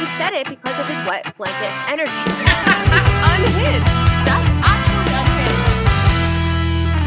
She 0.00 0.06
said 0.16 0.32
it 0.32 0.48
because 0.48 0.78
of 0.78 0.86
his 0.86 0.96
wet 1.06 1.36
blanket 1.36 1.90
energy. 1.90 2.16
unhinged. 2.16 3.84
That's 4.24 4.48
actually 4.64 5.12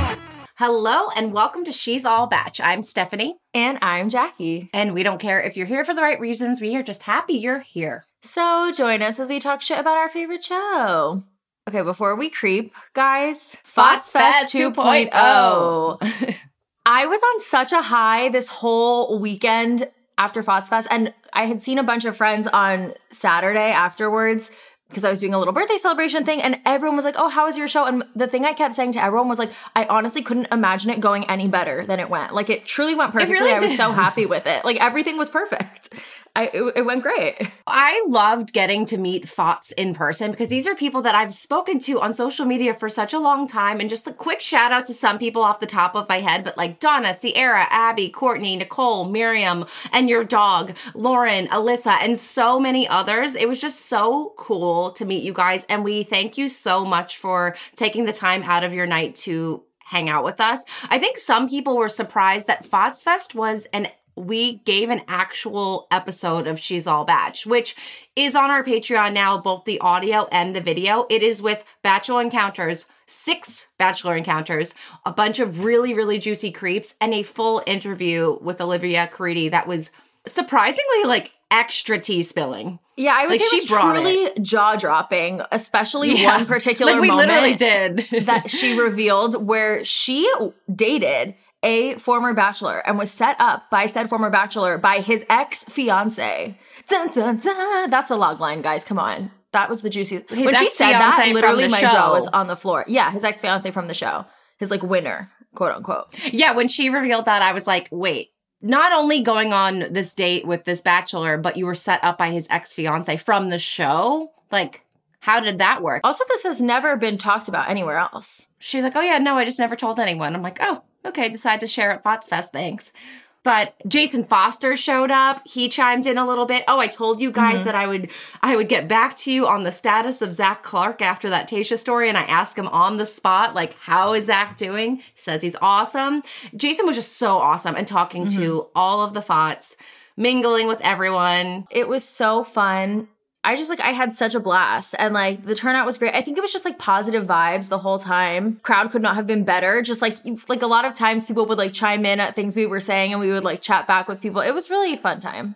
unhinged. 0.06 0.22
Hello 0.58 1.10
and 1.16 1.34
welcome 1.34 1.64
to 1.66 1.72
She's 1.72 2.06
All 2.06 2.28
Bach. 2.28 2.54
I'm 2.60 2.82
Stefanie, 2.82 3.34
And 3.56 3.80
I'm 3.82 4.10
Jackie. 4.10 4.70
and 4.76 4.94
we 4.94 5.02
don't 5.02 5.18
care 5.20 5.42
if 5.42 5.58
you're 5.58 5.66
here 5.66 5.84
for 5.84 5.96
the 5.96 6.04
right 6.04 6.20
reasons. 6.20 6.62
We 6.62 6.76
are 6.76 6.84
just 6.84 7.02
happy 7.02 7.34
you're 7.34 7.58
here. 7.62 8.06
So 8.22 8.72
join 8.72 9.02
us 9.02 9.20
as 9.20 9.28
we 9.28 9.40
talk 9.40 9.64
shit 9.64 9.80
about 9.80 9.98
our 9.98 10.10
favorite 10.10 10.44
show. 10.44 11.24
Okay, 11.68 11.82
before 11.82 12.16
we 12.16 12.30
creep, 12.30 12.76
guys, 12.94 13.58
Fots 13.64 14.12
Fest 14.12 14.52
Fest 14.52 14.56
2.0. 14.56 15.10
2.0. 15.10 16.36
I 16.86 17.08
was 17.08 17.22
on 17.34 17.40
such 17.40 17.72
a 17.72 17.82
high 17.82 18.30
this 18.30 18.50
whole 18.50 19.18
weekend 19.18 19.90
after 20.18 20.44
Fots 20.44 20.70
Fest, 20.70 20.88
and 20.92 21.14
I 21.34 21.46
had 21.46 21.62
seen 21.62 21.78
a 21.78 21.84
bunch 21.84 22.06
of 22.06 22.16
friends 22.16 22.48
on 22.48 22.94
Saturday 23.10 23.72
afterwards 23.72 24.52
because 24.94 25.04
I 25.04 25.10
was 25.10 25.20
doing 25.20 25.34
a 25.34 25.40
little 25.40 25.54
birthday 25.54 25.78
celebration 25.78 26.24
thing, 26.24 26.42
and 26.42 26.60
everyone 26.66 26.96
was 26.96 27.06
like, 27.06 27.16
"Oh, 27.18 27.30
how 27.30 27.46
was 27.46 27.58
your 27.58 27.68
show?" 27.68 27.86
And 27.86 28.04
the 28.16 28.28
thing 28.28 28.46
I 28.46 28.54
kept 28.54 28.74
saying 28.74 28.94
to 28.94 29.04
everyone 29.04 29.28
was 29.28 29.40
like, 29.40 29.52
"I 29.76 29.86
honestly 29.86 30.22
couldn't 30.22 30.48
imagine 30.52 30.92
it 30.92 31.00
going 31.00 31.30
any 31.30 31.48
better 31.48 31.86
than 31.86 32.00
it 32.00 32.10
went. 32.10 32.34
Like 32.34 32.50
it 32.50 32.66
truly 32.66 32.96
went 32.96 33.14
perfectly. 33.14 33.34
really 33.36 33.52
I 33.54 33.60
was 33.60 33.76
so 33.76 33.92
happy 33.92 34.26
with 34.26 34.48
it. 34.48 34.64
Like 34.64 34.78
everything 34.78 35.18
was 35.18 35.30
perfect. 35.30 35.90
I 36.36 36.46
it, 36.46 36.74
it 36.78 36.86
went 36.86 37.04
great. 37.04 37.38
I 37.68 38.04
loved 38.08 38.54
getting 38.54 38.86
to 38.88 38.98
meet 38.98 39.30
Fots 39.30 39.72
in 39.74 39.94
person 39.94 40.32
because 40.32 40.50
these 40.50 40.68
are 40.68 40.74
people 40.74 41.04
that 41.04 41.14
I've 41.14 41.34
spoken 41.34 41.78
to 41.80 42.02
on 42.02 42.14
social 42.14 42.46
media 42.46 42.74
for 42.74 42.90
such 42.90 43.14
a 43.14 43.20
long 43.20 43.48
time. 43.48 43.80
And 43.80 43.90
just 43.90 44.08
a 44.08 44.14
quick 44.14 44.42
shout 44.42 44.72
out 44.72 44.88
to 44.88 44.94
some 44.94 45.20
people 45.20 45.44
off 45.44 45.60
the 45.60 45.68
top 45.68 45.96
of 45.96 46.10
my 46.10 46.22
head, 46.22 46.44
but 46.44 46.58
like 46.58 46.80
Donna, 46.80 47.14
Sierra, 47.14 47.68
Abby, 47.70 48.10
Courtney, 48.10 48.56
Nicole, 48.56 49.06
Miriam, 49.06 49.66
and 49.92 50.10
your 50.10 50.24
dog, 50.24 50.76
Lauren, 50.96 51.48
Alyssa, 51.48 51.98
and 52.02 52.18
so 52.18 52.60
many 52.60 52.88
others. 52.88 53.36
It 53.36 53.48
was 53.48 53.62
just 53.62 53.86
so 53.86 54.34
cool 54.36 54.83
to 54.92 55.06
meet 55.06 55.24
you 55.24 55.34
guys. 55.34 55.66
And 55.66 55.84
we 55.84 56.04
thank 56.04 56.38
you 56.38 56.50
so 56.50 56.86
much 56.86 57.18
for 57.18 57.56
taking 57.76 58.06
the 58.06 58.14
time 58.14 58.44
out 58.44 58.64
of 58.64 58.74
your 58.74 58.86
night 58.86 59.16
to 59.16 59.64
hang 59.80 60.10
out 60.10 60.24
with 60.24 60.40
us. 60.42 60.64
I 60.90 61.00
think 61.00 61.18
some 61.18 61.48
people 61.50 61.78
were 61.78 61.90
surprised 61.90 62.48
that 62.48 62.66
Fots 62.66 63.04
Fest 63.04 63.36
was 63.36 63.66
an 63.68 63.88
we 64.16 64.58
gave 64.60 64.90
an 64.90 65.02
actual 65.08 65.88
episode 65.90 66.46
of 66.46 66.60
She's 66.60 66.86
All 66.86 67.04
Bach, 67.06 67.38
which 67.46 67.76
is 68.16 68.36
on 68.36 68.52
our 68.52 68.64
Patreon 68.64 69.14
now, 69.14 69.40
both 69.40 69.66
the 69.66 69.80
audio 69.80 70.28
and 70.32 70.56
the 70.56 70.62
video. 70.62 71.08
It 71.10 71.24
is 71.24 71.42
with 71.42 71.64
Bachelor 71.82 72.22
Encounters, 72.22 72.86
six 73.08 73.68
Bachelor 73.80 74.16
Encounters, 74.16 74.76
a 75.06 75.12
bunch 75.12 75.40
of 75.40 75.64
really, 75.64 75.94
really 75.94 76.20
juicy 76.20 76.52
creeps, 76.52 76.96
and 77.02 77.14
a 77.14 77.24
full 77.24 77.64
interview 77.66 78.38
with 78.42 78.62
Olivia 78.62 79.10
Caridi 79.12 79.50
that 79.50 79.68
was 79.68 79.90
surprisingly 80.28 81.04
like 81.06 81.32
extra 81.54 82.00
tea 82.00 82.24
spilling. 82.24 82.80
Yeah, 82.98 83.16
I 83.18 83.24
would 83.24 83.32
Like, 83.32 83.40
say 83.42 83.46
she 83.48 83.56
it 83.58 83.70
was 83.72 83.82
truly 83.94 84.32
jaw 84.42 84.76
dropping, 84.76 85.42
especially 85.52 86.14
Yeah. 86.22 86.38
one 86.38 86.46
particular 86.56 86.92
like 86.94 87.02
we 87.02 87.08
moment 87.08 87.30
literally 87.30 87.56
did. 87.56 88.26
that 88.28 88.50
she 88.50 88.78
revealed 88.78 89.46
where 89.48 89.86
she 89.86 90.30
dated 90.74 91.36
a 91.64 91.96
former 91.96 92.34
bachelor 92.34 92.80
and 92.86 92.98
was 92.98 93.10
set 93.10 93.36
up 93.40 93.70
by 93.72 93.86
said 93.86 94.10
former 94.10 94.30
bachelor 94.30 94.78
by 94.78 95.00
his 95.00 95.26
ex 95.30 95.64
fiance. 95.64 96.58
That's 96.90 98.10
a 98.12 98.16
log 98.16 98.40
line, 98.40 98.62
guys. 98.62 98.84
Come 98.84 99.00
on. 99.00 99.32
That 99.54 99.70
was 99.70 99.82
the 99.82 99.90
juiciest. 99.90 100.30
His 100.30 100.46
when 100.46 100.56
she 100.56 100.70
said 100.70 100.94
that, 100.94 101.30
literally 101.32 101.68
my 101.68 101.80
show. 101.80 101.88
jaw 101.90 102.12
was 102.12 102.28
on 102.28 102.48
the 102.48 102.56
floor. 102.56 102.84
Yeah, 102.88 103.12
his 103.12 103.24
ex 103.24 103.40
fiance 103.40 103.70
from 103.72 103.88
the 103.88 103.94
show, 103.94 104.26
his 104.58 104.70
like 104.72 104.82
winner, 104.84 105.30
quote 105.56 105.72
unquote. 105.74 106.08
Yeah, 106.34 106.54
when 106.54 106.68
she 106.68 106.90
revealed 106.90 107.26
that, 107.26 107.42
I 107.44 107.54
was 107.54 107.66
like, 107.68 107.88
wait, 107.92 108.30
not 108.64 108.94
only 108.94 109.22
going 109.22 109.54
on 109.54 109.88
this 109.92 110.14
date 110.14 110.48
with 110.48 110.64
this 110.64 110.82
bachelor, 110.82 111.38
but 111.38 111.58
you 111.58 111.66
were 111.66 111.76
set 111.76 112.04
up 112.04 112.18
by 112.18 112.32
his 112.32 112.48
ex 112.50 112.74
fiance 112.74 113.18
from 113.18 113.50
the 113.50 113.60
show? 113.60 114.32
Like, 114.52 114.86
how 115.20 115.40
did 115.40 115.58
that 115.60 115.82
work? 115.84 116.02
Also, 116.04 116.24
this 116.30 116.44
has 116.44 116.62
never 116.62 116.96
been 116.96 117.18
talked 117.18 117.48
about 117.48 117.70
anywhere 117.70 117.98
else. 117.98 118.48
She's 118.60 118.84
like, 118.84 118.96
oh, 118.96 119.02
yeah, 119.02 119.18
no, 119.18 119.38
I 119.38 119.46
just 119.46 119.60
never 119.60 119.76
told 119.76 120.00
anyone. 120.00 120.34
I'm 120.34 120.42
like, 120.42 120.58
oh, 120.62 120.82
okay, 121.06 121.30
decided 121.30 121.60
to 121.60 121.68
share 121.68 121.92
at 121.92 122.04
Fots 122.04 122.28
Fest, 122.28 122.52
thanks. 122.52 122.94
But 123.44 123.76
Jason 123.88 124.24
Foster 124.24 124.78
showed 124.78 125.12
up. 125.12 125.42
He 125.46 125.68
chimed 125.68 126.06
in 126.06 126.18
a 126.18 126.26
little 126.26 126.46
bit. 126.46 126.64
Oh, 126.68 126.80
I 126.80 126.88
told 126.88 127.20
you 127.20 127.30
guys 127.30 127.58
mm-hmm. 127.58 127.66
that 127.66 127.76
I 127.76 127.88
would 127.88 128.10
I 128.42 128.56
would 128.56 128.70
get 128.70 128.88
back 128.88 129.18
to 129.18 129.32
you 129.32 129.48
on 129.48 129.64
the 129.64 129.72
status 129.72 130.22
of 130.22 130.34
Zach 130.34 130.64
Clark 130.64 131.02
after 131.02 131.30
that 131.30 131.50
Tasha 131.50 131.78
story. 131.78 132.08
And 132.08 132.18
I 132.18 132.24
asked 132.24 132.58
him 132.58 132.70
on 132.70 132.98
the 132.98 133.06
spot, 133.06 133.54
like, 133.54 133.76
how 133.80 134.14
is 134.14 134.26
Zach 134.26 134.56
doing? 134.56 134.98
He 134.98 135.04
says 135.16 135.42
he's 135.42 135.58
awesome. 135.62 136.24
Jason 136.56 136.86
was 136.86 136.96
just 136.96 137.18
so 137.18 137.38
awesome 137.38 137.76
and 137.76 137.88
talking 137.88 138.28
to 138.28 138.40
mm-hmm. 138.40 138.70
all 138.76 139.02
of 139.02 139.14
the 139.14 139.22
Fots, 139.22 139.76
mingling 140.16 140.68
with 140.68 140.80
everyone. 140.82 141.68
It 141.70 141.88
was 141.88 142.04
so 142.04 142.44
fun. 142.44 143.10
I 143.44 143.56
just 143.56 143.70
like 143.70 143.82
I 143.82 143.92
had 143.92 144.14
such 144.14 144.36
a 144.36 144.40
blast 144.40 144.96
and 144.98 145.14
like 145.14 145.44
the 145.44 145.56
turnout 145.56 145.86
was 145.86 145.98
great. 145.98 146.16
I 146.16 146.22
think 146.22 146.38
it 146.38 146.42
was 146.42 146.54
just 146.54 146.66
like 146.66 146.78
positive 146.78 147.26
vibes 147.26 147.68
the 147.68 147.80
whole 147.80 148.00
time. 148.00 148.60
Crowd 148.64 148.92
could 148.92 149.02
not 149.02 149.16
have 149.16 149.28
been 149.28 149.44
better. 149.44 149.82
Just 149.82 150.02
like 150.02 150.18
like 150.48 150.62
a 150.62 150.68
lot 150.68 150.86
of 150.86 150.94
times 150.94 151.26
people 151.26 151.46
would 151.46 151.58
like 151.58 151.74
chime 151.74 152.06
in 152.06 152.20
at 152.20 152.36
things 152.36 152.56
we 152.56 152.66
were 152.66 152.80
saying 152.80 153.12
and 153.12 153.20
we 153.20 153.32
would 153.32 153.44
like 153.44 153.62
chat 153.62 153.86
back 153.86 154.08
with 154.08 154.22
people. 154.22 154.42
It 154.42 154.54
was 154.54 154.70
really 154.70 154.94
a 154.94 154.98
fun 154.98 155.20
time. 155.20 155.56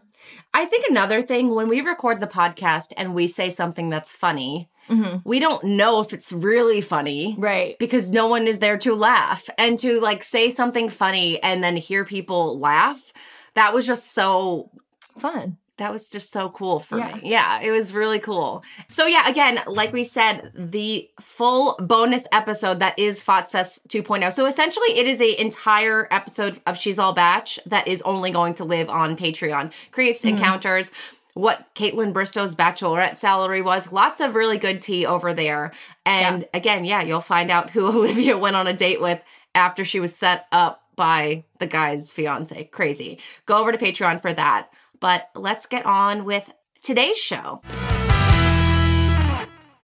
I 0.53 0.65
think 0.65 0.85
another 0.89 1.21
thing 1.21 1.53
when 1.53 1.67
we 1.67 1.81
record 1.81 2.19
the 2.19 2.27
podcast 2.27 2.91
and 2.97 3.13
we 3.13 3.27
say 3.27 3.49
something 3.49 3.89
that's 3.89 4.15
funny, 4.15 4.69
mm-hmm. 4.89 5.17
we 5.23 5.39
don't 5.39 5.63
know 5.63 5.99
if 5.99 6.13
it's 6.13 6.31
really 6.31 6.81
funny. 6.81 7.35
Right. 7.37 7.77
because 7.79 8.11
no 8.11 8.27
one 8.27 8.47
is 8.47 8.59
there 8.59 8.77
to 8.79 8.95
laugh 8.95 9.49
and 9.57 9.77
to 9.79 9.99
like 10.01 10.23
say 10.23 10.49
something 10.49 10.89
funny 10.89 11.41
and 11.41 11.63
then 11.63 11.77
hear 11.77 12.03
people 12.03 12.59
laugh 12.59 13.13
that 13.53 13.73
was 13.73 13.87
just 13.87 14.11
so 14.13 14.69
Fun. 15.17 15.57
That 15.77 15.91
was 15.91 16.09
just 16.09 16.31
so 16.31 16.49
cool 16.49 16.79
for 16.79 16.97
Yeah. 16.97 17.15
me 17.15 17.21
yeah 17.23 17.59
it 17.61 17.71
was 17.71 17.93
really 17.93 18.19
cool 18.19 18.63
so 18.89 19.05
yeah 19.05 19.29
again 19.29 19.59
like 19.67 19.93
we 19.93 20.03
said 20.03 20.51
the 20.55 21.09
full 21.19 21.75
bonus 21.79 22.27
episode 22.31 22.79
that 22.79 22.97
is 22.97 23.23
fotsfest 23.23 23.87
2.0 23.87 24.33
so 24.33 24.45
essentially 24.45 24.97
it 24.97 25.07
is 25.07 25.21
a 25.21 25.39
entire 25.39 26.07
episode 26.11 26.59
of 26.65 26.77
she's 26.77 26.99
all 26.99 27.13
Bach 27.13 27.47
that 27.65 27.87
is 27.87 28.01
only 28.03 28.31
going 28.31 28.55
to 28.55 28.63
live 28.63 28.89
on 28.89 29.15
patreon 29.15 29.71
creeps 29.91 30.21
mm-hmm. 30.21 30.37
encounters 30.37 30.91
what 31.37 31.67
Kaitlyn 31.75 32.13
Bristowe's 32.13 32.55
bachelorette 32.55 33.15
salary 33.15 33.61
was. 33.61 33.91
Lots 33.91 34.19
of 34.21 34.33
really 34.33 34.57
good 34.57 34.81
tea 34.81 35.05
over 35.05 35.35
there. 35.35 35.71
And 36.03 36.47
again, 36.51 36.83
yeah, 36.83 37.03
you'll 37.03 37.21
find 37.21 37.51
out 37.51 37.69
who 37.69 37.85
Olivia 37.95 38.37
went 38.37 38.55
on 38.55 38.65
a 38.65 38.73
date 38.73 38.99
with 38.99 39.21
after 39.53 39.85
she 39.85 39.99
was 39.99 40.15
set 40.15 40.47
up 40.51 40.81
by 40.95 41.43
the 41.59 41.67
guy's 41.67 42.11
fiance. 42.11 42.63
Crazy. 42.65 43.19
Go 43.45 43.57
over 43.57 43.71
to 43.71 43.77
Patreon 43.77 44.19
for 44.19 44.33
that. 44.33 44.69
But 44.99 45.29
let's 45.35 45.65
get 45.65 45.85
on 45.85 46.25
with 46.25 46.51
today's 46.81 47.17
show. 47.17 47.61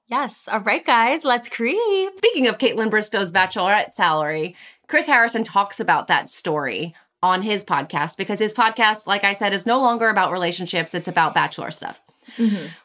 Yes. 0.07 0.47
All 0.51 0.61
right, 0.61 0.83
guys, 0.83 1.23
let's 1.23 1.49
creep. 1.49 2.13
Speaking 2.17 2.47
of 2.47 2.57
Kaitlyn 2.57 2.89
Bristowe's 2.89 3.31
bachelorette 3.31 3.93
salary, 3.93 4.55
Chris 4.87 5.05
Harrison 5.05 5.43
talks 5.43 5.79
about 5.79 6.07
that 6.07 6.29
story 6.31 6.95
on 7.21 7.43
his 7.43 7.63
podcast 7.63 8.17
because 8.17 8.39
his 8.39 8.53
podcast, 8.53 9.05
like 9.05 9.23
I 9.23 9.33
said, 9.33 9.53
is 9.53 9.67
no 9.67 9.79
longer 9.79 10.09
about 10.09 10.31
relationships, 10.31 10.95
it's 10.95 11.07
about 11.07 11.35
bachelor 11.35 11.69
stuff. 11.69 12.01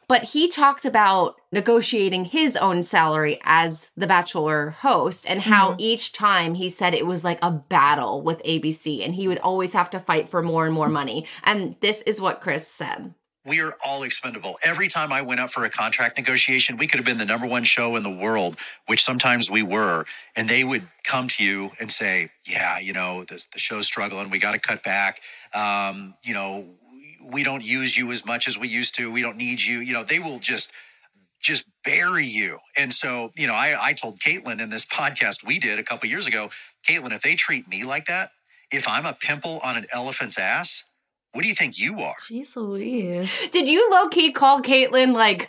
But 0.06 0.25
he 0.25 0.49
talked 0.49 0.84
about 0.84 1.37
negotiating 1.50 2.27
his 2.27 2.56
own 2.56 2.82
salary 2.82 3.41
as 3.43 3.91
the 3.97 4.06
Bachelor 4.06 4.71
host 4.71 5.25
and 5.28 5.41
how 5.41 5.77
each 5.78 6.12
time 6.12 6.55
he 6.55 6.69
said 6.69 6.94
it 6.94 7.06
was 7.06 7.25
like 7.25 7.38
a 7.43 7.50
battle 7.50 8.21
with 8.22 8.43
ABC 8.43 9.05
and 9.05 9.15
he 9.15 9.28
would 9.28 9.38
always 9.38 9.72
have 9.72 9.91
to 9.91 10.00
fight 10.00 10.28
for 10.28 10.43
more 10.43 10.66
and 10.66 10.75
more 10.75 10.88
money. 10.88 11.27
And 11.43 11.77
this 11.81 12.03
is 12.03 12.21
what 12.21 12.41
Chris 12.41 12.66
said. 12.69 13.15
we 13.47 13.60
are 13.60 13.75
all 13.84 14.03
expendable. 14.03 14.56
Every 14.62 14.88
time 14.88 15.12
I 15.12 15.21
went 15.21 15.41
up 15.41 15.50
for 15.50 15.65
a 15.65 15.71
contract 15.71 16.16
negotiation, 16.16 16.78
we 16.78 16.87
could 16.87 16.99
have 16.99 17.05
been 17.05 17.19
the 17.19 17.26
number 17.26 17.47
one 17.47 17.65
show 17.65 17.94
in 17.97 18.03
the 18.03 18.11
world, 18.11 18.56
which 18.87 19.03
sometimes 19.03 19.50
we 19.50 19.62
were. 19.62 20.06
And 20.34 20.49
they 20.49 20.65
would 20.65 20.88
come 21.03 21.28
to 21.28 21.44
you 21.44 21.71
and 21.78 21.93
say, 21.93 22.31
Yeah, 22.47 22.78
you 22.78 22.93
know, 22.94 23.25
the, 23.25 23.44
the 23.53 23.59
show's 23.59 23.87
struggling. 23.87 24.31
We 24.31 24.38
got 24.38 24.53
to 24.53 24.59
cut 24.59 24.82
back. 24.82 25.21
Um, 25.53 26.15
you 26.22 26.32
know, 26.32 26.69
we 27.31 27.43
don't 27.43 27.65
use 27.65 27.97
you 27.97 28.11
as 28.11 28.25
much 28.25 28.47
as 28.49 28.59
we 28.59 28.69
used 28.69 28.95
to. 28.97 29.11
We 29.11 29.23
don't 29.23 29.37
need 29.37 29.62
you. 29.62 29.79
You 29.79 29.93
know, 29.93 30.05
they 30.05 30.19
will 30.19 30.39
just 30.39 30.71
just 31.43 31.67
bury 31.85 32.26
you. 32.26 32.59
And 32.79 32.93
so, 32.93 33.31
you 33.37 33.47
know, 33.47 33.53
I, 33.53 33.76
I 33.79 33.93
told 33.93 34.19
Kaitlyn 34.19 34.62
in 34.62 34.71
this 34.71 34.87
podcast 34.87 35.47
we 35.47 35.59
did 35.59 35.79
a 35.79 35.82
couple 35.82 36.09
years 36.09 36.26
ago, 36.26 36.49
Kaitlyn, 36.88 37.12
if 37.12 37.21
they 37.21 37.35
treat 37.35 37.69
me 37.69 37.85
like 37.85 38.06
that, 38.06 38.31
if 38.73 38.88
I'm 38.88 39.05
a 39.05 39.12
pimple 39.12 39.61
on 39.62 39.76
an 39.76 39.85
elephant's 39.93 40.38
ass, 40.38 40.85
what 41.32 41.43
do 41.43 41.49
you 41.49 41.55
think 41.55 41.79
you 41.79 42.00
are? 42.00 42.15
Jeez 42.31 42.56
Louise. 42.56 43.49
Did 43.50 43.69
you 43.69 43.91
low 43.91 44.09
key 44.09 44.32
call 44.32 44.61
Kaitlyn 44.61 45.12
like 45.12 45.49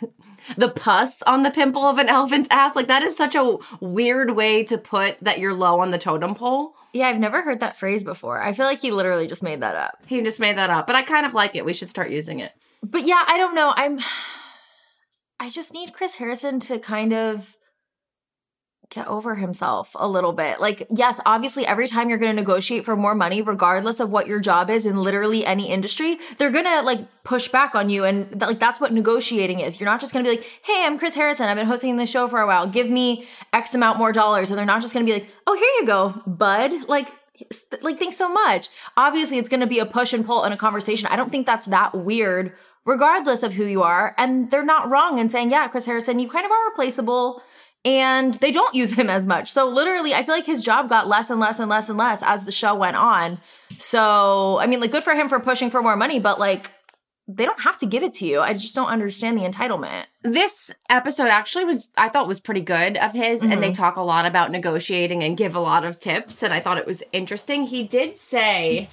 the 0.56 0.68
pus 0.68 1.22
on 1.22 1.42
the 1.42 1.50
pimple 1.50 1.82
of 1.82 1.98
an 1.98 2.08
elephant's 2.08 2.48
ass? 2.50 2.76
Like, 2.76 2.88
that 2.88 3.02
is 3.02 3.16
such 3.16 3.34
a 3.34 3.58
weird 3.80 4.30
way 4.30 4.64
to 4.64 4.78
put 4.78 5.18
that 5.20 5.38
you're 5.38 5.54
low 5.54 5.80
on 5.80 5.90
the 5.90 5.98
totem 5.98 6.34
pole. 6.34 6.74
Yeah, 6.92 7.08
I've 7.08 7.18
never 7.18 7.42
heard 7.42 7.60
that 7.60 7.78
phrase 7.78 8.04
before. 8.04 8.40
I 8.40 8.52
feel 8.52 8.66
like 8.66 8.80
he 8.80 8.90
literally 8.90 9.26
just 9.26 9.42
made 9.42 9.60
that 9.60 9.76
up. 9.76 9.98
He 10.06 10.22
just 10.22 10.40
made 10.40 10.56
that 10.56 10.70
up, 10.70 10.86
but 10.86 10.96
I 10.96 11.02
kind 11.02 11.26
of 11.26 11.34
like 11.34 11.54
it. 11.54 11.64
We 11.64 11.74
should 11.74 11.88
start 11.88 12.10
using 12.10 12.40
it. 12.40 12.52
But 12.82 13.06
yeah, 13.06 13.22
I 13.26 13.36
don't 13.36 13.54
know. 13.54 13.72
I'm 13.76 14.00
I 15.40 15.50
just 15.50 15.74
need 15.74 15.92
Chris 15.92 16.14
Harrison 16.14 16.60
to 16.60 16.78
kind 16.78 17.12
of 17.12 17.55
get 18.90 19.06
over 19.08 19.34
himself 19.34 19.90
a 19.94 20.08
little 20.08 20.32
bit. 20.32 20.60
Like, 20.60 20.86
yes, 20.90 21.20
obviously, 21.26 21.66
every 21.66 21.88
time 21.88 22.08
you're 22.08 22.18
going 22.18 22.34
to 22.34 22.40
negotiate 22.40 22.84
for 22.84 22.96
more 22.96 23.14
money, 23.14 23.42
regardless 23.42 24.00
of 24.00 24.10
what 24.10 24.26
your 24.26 24.40
job 24.40 24.70
is 24.70 24.86
in 24.86 24.96
literally 24.96 25.44
any 25.44 25.70
industry, 25.70 26.18
they're 26.38 26.50
going 26.50 26.64
to 26.64 26.82
like 26.82 27.00
push 27.24 27.48
back 27.48 27.74
on 27.74 27.90
you. 27.90 28.04
And 28.04 28.30
th- 28.30 28.42
like, 28.42 28.60
that's 28.60 28.80
what 28.80 28.92
negotiating 28.92 29.60
is. 29.60 29.80
You're 29.80 29.88
not 29.88 30.00
just 30.00 30.12
going 30.12 30.24
to 30.24 30.30
be 30.30 30.36
like, 30.36 30.46
hey, 30.62 30.84
I'm 30.84 30.98
Chris 30.98 31.14
Harrison. 31.14 31.48
I've 31.48 31.56
been 31.56 31.66
hosting 31.66 31.96
this 31.96 32.10
show 32.10 32.28
for 32.28 32.40
a 32.40 32.46
while. 32.46 32.66
Give 32.68 32.88
me 32.88 33.26
X 33.52 33.74
amount 33.74 33.98
more 33.98 34.12
dollars. 34.12 34.50
And 34.50 34.58
they're 34.58 34.66
not 34.66 34.82
just 34.82 34.94
going 34.94 35.04
to 35.04 35.12
be 35.12 35.18
like, 35.18 35.28
oh, 35.46 35.54
here 35.54 35.70
you 35.80 35.86
go, 35.86 36.22
bud. 36.26 36.88
Like, 36.88 37.08
like 37.82 37.98
thanks 37.98 38.16
so 38.16 38.30
much 38.30 38.70
obviously 38.96 39.36
it's 39.36 39.50
going 39.50 39.60
to 39.60 39.66
be 39.66 39.78
a 39.78 39.84
push 39.84 40.14
and 40.14 40.24
pull 40.24 40.42
in 40.44 40.52
a 40.52 40.56
conversation 40.56 41.06
i 41.08 41.16
don't 41.16 41.30
think 41.30 41.46
that's 41.46 41.66
that 41.66 41.94
weird 41.94 42.50
regardless 42.86 43.42
of 43.42 43.52
who 43.52 43.66
you 43.66 43.82
are 43.82 44.14
and 44.16 44.50
they're 44.50 44.64
not 44.64 44.88
wrong 44.88 45.18
in 45.18 45.28
saying 45.28 45.50
yeah 45.50 45.68
chris 45.68 45.84
harrison 45.84 46.18
you 46.18 46.30
kind 46.30 46.46
of 46.46 46.50
are 46.50 46.68
replaceable 46.70 47.42
and 47.86 48.34
they 48.34 48.50
don't 48.50 48.74
use 48.74 48.92
him 48.92 49.08
as 49.08 49.26
much. 49.26 49.50
So 49.50 49.66
literally 49.66 50.12
i 50.12 50.22
feel 50.22 50.34
like 50.34 50.44
his 50.44 50.62
job 50.62 50.88
got 50.88 51.08
less 51.08 51.30
and 51.30 51.40
less 51.40 51.58
and 51.58 51.70
less 51.70 51.88
and 51.88 51.96
less 51.96 52.22
as 52.22 52.44
the 52.44 52.52
show 52.52 52.74
went 52.74 52.96
on. 52.96 53.38
So 53.78 54.58
i 54.60 54.66
mean 54.66 54.80
like 54.80 54.92
good 54.92 55.04
for 55.04 55.14
him 55.14 55.28
for 55.28 55.40
pushing 55.40 55.70
for 55.70 55.82
more 55.82 55.96
money 55.96 56.18
but 56.18 56.38
like 56.38 56.70
they 57.28 57.44
don't 57.44 57.60
have 57.60 57.76
to 57.78 57.86
give 57.86 58.04
it 58.04 58.12
to 58.14 58.26
you. 58.26 58.40
I 58.40 58.52
just 58.52 58.74
don't 58.74 58.86
understand 58.86 59.36
the 59.36 59.42
entitlement. 59.42 60.06
This 60.22 60.72
episode 60.88 61.26
actually 61.26 61.64
was, 61.64 61.90
I 61.96 62.08
thought, 62.08 62.28
was 62.28 62.38
pretty 62.38 62.60
good 62.60 62.96
of 62.96 63.12
his, 63.12 63.42
and 63.42 63.60
they 63.60 63.70
mm-hmm. 63.70 63.72
talk 63.72 63.96
a 63.96 64.02
lot 64.02 64.26
about 64.26 64.52
negotiating 64.52 65.24
and 65.24 65.36
give 65.36 65.56
a 65.56 65.60
lot 65.60 65.84
of 65.84 65.98
tips, 65.98 66.44
and 66.44 66.54
I 66.54 66.60
thought 66.60 66.78
it 66.78 66.86
was 66.86 67.02
interesting. 67.12 67.64
He 67.64 67.82
did 67.82 68.16
say 68.16 68.88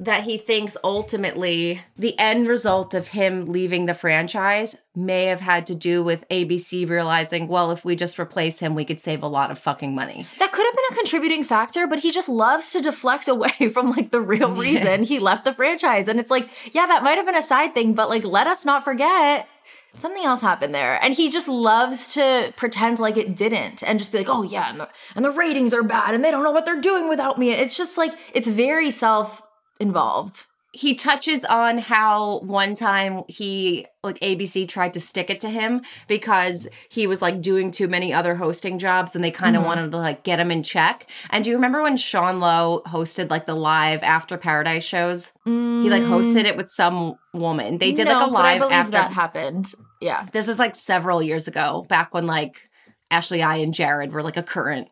that 0.00 0.24
he 0.24 0.38
thinks 0.38 0.76
ultimately 0.84 1.80
the 1.96 2.18
end 2.18 2.48
result 2.48 2.94
of 2.94 3.08
him 3.08 3.46
leaving 3.46 3.86
the 3.86 3.94
franchise 3.94 4.76
may 4.94 5.24
have 5.24 5.40
had 5.40 5.66
to 5.66 5.74
do 5.74 6.02
with 6.02 6.28
ABC 6.28 6.88
realizing, 6.88 7.48
well, 7.48 7.70
if 7.70 7.84
we 7.84 7.96
just 7.96 8.18
replace 8.18 8.58
him, 8.58 8.74
we 8.74 8.84
could 8.84 9.00
save 9.00 9.22
a 9.22 9.28
lot 9.28 9.50
of 9.50 9.58
fucking 9.58 9.94
money. 9.94 10.26
That 10.38 10.52
could 10.52 10.64
have 10.64 10.74
been 10.74 10.84
a 10.92 10.94
contributing 10.94 11.44
factor, 11.44 11.86
but 11.86 12.00
he 12.00 12.10
just 12.10 12.28
loves 12.28 12.72
to 12.72 12.80
deflect 12.80 13.28
away 13.28 13.68
from 13.72 13.90
like 13.90 14.10
the 14.10 14.20
real 14.20 14.54
reason 14.54 15.02
he 15.02 15.18
left 15.18 15.44
the 15.44 15.52
franchise. 15.52 16.08
And 16.08 16.18
it's 16.18 16.30
like, 16.30 16.48
yeah, 16.74 16.86
that 16.86 17.02
might 17.02 17.16
have 17.16 17.26
been 17.26 17.34
a 17.34 17.42
side 17.42 17.74
thing, 17.74 17.94
but 17.94 18.08
like, 18.08 18.24
let 18.24 18.46
us 18.46 18.64
not 18.64 18.84
forget 18.84 19.48
something 19.96 20.24
else 20.24 20.40
happened 20.40 20.74
there. 20.74 21.02
And 21.02 21.14
he 21.14 21.30
just 21.30 21.48
loves 21.48 22.14
to 22.14 22.52
pretend 22.56 22.98
like 22.98 23.16
it 23.16 23.34
didn't 23.34 23.82
and 23.82 23.98
just 23.98 24.12
be 24.12 24.18
like, 24.18 24.28
oh 24.28 24.42
yeah, 24.42 24.70
and 24.70 24.80
the, 24.80 24.88
and 25.14 25.24
the 25.24 25.30
ratings 25.30 25.72
are 25.72 25.82
bad 25.82 26.14
and 26.14 26.24
they 26.24 26.30
don't 26.30 26.44
know 26.44 26.50
what 26.50 26.66
they're 26.66 26.80
doing 26.80 27.08
without 27.08 27.38
me. 27.38 27.50
It's 27.50 27.76
just 27.76 27.96
like, 27.96 28.12
it's 28.34 28.48
very 28.48 28.90
self 28.90 29.42
involved. 29.80 30.46
he 30.76 30.94
touches 30.94 31.42
on 31.46 31.78
how 31.78 32.40
one 32.40 32.74
time 32.74 33.22
he 33.28 33.86
like 34.02 34.20
ABC 34.20 34.68
tried 34.68 34.92
to 34.92 35.00
stick 35.00 35.30
it 35.30 35.40
to 35.40 35.48
him 35.48 35.80
because 36.06 36.68
he 36.90 37.06
was 37.06 37.22
like 37.22 37.40
doing 37.40 37.70
too 37.70 37.88
many 37.88 38.12
other 38.12 38.34
hosting 38.34 38.78
jobs 38.78 39.14
and 39.14 39.24
they 39.24 39.30
kind 39.30 39.56
of 39.56 39.60
mm-hmm. 39.60 39.68
wanted 39.68 39.90
to 39.92 39.96
like 39.96 40.22
get 40.22 40.38
him 40.38 40.50
in 40.50 40.62
check. 40.62 41.08
And 41.30 41.42
do 41.42 41.48
you 41.48 41.56
remember 41.56 41.80
when 41.80 41.96
Sean 41.96 42.40
Lowe 42.40 42.82
hosted 42.86 43.30
like 43.30 43.46
the 43.46 43.54
live 43.54 44.02
after 44.02 44.36
paradise 44.36 44.84
shows? 44.84 45.32
He 45.44 45.50
like 45.88 46.02
hosted 46.02 46.42
mm. 46.42 46.50
it 46.50 46.56
with 46.58 46.70
some 46.70 47.16
woman. 47.32 47.78
They 47.78 47.92
did 47.92 48.06
like 48.06 48.18
No, 48.18 48.26
a 48.26 48.32
but 48.32 48.44
I 48.44 48.58
live 48.58 48.72
after 48.72 48.92
that 48.92 49.12
happened. 49.12 49.72
Yeah. 50.02 50.26
this 50.32 50.46
was 50.46 50.58
like 50.58 50.74
several 50.74 51.22
years 51.22 51.48
ago, 51.48 51.86
back 51.88 52.12
when 52.12 52.26
like 52.26 52.68
Ashley 53.10 53.42
I 53.42 53.56
and 53.56 53.72
Jared 53.72 54.12
were 54.12 54.22
like 54.22 54.36
a 54.36 54.42
current 54.42 54.90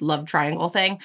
love 0.00 0.26
triangle 0.26 0.70
thing. 0.70 1.00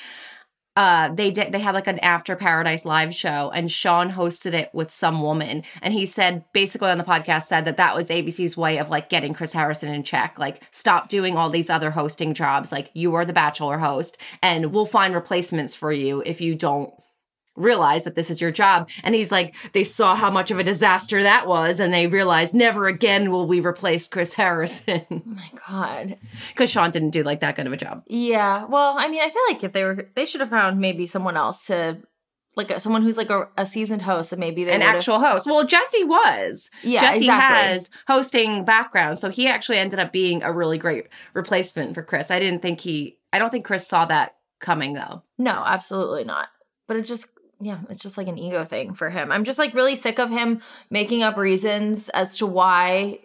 Uh, 0.75 1.14
they 1.14 1.30
did. 1.30 1.52
They 1.52 1.60
had 1.60 1.75
like 1.75 1.88
an 1.88 2.00
After 2.00 2.36
Paradise 2.36 2.84
live 2.84 3.14
show, 3.14 3.52
and 3.54 3.72
Sean 3.72 4.12
hosted 4.12 4.54
it 4.54 4.72
with 4.74 4.90
some 4.92 5.22
woman. 5.22 5.64
And 5.81 5.94
he 5.94 6.06
said, 6.06 6.44
basically 6.52 6.90
on 6.90 6.98
the 6.98 7.04
podcast, 7.04 7.44
said 7.44 7.66
that 7.66 7.78
that 7.78 7.96
was 7.96 8.10
ABC's 8.10 8.58
way 8.58 8.80
of 8.80 8.90
like 8.90 9.10
getting 9.10 9.34
Chris 9.34 9.54
Harrison 9.54 9.94
in 9.94 10.04
check. 10.04 10.40
Like, 10.40 10.62
stop 10.72 11.10
doing 11.10 11.38
all 11.38 11.50
these 11.50 11.70
other 11.70 11.92
hosting 11.92 12.34
jobs. 12.34 12.72
Like, 12.72 12.90
you 12.94 13.14
are 13.14 13.25
the 13.25 13.34
Bachelor 13.34 13.78
host, 13.78 14.18
and 14.42 14.74
we'll 14.74 14.88
find 14.88 15.14
replacements 15.14 15.75
for 15.75 15.92
you 15.92 16.24
if 16.25 16.42
you 16.42 16.56
don't 16.56 16.92
realize 17.56 18.04
that 18.04 18.16
this 18.16 18.32
is 18.32 18.42
your 18.42 18.52
job. 18.52 18.90
And 19.04 19.14
he's 19.14 19.32
like, 19.32 19.56
they 19.74 19.84
saw 19.84 20.16
how 20.16 20.32
much 20.32 20.52
of 20.52 20.60
a 20.60 20.64
disaster 20.64 21.22
that 21.24 21.48
was, 21.48 21.80
and 21.80 21.94
they 21.94 22.08
realized 22.08 22.56
never 22.56 22.88
again 22.88 23.30
will 23.32 23.48
we 23.48 23.60
replace 23.60 24.08
Chris 24.08 24.34
Harrison 24.34 25.06
Oh 25.12 25.22
my 25.26 25.52
God. 25.68 26.18
because 26.50 26.72
Sean 26.72 26.92
didn't 26.92 27.12
do 27.12 27.24
like 27.24 27.42
that 27.42 27.56
good 27.56 27.68
of 27.68 27.74
a 27.74 27.78
job. 27.78 28.04
Yeah. 28.08 28.66
Well, 28.66 28.96
I 28.98 29.08
mean, 29.08 29.22
I 29.22 29.30
feel 29.30 29.42
like 29.48 29.64
if 29.64 29.74
they 29.74 29.84
were, 29.84 30.10
they 30.16 30.26
should 30.26 30.42
have 30.42 30.50
found 30.50 30.80
maybe 30.80 31.06
someone 31.06 31.38
else 31.38 31.68
to, 31.68 32.00
like, 32.56 32.70
a, 32.70 32.80
someone 32.80 33.02
who's 33.02 33.18
like 33.18 33.30
a, 33.30 33.48
a 33.58 33.66
seasoned 33.66 34.04
host, 34.04 34.32
and 34.32 34.40
maybe 34.40 34.64
they 34.64 34.74
An 34.74 34.82
actual 34.84 35.20
host. 35.20 35.48
Well, 35.48 35.66
Jesse 35.66 36.04
was. 36.04 36.70
Yeah, 36.84 37.00
Jesse 37.00 37.26
exactly. 37.26 37.68
has 37.68 37.90
hosting 38.08 38.64
background, 38.64 39.18
so 39.18 39.30
he 39.30 39.48
actually 39.48 39.80
ended 39.80 40.00
up 40.00 40.12
being 40.12 40.44
a 40.44 40.52
really 40.52 40.78
great 40.78 41.08
replacement 41.34 41.96
for 41.96 42.04
Chris. 42.04 42.30
I 42.30 42.40
didn't 42.40 42.62
think 42.62 42.82
he. 42.82 43.18
I 43.32 43.40
don't 43.40 43.50
think 43.50 43.66
Chris 43.66 43.88
saw 43.88 44.06
that 44.06 44.36
coming 44.60 44.94
though. 44.94 45.24
No, 45.38 45.64
absolutely 45.66 46.24
not. 46.24 46.50
But 46.88 46.98
it 46.98 47.04
just, 47.04 47.28
yeah, 47.65 47.80
it's 47.89 48.01
just 48.01 48.18
like 48.18 48.27
an 48.27 48.38
ego 48.38 48.63
thing 48.63 48.94
for 48.94 49.10
him. 49.10 49.31
I'm 49.31 49.44
just 49.44 49.60
like 49.60 49.74
really 49.74 49.95
sick 49.95 50.19
of 50.19 50.30
him 50.30 50.62
making 50.89 51.24
up 51.24 51.38
reasons 51.38 52.10
as 52.10 52.38
to 52.38 52.45
why 52.45 53.19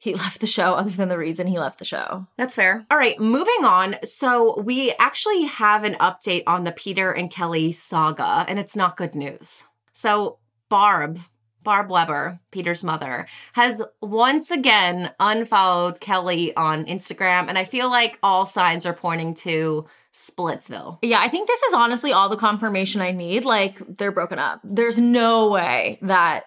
he 0.00 0.14
left 0.14 0.40
the 0.40 0.46
show, 0.46 0.72
other 0.72 0.90
than 0.90 1.08
the 1.08 1.18
reason 1.18 1.46
he 1.46 1.58
left 1.58 1.78
the 1.78 1.84
show. 1.84 2.26
That's 2.36 2.54
fair. 2.54 2.84
All 2.90 2.98
right, 2.98 3.20
moving 3.20 3.64
on. 3.64 3.96
So 4.02 4.60
we 4.60 4.92
actually 4.98 5.44
have 5.44 5.84
an 5.84 5.94
update 6.00 6.42
on 6.46 6.64
the 6.64 6.72
Peter 6.72 7.12
and 7.12 7.30
Kelley 7.30 7.70
saga, 7.72 8.44
and 8.48 8.58
it's 8.58 8.74
not 8.74 8.96
good 8.96 9.14
news. 9.14 9.64
So 9.92 10.38
Barb, 10.68 11.20
Barb 11.62 11.90
Weber, 11.90 12.40
Peter's 12.50 12.82
mother, 12.82 13.26
has 13.52 13.82
once 14.00 14.50
again 14.50 15.12
unfollowed 15.20 16.00
Kelley 16.00 16.56
on 16.56 16.86
Instagram, 16.86 17.48
and 17.48 17.58
I 17.58 17.64
feel 17.64 17.90
like 17.90 18.18
all 18.22 18.46
signs 18.46 18.86
are 18.86 18.94
pointing 18.94 19.34
to 19.34 19.86
Splitsville. 20.14 20.98
Yeah, 21.02 21.20
I 21.20 21.28
think 21.28 21.46
this 21.46 21.62
is 21.62 21.74
honestly 21.74 22.12
all 22.12 22.28
the 22.28 22.36
confirmation 22.36 23.00
I 23.00 23.12
need. 23.12 23.44
Like, 23.44 23.80
they're 23.96 24.12
broken 24.12 24.38
up. 24.38 24.60
There's 24.64 24.98
no 24.98 25.50
way 25.50 25.98
that 26.02 26.44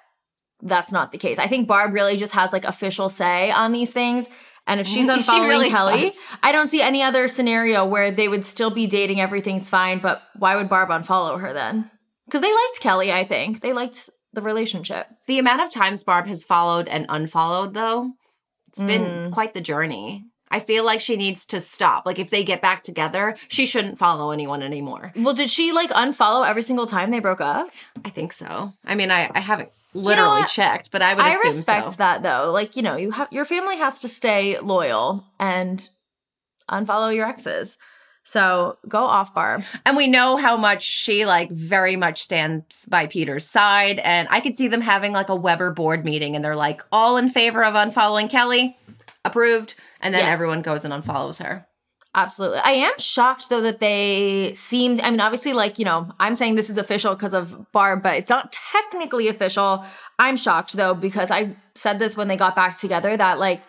that's 0.61 0.91
not 0.91 1.11
the 1.11 1.17
case. 1.17 1.39
I 1.39 1.47
think 1.47 1.67
Barb 1.67 1.93
really 1.93 2.17
just 2.17 2.33
has 2.33 2.53
like 2.53 2.65
official 2.65 3.09
say 3.09 3.51
on 3.51 3.71
these 3.71 3.91
things. 3.91 4.29
And 4.65 4.79
if 4.79 4.87
she's 4.87 5.05
She 5.07 5.11
unfollowing 5.11 5.47
really 5.47 5.69
Kelley, 5.69 6.01
does. 6.03 6.21
I 6.41 6.51
don't 6.51 6.69
see 6.69 6.81
any 6.81 7.03
other 7.03 7.27
scenario 7.27 7.85
where 7.85 8.11
they 8.11 8.27
would 8.27 8.45
still 8.45 8.69
be 8.69 8.87
dating, 8.87 9.19
everything's 9.19 9.69
fine, 9.69 9.99
but 9.99 10.21
why 10.37 10.55
would 10.55 10.69
Barb 10.69 10.89
unfollow 10.89 11.39
her 11.39 11.53
then? 11.53 11.89
Because 12.25 12.41
they 12.41 12.53
liked 12.53 12.79
Kelley, 12.79 13.11
I 13.11 13.25
think. 13.25 13.61
They 13.61 13.73
liked 13.73 14.09
the 14.31 14.41
relationship. 14.41 15.07
The 15.27 15.39
amount 15.39 15.61
of 15.61 15.71
times 15.71 16.03
Barb 16.03 16.27
has 16.27 16.43
followed 16.43 16.87
and 16.87 17.05
unfollowed, 17.09 17.73
though, 17.73 18.11
it's 18.67 18.81
been 18.81 19.03
mm. 19.03 19.31
quite 19.31 19.53
the 19.53 19.61
journey. 19.61 20.25
I 20.53 20.59
feel 20.59 20.85
like 20.85 21.01
she 21.01 21.15
needs 21.15 21.45
to 21.47 21.59
stop. 21.59 22.05
Like, 22.05 22.19
if 22.19 22.29
they 22.29 22.43
get 22.43 22.61
back 22.61 22.83
together, 22.83 23.35
she 23.47 23.65
shouldn't 23.65 23.97
follow 23.97 24.29
anyone 24.29 24.61
anymore. 24.61 25.11
Well, 25.15 25.33
did 25.33 25.49
she 25.49 25.71
like 25.71 25.89
unfollow 25.89 26.47
every 26.47 26.61
single 26.61 26.85
time 26.85 27.09
they 27.09 27.19
broke 27.19 27.41
up? 27.41 27.67
I 28.05 28.09
think 28.09 28.31
so. 28.31 28.71
I 28.85 28.93
mean, 28.93 29.09
I, 29.09 29.31
I 29.33 29.39
haven't 29.39 29.71
literally 29.95 30.41
what? 30.41 30.49
checked, 30.49 30.91
but 30.91 31.01
I 31.01 31.15
would 31.15 31.25
I 31.25 31.35
respect 31.43 31.93
so. 31.93 31.97
that 31.97 32.21
though. 32.21 32.51
Like, 32.51 32.75
you 32.75 32.83
know, 32.83 32.95
you 32.95 33.09
have 33.09 33.29
your 33.31 33.45
family 33.45 33.77
has 33.77 33.99
to 34.01 34.07
stay 34.07 34.59
loyal 34.59 35.25
and 35.39 35.89
unfollow 36.69 37.13
your 37.15 37.25
exes. 37.25 37.79
So 38.23 38.77
go 38.87 39.03
off, 39.03 39.33
Barb. 39.33 39.63
And 39.87 39.97
we 39.97 40.05
know 40.05 40.37
how 40.37 40.55
much 40.55 40.83
she 40.83 41.25
like 41.25 41.49
very 41.49 41.95
much 41.95 42.21
stands 42.21 42.85
by 42.85 43.07
Peter's 43.07 43.47
side. 43.47 43.97
And 43.99 44.27
I 44.29 44.39
could 44.39 44.55
see 44.55 44.67
them 44.67 44.81
having 44.81 45.13
like 45.13 45.29
a 45.29 45.35
Weber 45.35 45.71
board 45.71 46.05
meeting 46.05 46.35
and 46.35 46.45
they're 46.45 46.55
like 46.55 46.83
all 46.91 47.17
in 47.17 47.27
favor 47.29 47.63
of 47.63 47.73
unfollowing 47.73 48.29
Kelley, 48.29 48.77
approved. 49.25 49.75
And 50.03 50.13
then 50.13 50.21
Yes. 50.25 50.33
everyone 50.33 50.61
goes 50.61 50.85
and 50.85 50.93
unfollows 50.93 51.43
her. 51.43 51.65
Absolutely. 52.15 52.59
I 52.59 52.73
am 52.73 52.93
shocked 52.99 53.49
though 53.49 53.61
that 53.61 53.79
they 53.79 54.53
seemed, 54.55 54.99
I 55.01 55.09
mean, 55.09 55.19
obviously, 55.19 55.53
like, 55.53 55.79
you 55.79 55.85
know, 55.85 56.09
I'm 56.19 56.35
saying 56.35 56.53
this 56.53 56.69
is 56.69 56.77
official 56.77 57.15
because 57.15 57.33
of 57.33 57.71
Barb, 57.71 58.03
but 58.03 58.17
it's 58.17 58.29
not 58.29 58.51
technically 58.51 59.27
official. 59.29 59.83
I'm 60.19 60.37
shocked 60.37 60.73
though, 60.73 60.93
because 60.93 61.31
I 61.31 61.55
said 61.73 61.97
this 61.97 62.15
when 62.15 62.27
they 62.27 62.37
got 62.37 62.55
back 62.55 62.77
together 62.77 63.17
that 63.17 63.39
like 63.39 63.63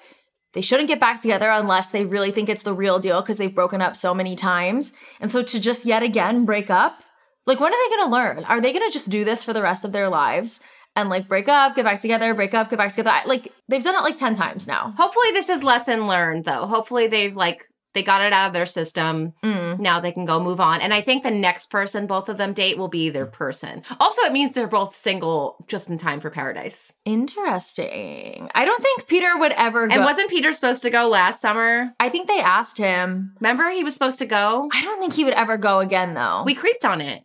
they 0.52 0.60
shouldn't 0.60 0.88
get 0.88 1.00
back 1.00 1.22
together 1.22 1.48
unless 1.48 1.90
they 1.90 2.04
really 2.04 2.32
think 2.32 2.50
it's 2.50 2.64
the 2.64 2.74
real 2.74 2.98
deal 2.98 3.22
because 3.22 3.38
they've 3.38 3.54
broken 3.54 3.80
up 3.80 3.96
so 3.96 4.12
many 4.12 4.36
times. 4.36 4.92
And 5.20 5.30
so 5.30 5.42
to 5.42 5.58
just 5.58 5.86
yet 5.86 6.02
again 6.02 6.44
break 6.44 6.68
up, 6.68 7.02
like, 7.46 7.60
when 7.60 7.72
are 7.72 7.88
they 7.90 7.96
going 7.96 8.08
to 8.08 8.12
learn? 8.12 8.44
Are 8.44 8.60
they 8.60 8.72
going 8.72 8.86
to 8.88 8.92
just 8.92 9.10
do 9.10 9.24
this 9.24 9.42
for 9.44 9.52
the 9.52 9.62
rest 9.62 9.84
of 9.84 9.92
their 9.92 10.08
lives? 10.08 10.60
And 10.96 11.08
like 11.08 11.26
break 11.26 11.48
up, 11.48 11.74
get 11.74 11.84
back 11.84 12.00
together, 12.00 12.34
break 12.34 12.54
up, 12.54 12.70
get 12.70 12.78
back 12.78 12.90
together. 12.90 13.10
I, 13.10 13.24
like 13.24 13.52
they've 13.68 13.82
done 13.82 13.96
it 13.96 14.02
like 14.02 14.16
10 14.16 14.36
times 14.36 14.66
now. 14.66 14.94
Hopefully 14.96 15.32
this 15.32 15.48
is 15.48 15.64
lesson 15.64 16.06
learned 16.06 16.44
though. 16.44 16.66
Hopefully 16.66 17.08
they've 17.08 17.36
like 17.36 17.68
they 17.94 18.02
got 18.02 18.20
it 18.20 18.32
out 18.32 18.48
of 18.48 18.52
their 18.52 18.66
system. 18.66 19.32
Mm. 19.42 19.78
Now 19.78 20.00
they 20.00 20.12
can 20.12 20.26
go 20.26 20.40
move 20.40 20.60
on. 20.60 20.80
And 20.80 20.92
I 20.92 21.00
think 21.00 21.22
the 21.22 21.30
next 21.30 21.70
person 21.70 22.06
both 22.06 22.28
of 22.28 22.36
them 22.36 22.52
date 22.52 22.76
will 22.76 22.88
be 22.88 23.08
their 23.08 23.26
person. 23.26 23.82
Also, 23.98 24.22
it 24.22 24.32
means 24.32 24.52
they're 24.52 24.66
both 24.66 24.94
single 24.94 25.64
just 25.68 25.88
in 25.88 25.96
time 25.96 26.20
for 26.20 26.30
paradise. 26.30 26.92
Interesting. 27.04 28.50
I 28.54 28.64
don't 28.64 28.82
think 28.82 29.06
Peter 29.06 29.38
would 29.38 29.52
ever 29.52 29.86
go. 29.86 29.94
And 29.94 30.04
wasn't 30.04 30.30
Peter 30.30 30.52
supposed 30.52 30.82
to 30.82 30.90
go 30.90 31.08
last 31.08 31.40
summer? 31.40 31.92
I 31.98 32.08
think 32.08 32.28
they 32.28 32.40
asked 32.40 32.78
him. 32.78 33.34
Remember 33.40 33.70
he 33.70 33.84
was 33.84 33.94
supposed 33.94 34.18
to 34.18 34.26
go? 34.26 34.68
I 34.72 34.82
don't 34.82 35.00
think 35.00 35.14
he 35.14 35.24
would 35.24 35.34
ever 35.34 35.56
go 35.56 35.78
again 35.78 36.14
though. 36.14 36.42
We 36.44 36.54
creeped 36.54 36.84
on 36.84 37.00
it. 37.00 37.22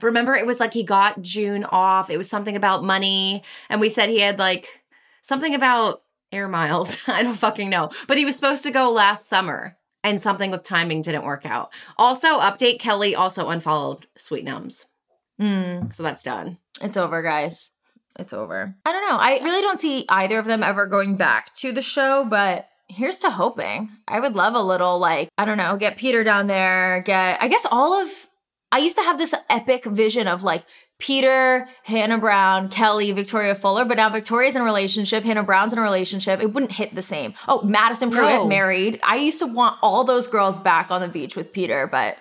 Remember, 0.00 0.34
it 0.34 0.46
was 0.46 0.60
like 0.60 0.72
he 0.72 0.82
got 0.84 1.22
June 1.22 1.64
off. 1.64 2.10
It 2.10 2.16
was 2.18 2.28
something 2.28 2.56
about 2.56 2.84
money. 2.84 3.42
And 3.68 3.80
we 3.80 3.88
said 3.88 4.08
he 4.08 4.20
had 4.20 4.38
like 4.38 4.82
something 5.22 5.54
about 5.54 6.02
air 6.32 6.48
miles. 6.48 6.98
I 7.06 7.22
don't 7.22 7.34
fucking 7.36 7.70
know. 7.70 7.90
But 8.08 8.16
he 8.16 8.24
was 8.24 8.36
supposed 8.36 8.62
to 8.64 8.70
go 8.70 8.90
last 8.90 9.28
summer. 9.28 9.76
and 10.04 10.20
something 10.20 10.50
with 10.50 10.64
timing 10.64 11.00
didn't 11.02 11.24
work 11.24 11.46
out. 11.46 11.72
Also, 11.96 12.26
update 12.40 12.80
Kelley 12.80 13.14
also 13.14 13.48
unfollowed 13.48 14.06
Sweet 14.16 14.44
Nums. 14.44 14.86
Mm, 15.40 15.94
So 15.94 16.02
that's 16.02 16.22
done. 16.22 16.58
it's 16.80 16.96
over, 16.96 17.22
guys. 17.22 17.70
It's 18.18 18.32
over. 18.32 18.74
I 18.84 18.92
don't 18.92 19.08
know. 19.08 19.16
I 19.16 19.38
really 19.42 19.62
don't 19.62 19.78
see 19.80 20.04
either 20.08 20.38
of 20.38 20.44
them 20.44 20.62
ever 20.62 20.86
going 20.86 21.16
back 21.16 21.54
to 21.56 21.72
the 21.72 21.80
show, 21.82 22.24
but 22.28 22.68
here's 22.88 23.18
to 23.20 23.30
hoping. 23.30 23.90
I 24.06 24.20
would 24.20 24.34
love 24.34 24.54
a 24.54 24.60
little, 24.62 24.98
like, 24.98 25.28
I 25.38 25.44
don't 25.46 25.56
know, 25.56 25.76
get 25.78 25.96
Peter 25.96 26.22
down 26.24 26.46
there, 26.46 27.00
get, 27.06 27.40
I 27.40 27.48
guess 27.48 27.64
all 27.70 27.94
of, 27.94 28.08
I 28.72 28.78
used 28.78 28.96
to 28.96 29.02
have 29.02 29.18
this 29.18 29.34
epic 29.48 29.84
vision 29.84 30.26
of 30.26 30.42
like 30.42 30.64
Peter, 30.98 31.68
Hannah 31.84 32.18
Brown, 32.18 32.68
Kelley, 32.68 33.12
Victoria 33.12 33.54
Fuller, 33.54 33.84
but 33.84 33.98
now 33.98 34.08
Victoria's 34.08 34.56
in 34.56 34.62
a 34.62 34.64
relationship, 34.64 35.24
Hannah 35.24 35.42
Brown's 35.42 35.72
in 35.72 35.78
a 35.78 35.82
relationship. 35.82 36.40
It 36.40 36.52
wouldn't 36.52 36.72
hit 36.72 36.94
the 36.94 37.02
same. 37.02 37.34
Oh, 37.46 37.62
Madison 37.62 38.10
Prewett 38.10 38.42
No. 38.42 38.46
married. 38.46 38.98
I 39.02 39.16
used 39.16 39.40
to 39.40 39.46
want 39.46 39.78
all 39.82 40.04
those 40.04 40.26
girls 40.26 40.58
back 40.58 40.90
on 40.90 41.00
the 41.00 41.08
beach 41.08 41.36
with 41.36 41.52
Peter, 41.52 41.86
but 41.86 42.16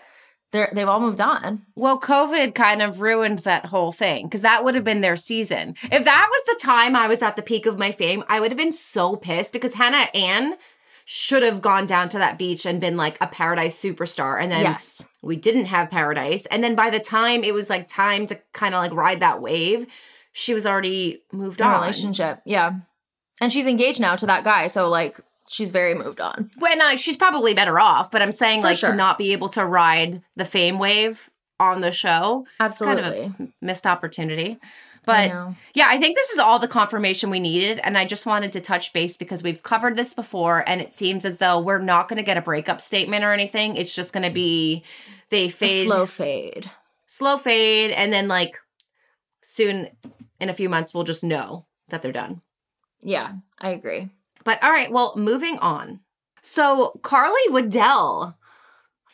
they're, 0.52 0.70
they've 0.74 0.88
all 0.88 1.00
moved 1.00 1.22
on. 1.22 1.62
Well, 1.76 2.00
COVID 2.00 2.54
kind 2.56 2.82
of 2.82 3.00
ruined 3.02 3.40
that 3.40 3.68
whole 3.68 3.94
thing 3.94 4.26
because 4.26 4.42
that 4.42 4.64
would 4.66 4.76
have 4.76 4.84
been 4.84 5.02
their 5.02 5.16
season. 5.16 5.76
If 5.84 6.04
that 6.04 6.28
was 6.30 6.44
the 6.46 6.60
time 6.62 6.96
I 6.96 7.08
was 7.08 7.22
at 7.22 7.38
the 7.38 7.42
peak 7.42 7.66
of 7.66 7.80
my 7.80 7.92
fame, 7.94 8.24
I 8.28 8.40
would 8.42 8.52
have 8.52 8.58
been 8.58 8.74
so 8.74 9.16
pissed 9.16 9.54
because 9.54 9.76
Hannah 9.76 10.10
Ann 10.14 10.56
should 11.14 11.44
have 11.44 11.62
gone 11.62 11.86
down 11.86 12.08
to 12.08 12.18
that 12.20 12.38
beach 12.38 12.66
and 12.66 12.80
been 12.80 12.96
like 12.96 13.18
a 13.20 13.28
paradise 13.28 13.78
superstar. 13.78 14.42
And 14.42 14.50
then 14.50 14.62
yes. 14.62 15.06
we 15.22 15.36
didn't 15.36 15.66
have 15.66 15.92
paradise. 15.92 16.46
And 16.46 16.64
then 16.64 16.74
by 16.74 16.90
the 16.90 17.02
time 17.02 17.44
it 17.44 17.54
was 17.54 17.70
like 17.70 17.90
time 17.90 18.26
to 18.28 18.40
kind 18.54 18.74
of 18.74 18.80
like 18.80 18.94
ride 18.94 19.20
that 19.20 19.42
wave, 19.42 19.88
she 20.32 20.54
was 20.54 20.66
already 20.66 21.22
moved 21.34 21.60
in 21.60 21.68
on. 21.68 21.82
relationship. 21.82 22.40
Yeah. 22.46 22.76
And 23.42 23.52
she's 23.52 23.68
engaged 23.68 24.00
now 24.00 24.16
to 24.16 24.26
that 24.28 24.46
guy. 24.46 24.68
So 24.68 24.88
like 24.88 25.20
she's 25.50 25.72
very 25.72 25.96
moved 25.96 26.22
on. 26.22 26.50
Well, 26.58 26.78
no, 26.78 26.96
she's 26.96 27.18
probably 27.18 27.54
better 27.54 27.78
off, 27.78 28.10
but 28.10 28.22
I'm 28.22 28.32
saying 28.32 28.62
For 28.62 28.68
like 28.68 28.78
sure. 28.78 28.92
to 28.92 28.96
not 28.96 29.18
be 29.18 29.34
able 29.34 29.50
to 29.50 29.66
ride 29.66 30.24
the 30.38 30.46
fame 30.46 30.80
wave 30.80 31.30
on 31.60 31.82
the 31.82 31.92
show, 31.92 32.46
Absolutely. 32.58 33.34
missed 33.60 33.86
opportunity. 33.86 34.62
I 35.08 35.28
But 35.28 35.34
know. 35.34 35.56
yeah, 35.74 35.88
I 35.90 35.98
think 36.00 36.16
this 36.16 36.30
is 36.30 36.38
all 36.40 36.60
the 36.60 36.68
confirmation 36.68 37.30
we 37.30 37.40
needed. 37.40 37.80
And 37.80 37.98
I 37.98 38.06
just 38.06 38.26
wanted 38.26 38.52
to 38.54 38.62
touch 38.62 38.94
base 38.94 39.18
because 39.18 39.42
we've 39.44 39.64
covered 39.64 39.96
this 39.98 40.14
before 40.14 40.64
and 40.68 40.80
it 40.82 40.94
seems 40.94 41.26
as 41.26 41.40
though 41.40 41.60
we're 41.60 41.80
not 41.80 42.08
going 42.08 42.18
to 42.18 42.24
get 42.24 42.38
a 42.38 42.42
breakup 42.42 42.82
statement 42.82 43.24
or 43.24 43.32
anything. 43.34 43.76
It's 43.78 43.94
just 43.96 44.14
going 44.14 44.24
to 44.28 44.34
be 44.34 44.84
they 45.30 45.46
A 45.46 45.50
fade, 45.50 45.88
slow 45.88 46.06
fade. 46.06 46.70
slow 47.08 47.38
fade. 47.38 47.92
And 47.92 48.14
then 48.14 48.28
like 48.28 48.58
soon 49.42 49.90
in 50.40 50.50
a 50.50 50.54
few 50.54 50.70
months, 50.70 50.94
we'll 50.94 51.04
just 51.04 51.24
know 51.24 51.66
that 51.90 52.02
they're 52.02 52.12
done. 52.12 52.42
Yeah, 53.02 53.34
I 53.60 53.70
agree. 53.72 54.10
But 54.44 54.62
all 54.64 54.72
right, 54.72 54.92
well, 54.92 55.14
moving 55.18 55.58
on. 55.60 56.02
So 56.42 57.00
Carly 57.04 57.42
Waddell 57.50 58.38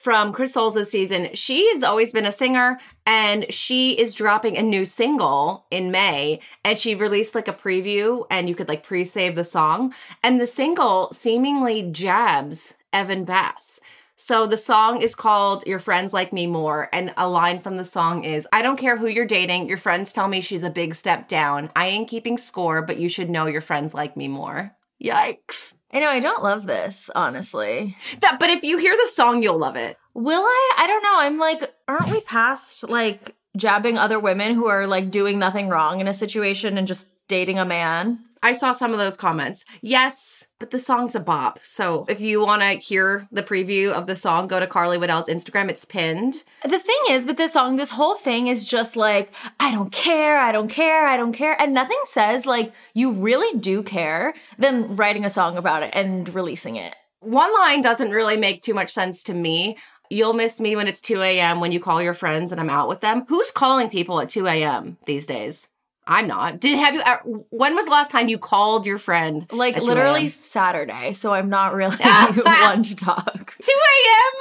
from 0.07 0.31
Chris 0.31 0.53
Soules' 0.53 0.89
season, 0.89 1.27
she 1.33 1.69
has 1.73 1.83
always 1.83 2.13
been 2.13 2.25
a 2.25 2.31
singer 2.31 2.79
and 3.05 3.45
she 3.53 3.91
is 3.91 4.13
dropping 4.13 4.55
a 4.55 4.61
new 4.61 4.85
single 4.85 5.65
in 5.69 5.91
May. 5.91 6.39
And 6.63 6.79
she 6.79 6.95
released 6.95 7.35
like 7.35 7.49
a 7.49 7.53
preview 7.53 8.25
and 8.31 8.47
you 8.47 8.55
could 8.55 8.69
like 8.69 8.85
pre-save 8.85 9.35
the 9.35 9.43
song. 9.43 9.93
And 10.23 10.39
the 10.39 10.47
single 10.47 11.11
seemingly 11.11 11.89
jabs 11.91 12.75
Evan 12.93 13.25
Bass. 13.25 13.81
So 14.15 14.47
the 14.47 14.55
song 14.55 15.01
is 15.01 15.13
called 15.13 15.67
Your 15.67 15.79
Friends 15.79 16.13
Like 16.13 16.31
Me 16.31 16.47
More. 16.47 16.87
And 16.93 17.13
a 17.17 17.27
line 17.27 17.59
from 17.59 17.75
the 17.75 17.83
song 17.83 18.23
is 18.23 18.47
I 18.53 18.61
don't 18.61 18.79
care 18.79 18.95
who 18.95 19.07
you're 19.07 19.25
dating. 19.25 19.67
Your 19.67 19.77
friends 19.77 20.13
tell 20.13 20.29
me 20.29 20.39
she's 20.39 20.63
a 20.63 20.69
big 20.69 20.95
step 20.95 21.27
down. 21.27 21.69
I 21.75 21.87
ain't 21.87 22.07
keeping 22.07 22.37
score, 22.37 22.81
but 22.81 22.97
you 22.97 23.09
should 23.09 23.29
know 23.29 23.47
your 23.47 23.59
friends 23.59 23.93
like 23.93 24.15
me 24.15 24.29
more. 24.29 24.71
Yikes. 25.03 25.73
I 25.91 25.99
know 25.99 26.09
I 26.09 26.19
don't 26.19 26.43
love 26.43 26.65
this, 26.65 27.09
honestly. 27.15 27.95
That, 28.21 28.37
but 28.39 28.49
if 28.49 28.63
you 28.63 28.77
hear 28.77 28.95
the 28.95 29.11
song, 29.11 29.41
you'll 29.41 29.57
love 29.57 29.75
it. 29.75 29.97
Will 30.13 30.41
I? 30.41 30.73
I 30.77 30.87
don't 30.87 31.03
know. 31.03 31.15
I'm 31.17 31.37
like, 31.37 31.73
aren't 31.87 32.11
we 32.11 32.21
past 32.21 32.89
like 32.89 33.35
jabbing 33.55 33.97
other 33.97 34.19
women 34.19 34.53
who 34.53 34.67
are 34.67 34.87
like 34.87 35.11
doing 35.11 35.39
nothing 35.39 35.69
wrong 35.69 35.99
in 35.99 36.07
a 36.07 36.13
situation 36.13 36.77
and 36.77 36.87
just 36.87 37.09
dating 37.27 37.59
a 37.59 37.65
man? 37.65 38.19
I 38.43 38.53
saw 38.53 38.71
some 38.71 38.93
of 38.93 38.99
those 38.99 39.17
comments. 39.17 39.65
Yes, 39.81 40.47
but 40.59 40.71
the 40.71 40.79
song's 40.79 41.15
a 41.15 41.19
bop. 41.19 41.59
So 41.63 42.05
if 42.07 42.21
you 42.21 42.45
want 42.45 42.61
to 42.61 42.71
hear 42.77 43.27
the 43.31 43.43
preview 43.43 43.91
of 43.91 44.07
the 44.07 44.15
song, 44.15 44.47
go 44.47 44.59
to 44.59 44.67
Carly 44.67 44.97
Waddell's 44.97 45.27
Instagram. 45.27 45.69
It's 45.69 45.85
pinned. 45.85 46.43
The 46.63 46.79
thing 46.79 46.99
is 47.09 47.25
with 47.25 47.37
this 47.37 47.53
song, 47.53 47.75
this 47.75 47.91
whole 47.91 48.15
thing 48.15 48.47
is 48.47 48.67
just 48.67 48.95
like, 48.95 49.33
I 49.59 49.71
don't 49.71 49.91
care, 49.91 50.39
I 50.39 50.51
don't 50.51 50.69
care, 50.69 51.07
I 51.07 51.17
don't 51.17 51.33
care. 51.33 51.59
And 51.59 51.73
nothing 51.73 51.99
says 52.05 52.45
like 52.45 52.73
you 52.93 53.11
really 53.11 53.57
do 53.59 53.83
care 53.83 54.33
than 54.57 54.95
writing 54.95 55.25
a 55.25 55.29
song 55.29 55.57
about 55.57 55.83
it 55.83 55.91
and 55.93 56.33
releasing 56.33 56.75
it. 56.75 56.95
One 57.19 57.53
line 57.53 57.81
doesn't 57.81 58.11
really 58.11 58.37
make 58.37 58.61
too 58.61 58.73
much 58.73 58.91
sense 58.91 59.23
to 59.23 59.33
me. 59.33 59.77
You'll 60.09 60.33
miss 60.33 60.61
me 60.61 60.75
when 60.75 60.87
it's 60.87 61.01
2 61.01 61.21
a.m. 61.21 61.59
when 61.59 61.71
you 61.71 61.79
call 61.79 62.01
your 62.01 62.13
friends 62.13 62.51
and 62.51 62.61
I'm 62.61 62.69
out 62.69 62.87
with 62.87 63.01
them. 63.01 63.25
Who's 63.27 63.51
calling 63.51 63.89
people 63.89 64.21
at 64.21 64.29
2 64.29 64.47
a.m. 64.47 64.97
these 65.05 65.27
days? 65.27 65.67
I'm 66.07 66.25
not. 66.27 66.59
Did 66.61 66.77
have 66.79 66.93
you? 66.93 67.01
Uh, 67.01 67.17
when 67.49 67.75
was 67.75 67.85
the 67.85 67.91
last 67.91 68.09
time 68.11 68.29
you 68.29 68.37
called 68.37 68.85
your 68.85 68.97
friend? 68.97 69.45
Like 69.51 69.75
at 69.75 69.81
2 69.83 69.85
literally 69.89 70.29
Saturday, 70.29 71.13
so 71.13 71.33
I'm 71.33 71.49
not 71.49 71.73
really 71.73 71.97
one 72.43 72.81
to 72.83 72.95
talk. 72.95 73.55
2 73.61 73.71
a.m. 73.71 74.33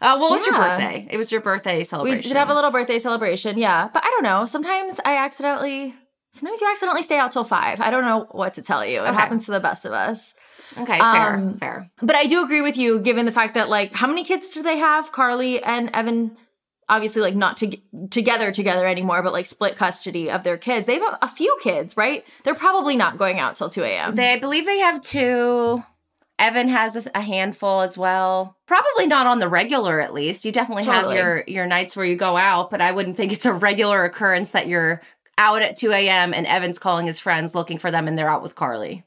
Uh, 0.00 0.18
what 0.18 0.30
was 0.30 0.46
your 0.46 0.54
birthday? 0.56 1.08
It 1.10 1.16
was 1.16 1.32
your 1.32 1.40
birthday 1.40 1.82
celebration. 1.82 2.18
We 2.18 2.22
did 2.22 2.36
have 2.36 2.50
a 2.50 2.54
little 2.54 2.70
birthday 2.70 2.98
celebration, 2.98 3.58
yeah. 3.58 3.88
But 3.92 4.04
I 4.04 4.10
don't 4.10 4.22
know. 4.22 4.44
Sometimes 4.46 5.00
I 5.04 5.16
accidentally, 5.16 5.94
sometimes 6.30 6.60
you 6.60 6.70
accidentally 6.70 7.02
stay 7.02 7.18
out 7.18 7.32
till 7.32 7.42
five. 7.42 7.80
I 7.80 7.90
don't 7.90 8.04
know 8.04 8.28
what 8.30 8.54
to 8.54 8.62
tell 8.62 8.84
you. 8.84 9.00
It 9.02 9.08
Okay. 9.08 9.14
happens 9.14 9.46
to 9.46 9.50
the 9.52 9.60
best 9.60 9.84
of 9.84 9.92
us. 9.92 10.34
Okay, 10.76 10.98
fair, 10.98 11.34
Um, 11.34 11.58
fair. 11.58 11.90
But 12.00 12.14
I 12.14 12.26
do 12.26 12.44
agree 12.44 12.60
with 12.60 12.76
you, 12.76 13.00
given 13.00 13.26
the 13.26 13.32
fact 13.32 13.54
that 13.54 13.68
like, 13.68 13.92
how 13.92 14.06
many 14.06 14.22
kids 14.22 14.52
do 14.54 14.62
they 14.62 14.76
have? 14.78 15.10
Carly 15.10 15.60
and 15.62 15.90
Evan, 15.94 16.36
obviously 16.88 17.22
like 17.22 17.34
not 17.34 17.56
to- 17.58 17.80
together 18.10 18.50
together 18.50 18.86
anymore, 18.86 19.22
but 19.22 19.32
like 19.32 19.46
split 19.46 19.76
custody 19.76 20.30
of 20.30 20.44
their 20.44 20.56
kids. 20.58 20.86
They 20.86 20.94
have 20.94 21.02
a, 21.02 21.18
a 21.22 21.28
few 21.28 21.56
kids, 21.62 21.96
right? 21.96 22.26
They're 22.44 22.54
probably 22.54 22.96
not 22.96 23.18
going 23.18 23.38
out 23.38 23.56
till 23.56 23.68
two 23.68 23.82
a.m. 23.82 24.14
They, 24.14 24.32
I 24.34 24.38
believe 24.38 24.66
they 24.66 24.78
have 24.78 25.00
two. 25.00 25.82
Evan 26.38 26.68
has 26.68 26.94
a, 26.94 27.10
a 27.16 27.20
handful 27.20 27.80
as 27.80 27.98
well. 27.98 28.56
Probably 28.66 29.06
not 29.06 29.26
on 29.26 29.40
the 29.40 29.48
regular, 29.48 30.00
at 30.00 30.14
least. 30.14 30.44
You 30.44 30.52
definitely 30.52 30.84
Totally. 30.84 31.16
have 31.16 31.24
your 31.24 31.44
your 31.46 31.66
nights 31.66 31.96
where 31.96 32.06
you 32.06 32.16
go 32.16 32.36
out, 32.36 32.70
but 32.70 32.80
I 32.80 32.92
wouldn't 32.92 33.16
think 33.16 33.32
it's 33.32 33.46
a 33.46 33.52
regular 33.52 34.04
occurrence 34.04 34.50
that 34.50 34.68
you're 34.68 35.02
out 35.36 35.62
at 35.62 35.76
2 35.76 35.92
a.m. 35.92 36.34
and 36.34 36.46
Evan's 36.46 36.78
calling 36.78 37.06
his 37.06 37.20
friends 37.20 37.54
looking 37.54 37.78
for 37.78 37.90
them 37.90 38.08
and 38.08 38.18
they're 38.18 38.28
out 38.28 38.42
with 38.42 38.56
Carly, 38.56 39.04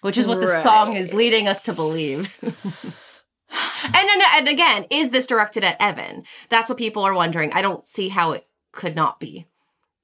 which 0.00 0.18
is 0.18 0.26
what 0.26 0.40
the 0.40 0.48
song 0.62 0.94
is 0.94 1.14
leading 1.14 1.46
us 1.46 1.64
to 1.64 1.72
believe. 1.74 2.34
and, 3.84 3.94
and 3.96 4.22
and 4.36 4.48
again, 4.48 4.86
is 4.90 5.10
this 5.10 5.26
directed 5.26 5.64
at 5.64 5.76
Evan? 5.80 6.24
That's 6.48 6.68
what 6.68 6.78
people 6.78 7.02
are 7.04 7.14
wondering. 7.14 7.52
I 7.52 7.62
don't 7.62 7.84
see 7.86 8.08
how 8.08 8.32
it 8.32 8.46
could 8.72 8.94
not 8.96 9.18
be 9.20 9.46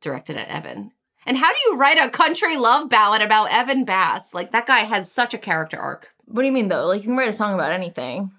directed 0.00 0.36
at 0.36 0.48
Evan. 0.48 0.92
And 1.24 1.36
how 1.36 1.52
do 1.52 1.58
you 1.66 1.76
write 1.76 1.98
a 1.98 2.08
country 2.10 2.56
love 2.56 2.88
ballad 2.88 3.22
about 3.22 3.50
Evan 3.52 3.84
Bass? 3.84 4.32
Like 4.34 4.52
that 4.52 4.66
guy 4.66 4.80
has 4.80 5.10
such 5.10 5.34
a 5.34 5.38
character 5.38 5.76
arc. 5.78 6.10
what 6.26 6.42
do 6.42 6.46
you 6.46 6.52
mean 6.52 6.68
though? 6.68 6.86
Like 6.86 7.02
you 7.02 7.08
can 7.08 7.16
write 7.16 7.28
a 7.28 7.32
song 7.32 7.54
about 7.54 7.72
anything. 7.72 8.30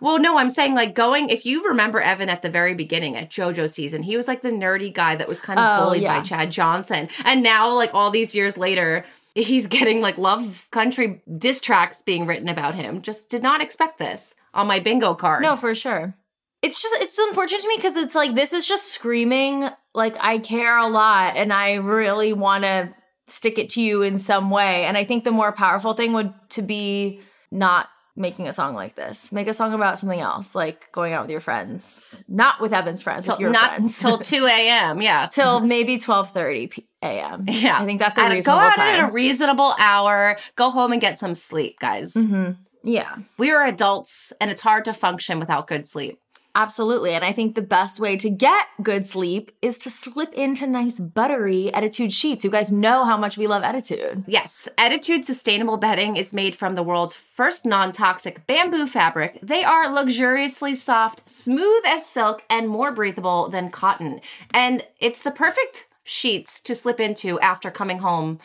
Well, 0.00 0.18
no, 0.18 0.38
I'm 0.38 0.50
saying 0.50 0.74
like 0.74 0.94
going, 0.94 1.28
if 1.28 1.44
you 1.46 1.68
remember 1.68 2.00
Evan 2.00 2.28
at 2.28 2.42
the 2.42 2.48
very 2.50 2.74
beginning 2.74 3.16
at 3.16 3.30
JoJo 3.30 3.70
season, 3.70 4.02
he 4.02 4.16
was 4.16 4.26
like 4.26 4.42
the 4.42 4.50
nerdy 4.50 4.92
guy 4.92 5.14
that 5.16 5.28
was 5.28 5.40
kind 5.40 5.58
of 5.60 5.64
Oh, 5.80 5.84
bullied 5.84 6.02
yeah. 6.02 6.18
by 6.18 6.24
Chad 6.24 6.50
Johnson. 6.50 7.08
And 7.24 7.42
now, 7.42 7.72
like 7.72 7.90
all 7.94 8.10
these 8.10 8.34
years 8.34 8.56
later, 8.58 9.04
he's 9.34 9.66
getting 9.66 10.00
like 10.00 10.16
love 10.18 10.66
country 10.72 11.22
diss 11.38 11.60
tracks 11.60 12.00
being 12.02 12.26
written 12.26 12.48
about 12.48 12.74
him. 12.74 13.02
Just 13.02 13.28
did 13.28 13.42
not 13.42 13.60
expect 13.60 13.98
this 13.98 14.34
on 14.56 14.66
my 14.66 14.80
bingo 14.80 15.14
card. 15.14 15.42
No, 15.42 15.56
for 15.56 15.74
sure. 15.74 16.14
It's 16.62 16.82
just 16.82 16.94
it's 17.02 17.18
unfortunate 17.18 17.62
to 17.62 17.68
me 17.68 17.76
because 17.76 17.96
it's 17.96 18.14
like 18.14 18.34
this 18.34 18.52
is 18.52 18.66
just 18.66 18.92
screaming 18.92 19.68
like 19.94 20.16
I 20.18 20.38
care 20.38 20.76
a 20.78 20.88
lot 20.88 21.36
and 21.36 21.52
I 21.52 21.74
really 21.74 22.32
want 22.32 22.64
to 22.64 22.92
stick 23.28 23.58
it 23.58 23.70
to 23.70 23.82
you 23.82 24.02
in 24.02 24.18
some 24.18 24.50
way. 24.50 24.84
And 24.84 24.96
I 24.96 25.04
think 25.04 25.24
the 25.24 25.30
more 25.32 25.52
powerful 25.52 25.94
thing 25.94 26.12
would 26.14 26.32
to 26.50 26.62
be 26.62 27.20
not 27.52 27.88
making 28.16 28.48
a 28.48 28.52
song 28.52 28.74
like 28.74 28.94
this. 28.94 29.30
Make 29.30 29.46
a 29.46 29.52
song 29.54 29.74
about 29.74 29.98
something 29.98 30.18
else, 30.18 30.54
like 30.54 30.90
going 30.92 31.12
out 31.12 31.22
with 31.24 31.30
your 31.30 31.40
friends, 31.40 32.24
not 32.28 32.60
with 32.62 32.72
Evan's 32.72 33.02
friends, 33.02 33.26
till, 33.26 33.38
not 33.50 33.74
friends. 33.74 33.98
till 34.00 34.18
2 34.18 34.46
a.m. 34.46 35.02
Yeah. 35.02 35.26
till 35.26 35.60
maybe 35.60 35.98
twelve 35.98 36.30
thirty 36.32 36.70
a.m. 37.02 37.44
Yeah. 37.46 37.78
I 37.78 37.84
think 37.84 38.00
that's 38.00 38.18
a 38.18 38.22
At- 38.22 38.28
go 38.28 38.34
reasonable 38.34 38.58
out 38.60 38.74
time. 38.76 39.00
at 39.00 39.10
a 39.10 39.12
reasonable 39.12 39.74
hour. 39.78 40.38
Go 40.56 40.70
home 40.70 40.92
and 40.92 41.00
get 41.00 41.18
some 41.18 41.34
sleep, 41.34 41.78
guys. 41.78 42.14
hmm 42.14 42.52
Yeah. 42.86 43.16
We 43.36 43.50
are 43.50 43.66
adults, 43.66 44.32
and 44.40 44.50
it's 44.50 44.62
hard 44.62 44.84
to 44.84 44.92
function 44.92 45.40
without 45.40 45.66
good 45.66 45.86
sleep. 45.86 46.20
Absolutely. 46.54 47.12
And 47.12 47.22
I 47.22 47.32
think 47.32 47.54
the 47.54 47.60
best 47.60 48.00
way 48.00 48.16
to 48.16 48.30
get 48.30 48.68
good 48.82 49.06
sleep 49.06 49.50
is 49.60 49.76
to 49.78 49.90
slip 49.90 50.32
into 50.32 50.66
nice 50.66 50.98
buttery 50.98 51.70
Ettitude 51.74 52.14
sheets. 52.14 52.44
You 52.44 52.50
guys 52.50 52.72
know 52.72 53.04
how 53.04 53.18
much 53.18 53.36
we 53.36 53.46
love 53.46 53.62
Ettitude. 53.62 54.24
Yes, 54.26 54.66
Ettitude 54.78 55.26
Sustainable 55.26 55.76
Bedding 55.76 56.16
is 56.16 56.32
made 56.32 56.56
from 56.56 56.74
the 56.74 56.82
world's 56.82 57.12
first 57.12 57.66
non 57.66 57.92
toxic 57.92 58.46
bamboo 58.46 58.86
fabric. 58.86 59.38
They 59.42 59.64
are 59.64 59.92
luxuriously 59.92 60.74
soft, 60.74 61.28
smooth 61.28 61.82
as 61.86 62.06
silk, 62.06 62.42
and 62.48 62.70
more 62.70 62.90
breathable 62.90 63.50
than 63.50 63.70
cotton. 63.70 64.22
And 64.54 64.86
it's 64.98 65.22
the 65.22 65.32
perfect 65.32 65.88
sheets 66.04 66.60
to 66.60 66.74
slip 66.74 67.00
into 67.00 67.38
after 67.40 67.70
coming 67.70 67.98
home 67.98 68.38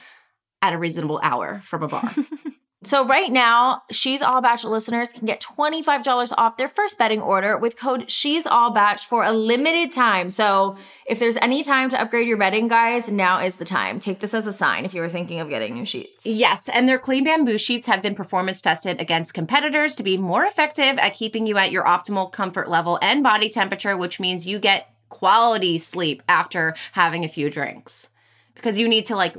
at 0.61 0.73
a 0.73 0.77
reasonable 0.77 1.21
hour 1.23 1.61
from 1.63 1.83
a 1.83 1.87
bar. 1.87 2.13
So 2.83 3.05
right 3.05 3.31
now, 3.31 3.83
She's 3.91 4.23
All 4.23 4.41
Bach 4.41 4.63
listeners 4.63 5.13
can 5.13 5.27
get 5.27 5.39
$25 5.39 6.33
off 6.35 6.57
their 6.57 6.67
first 6.67 6.97
bedding 6.97 7.21
order 7.21 7.55
with 7.55 7.77
code 7.77 8.09
She's 8.09 8.47
All 8.47 8.71
Bach 8.71 8.99
for 8.99 9.23
a 9.23 9.31
limited 9.31 9.91
time. 9.91 10.31
So 10.31 10.75
if 11.05 11.19
there's 11.19 11.37
any 11.37 11.63
time 11.63 11.89
to 11.91 12.01
upgrade 12.01 12.27
your 12.27 12.37
bedding, 12.37 12.67
guys, 12.67 13.11
now 13.11 13.39
is 13.39 13.57
the 13.57 13.65
time. 13.65 13.99
Take 13.99 14.19
this 14.19 14.33
as 14.33 14.47
a 14.47 14.51
sign 14.51 14.83
if 14.83 14.95
you 14.95 15.01
were 15.01 15.09
thinking 15.09 15.39
of 15.39 15.49
getting 15.49 15.75
new 15.75 15.85
sheets. 15.85 16.25
Yes, 16.25 16.67
and 16.69 16.89
their 16.89 16.97
clean 16.97 17.23
bamboo 17.23 17.59
sheets 17.59 17.85
have 17.85 18.01
been 18.01 18.15
performance 18.15 18.61
tested 18.61 18.99
against 18.99 19.35
competitors 19.35 19.93
to 19.95 20.03
be 20.03 20.17
more 20.17 20.45
effective 20.45 20.97
at 20.97 21.13
keeping 21.13 21.45
you 21.45 21.57
at 21.59 21.71
your 21.71 21.83
optimal 21.83 22.31
comfort 22.31 22.67
level 22.67 22.97
and 23.03 23.21
body 23.21 23.49
temperature, 23.49 23.95
which 23.95 24.19
means 24.19 24.47
you 24.47 24.57
get 24.57 24.91
quality 25.09 25.77
sleep 25.77 26.23
after 26.27 26.73
having 26.93 27.23
a 27.23 27.29
few 27.29 27.51
drinks. 27.51 28.09
Because 28.55 28.79
you 28.79 28.87
need 28.87 29.05
to 29.05 29.15
like 29.15 29.35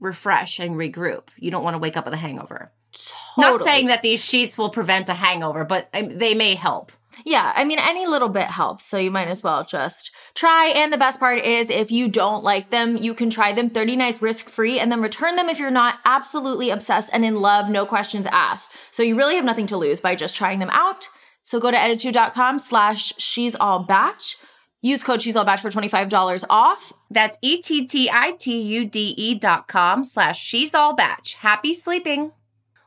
refresh 0.00 0.58
and 0.58 0.76
regroup. 0.76 1.28
You 1.36 1.50
don't 1.50 1.64
want 1.64 1.74
to 1.74 1.78
wake 1.78 1.96
up 1.96 2.04
with 2.04 2.14
a 2.14 2.18
hangover. 2.18 2.72
Not 3.38 3.60
saying 3.60 3.86
that 3.86 4.02
these 4.02 4.24
sheets 4.24 4.58
will 4.58 4.70
prevent 4.70 5.08
a 5.08 5.14
hangover, 5.14 5.64
but 5.64 5.88
they 5.92 6.34
may 6.34 6.54
help. 6.54 6.92
Yeah, 7.24 7.52
I 7.54 7.64
mean, 7.64 7.78
any 7.78 8.06
little 8.06 8.28
bit 8.28 8.46
helps, 8.46 8.84
so 8.84 8.96
you 8.96 9.10
might 9.10 9.28
as 9.28 9.44
well 9.44 9.64
just 9.64 10.10
try. 10.34 10.72
And 10.74 10.92
the 10.92 10.98
best 10.98 11.20
part 11.20 11.44
is, 11.44 11.70
if 11.70 11.90
you 11.90 12.08
don't 12.08 12.42
like 12.42 12.70
them, 12.70 12.96
you 12.96 13.14
can 13.14 13.30
try 13.30 13.52
them 13.52 13.70
30 13.70 13.96
nights 13.96 14.22
risk 14.22 14.48
free 14.48 14.78
and 14.78 14.90
then 14.90 15.02
return 15.02 15.36
them 15.36 15.48
if 15.48 15.58
you're 15.58 15.70
not 15.70 15.98
absolutely 16.04 16.70
obsessed 16.70 17.10
and 17.12 17.24
in 17.24 17.36
love, 17.36 17.68
no 17.68 17.84
questions 17.84 18.26
asked. 18.30 18.72
So 18.90 19.02
you 19.02 19.16
really 19.16 19.36
have 19.36 19.44
nothing 19.44 19.66
to 19.66 19.76
lose 19.76 20.00
by 20.00 20.14
just 20.14 20.36
trying 20.36 20.60
them 20.60 20.70
out. 20.70 21.08
So 21.42 21.60
go 21.60 21.70
to 21.70 21.76
ettitude.com 21.76 22.58
slash 22.58 23.12
she's 23.18 23.54
all 23.54 23.80
Bach. 23.80 24.20
Use 24.82 25.02
code 25.02 25.20
she's 25.20 25.36
all 25.36 25.44
Bach 25.44 25.60
for 25.60 25.70
$25 25.70 26.44
off. 26.48 26.92
That's 27.10 27.36
E-T-T-I-T-U-D-E 27.42 29.34
dot 29.34 29.68
com 29.68 30.04
slash 30.04 30.42
she's 30.42 30.74
all 30.74 30.94
Bach. 30.94 31.26
Happy 31.38 31.74
sleeping. 31.74 32.32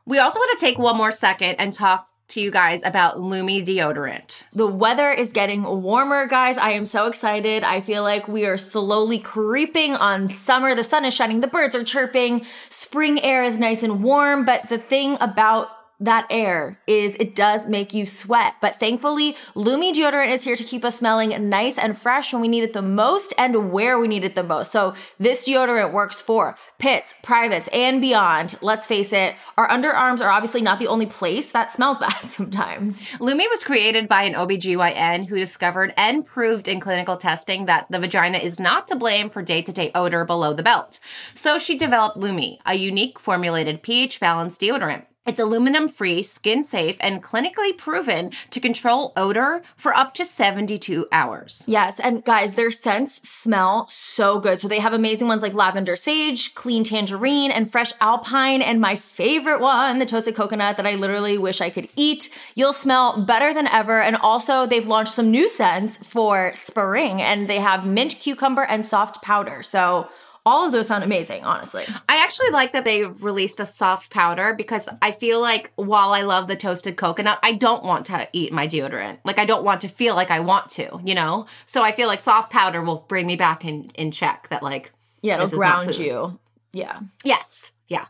We 0.04 0.18
also 0.18 0.40
want 0.40 0.58
to 0.58 0.66
take 0.66 0.76
one 0.78 0.96
more 0.96 1.12
second 1.12 1.54
and 1.56 1.72
talk 1.72 2.08
to 2.28 2.40
you 2.40 2.50
guys 2.50 2.82
about 2.84 3.20
Lume 3.20 3.64
deodorant. 3.64 4.42
The 4.52 4.66
weather 4.66 5.10
is 5.10 5.32
getting 5.32 5.62
warmer, 5.62 6.26
guys. 6.26 6.58
I 6.58 6.70
am 6.70 6.86
so 6.86 7.06
excited. 7.06 7.62
I 7.62 7.80
feel 7.80 8.02
like 8.02 8.26
we 8.26 8.44
are 8.46 8.56
slowly 8.56 9.18
creeping 9.18 9.94
on 9.94 10.28
summer. 10.28 10.74
The 10.74 10.84
sun 10.84 11.04
is 11.04 11.14
shining, 11.14 11.40
the 11.40 11.46
birds 11.46 11.76
are 11.76 11.84
chirping, 11.84 12.44
spring 12.70 13.22
air 13.22 13.42
is 13.42 13.58
nice 13.58 13.82
and 13.82 14.02
warm. 14.02 14.44
But 14.44 14.68
the 14.68 14.78
thing 14.78 15.16
about 15.20 15.68
that 16.04 16.26
air 16.30 16.78
is 16.86 17.16
it 17.16 17.34
does 17.34 17.66
make 17.66 17.94
you 17.94 18.06
sweat. 18.06 18.54
But 18.60 18.76
thankfully, 18.76 19.36
Lume 19.54 19.92
deodorant 19.92 20.32
is 20.32 20.44
here 20.44 20.56
to 20.56 20.64
keep 20.64 20.84
us 20.84 20.98
smelling 20.98 21.48
nice 21.48 21.78
and 21.78 21.96
fresh 21.96 22.32
when 22.32 22.42
we 22.42 22.48
need 22.48 22.62
it 22.62 22.72
the 22.72 22.82
most 22.82 23.32
and 23.38 23.72
where 23.72 23.98
we 23.98 24.08
need 24.08 24.24
it 24.24 24.34
the 24.34 24.42
most. 24.42 24.70
So 24.70 24.94
this 25.18 25.48
deodorant 25.48 25.92
works 25.92 26.20
for 26.20 26.56
pits, 26.78 27.14
privates, 27.22 27.68
and 27.68 28.00
beyond. 28.00 28.56
Let's 28.60 28.86
face 28.86 29.12
it, 29.12 29.34
our 29.56 29.68
underarms 29.68 30.20
are 30.20 30.30
obviously 30.30 30.60
not 30.60 30.78
the 30.78 30.86
only 30.86 31.06
place 31.06 31.52
that 31.52 31.70
smells 31.70 31.98
bad 32.04 32.30
sometimes. 32.30 33.06
Lume 33.20 33.38
was 33.50 33.64
created 33.64 34.08
by 34.08 34.24
an 34.24 34.34
OBGYN 34.34 35.26
who 35.26 35.36
discovered 35.36 35.94
and 35.96 36.26
proved 36.26 36.68
in 36.68 36.80
clinical 36.80 37.16
testing 37.16 37.66
that 37.66 37.86
the 37.90 37.98
vagina 37.98 38.38
is 38.38 38.60
not 38.60 38.86
to 38.88 38.96
blame 38.96 39.30
for 39.30 39.42
day 39.42 39.62
to 39.62 39.72
day 39.72 39.90
odor 39.94 40.24
below 40.24 40.52
the 40.52 40.62
belt. 40.62 41.00
So 41.34 41.58
she 41.58 41.76
developed 41.76 42.16
Lume, 42.16 42.58
a 42.66 42.74
unique 42.74 43.18
formulated 43.18 43.82
pH 43.82 44.20
balanced 44.20 44.60
deodorant. 44.60 45.06
It's 45.26 45.40
aluminum 45.40 45.88
free, 45.88 46.22
skin 46.22 46.62
safe, 46.62 46.98
and 47.00 47.22
clinically 47.22 47.74
proven 47.74 48.30
to 48.50 48.60
control 48.60 49.14
odor 49.16 49.62
for 49.74 49.96
up 49.96 50.12
to 50.14 50.24
72 50.24 51.08
hours. 51.12 51.64
Yes, 51.66 51.98
and 51.98 52.22
guys, 52.22 52.54
their 52.54 52.70
scents 52.70 53.26
smell 53.26 53.86
so 53.88 54.38
good. 54.38 54.60
So 54.60 54.68
they 54.68 54.80
have 54.80 54.92
amazing 54.92 55.26
ones 55.26 55.40
like 55.40 55.54
lavender 55.54 55.96
sage, 55.96 56.54
clean 56.54 56.84
tangerine, 56.84 57.50
and 57.50 57.70
fresh 57.70 57.92
alpine, 58.02 58.60
and 58.60 58.82
my 58.82 58.96
favorite 58.96 59.62
one, 59.62 59.98
the 59.98 60.04
toasted 60.04 60.34
coconut 60.34 60.76
that 60.76 60.86
I 60.86 60.94
literally 60.96 61.38
wish 61.38 61.62
I 61.62 61.70
could 61.70 61.88
eat. 61.96 62.28
You'll 62.54 62.74
smell 62.74 63.24
better 63.24 63.54
than 63.54 63.66
ever. 63.68 64.02
And 64.02 64.16
also, 64.16 64.66
they've 64.66 64.86
launched 64.86 65.14
some 65.14 65.30
new 65.30 65.48
scents 65.48 65.96
for 66.06 66.52
spring, 66.52 67.22
and 67.22 67.48
they 67.48 67.60
have 67.60 67.86
mint 67.86 68.16
cucumber 68.20 68.64
and 68.64 68.84
soft 68.84 69.22
powder. 69.22 69.62
So 69.62 70.10
all 70.46 70.66
of 70.66 70.72
those 70.72 70.88
sound 70.88 71.04
amazing, 71.04 71.42
honestly. 71.44 71.84
I 72.08 72.22
actually 72.22 72.50
like 72.50 72.72
that 72.72 72.84
they 72.84 73.04
released 73.04 73.60
a 73.60 73.66
soft 73.66 74.10
powder 74.10 74.52
because 74.52 74.88
I 75.00 75.12
feel 75.12 75.40
like 75.40 75.72
while 75.76 76.12
I 76.12 76.22
love 76.22 76.48
the 76.48 76.56
toasted 76.56 76.96
coconut, 76.96 77.38
I 77.42 77.52
don't 77.52 77.84
want 77.84 78.06
to 78.06 78.28
eat 78.32 78.52
my 78.52 78.68
deodorant. 78.68 79.18
Like 79.24 79.38
I 79.38 79.46
don't 79.46 79.64
want 79.64 79.80
to 79.82 79.88
feel 79.88 80.14
like 80.14 80.30
I 80.30 80.40
want 80.40 80.68
to, 80.70 81.00
you 81.04 81.14
know? 81.14 81.46
So 81.64 81.82
I 81.82 81.92
feel 81.92 82.08
like 82.08 82.20
soft 82.20 82.52
powder 82.52 82.82
will 82.82 83.04
bring 83.08 83.26
me 83.26 83.36
back 83.36 83.64
in 83.64 83.90
in 83.94 84.10
check 84.10 84.48
that 84.50 84.62
like 84.62 84.92
Yeah, 85.22 85.34
it'll 85.34 85.46
This 85.46 85.54
is 85.54 85.60
not 85.60 85.84
ground 85.84 85.96
you. 85.96 86.38
Yeah. 86.72 87.00
Yes. 87.24 87.70
Yeah. 87.88 88.06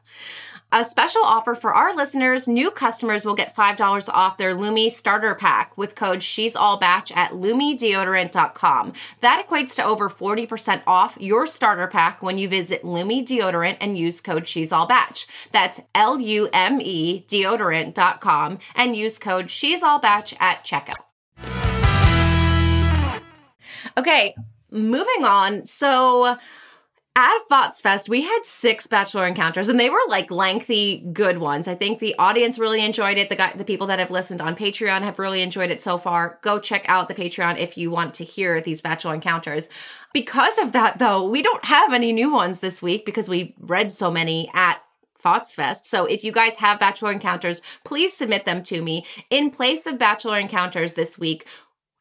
A 0.77 0.83
special 0.83 1.23
offer 1.23 1.55
for 1.55 1.73
our 1.73 1.95
listeners, 1.95 2.49
new 2.49 2.69
customers 2.69 3.25
will 3.25 3.37
get 3.37 3.55
$5 3.55 4.09
off 4.09 4.37
their 4.37 4.55
Lume 4.55 4.91
starter 4.91 5.37
pack 5.37 5.79
with 5.79 5.95
code 5.95 6.21
She's 6.21 6.57
All 6.57 6.81
Bach 6.81 7.17
at 7.17 7.31
LumeDeodorant.com. 7.31 8.93
That 9.21 9.47
equates 9.47 9.77
to 9.77 9.85
over 9.85 10.11
40% 10.11 10.83
off 10.85 11.17
your 11.21 11.47
starter 11.47 11.87
pack 11.87 12.25
when 12.25 12.39
you 12.39 12.49
visit 12.49 12.85
Lume 12.85 13.25
Deodorant 13.25 13.77
and 13.81 13.97
use 13.97 14.21
code 14.21 14.49
She's 14.49 14.73
All 14.73 14.85
Bach. 14.85 15.19
That's 15.53 15.81
L 15.95 16.19
U 16.21 16.49
M 16.53 16.81
E 16.81 17.25
deodorant.com 17.29 18.59
and 18.75 18.97
use 18.97 19.17
code 19.21 19.51
She's 19.53 19.81
All 19.81 20.01
Bach 20.01 20.33
at 20.43 20.65
checkout. 20.65 21.05
Okay, 23.97 24.35
moving 24.73 25.25
on. 25.25 25.65
So 25.67 26.37
at 27.17 27.39
Fots 27.49 27.81
Fest, 27.81 28.09
we 28.09 28.23
had 28.23 28.41
six 28.45 28.89
bachelor 28.89 29.27
encounters, 29.27 29.69
and 29.69 29.79
they 29.79 29.89
were 29.89 30.01
like 30.09 30.33
lengthy, 30.33 30.99
good 31.13 31.39
ones. 31.39 31.69
I 31.69 31.77
think 31.77 32.01
the 32.01 32.17
audience 32.19 32.59
really 32.59 32.85
enjoyed 32.85 33.19
it. 33.19 33.29
The 33.29 33.37
guy, 33.37 33.53
the 33.55 33.65
people 33.65 33.87
that 33.87 34.01
have 34.01 34.11
listened 34.11 34.43
on 34.43 34.57
Patreon 34.57 35.03
have 35.03 35.21
really 35.21 35.41
enjoyed 35.41 35.71
it 35.71 35.81
so 35.81 35.97
far. 35.97 36.41
Go 36.43 36.59
check 36.59 36.85
out 36.89 37.07
the 37.09 37.15
Patreon 37.15 37.59
if 37.59 37.79
you 37.79 37.91
want 37.91 38.15
to 38.15 38.25
hear 38.25 38.61
these 38.61 38.81
bachelor 38.81 39.15
encounters. 39.15 39.69
Because 40.13 40.59
of 40.59 40.73
that, 40.73 40.99
though, 40.99 41.29
we 41.29 41.41
don't 41.41 41.65
have 41.65 41.93
any 41.93 42.13
new 42.13 42.33
ones 42.33 42.59
this 42.59 42.83
week 42.83 43.07
because 43.07 43.29
we 43.29 43.55
read 43.61 43.93
so 43.93 44.11
many 44.11 44.51
at 44.53 44.81
Fots 45.25 45.55
Fest. 45.55 45.87
So 45.87 46.05
if 46.05 46.23
you 46.23 46.33
guys 46.33 46.59
have 46.59 46.79
bachelor 46.79 47.11
encounters, 47.11 47.63
please 47.83 48.13
submit 48.13 48.45
them 48.45 48.63
to 48.65 48.83
me. 48.83 49.07
In 49.31 49.51
place 49.51 49.87
of 49.87 49.99
bachelor 49.99 50.39
encounters 50.39 50.93
this 50.95 51.19
week, 51.19 51.47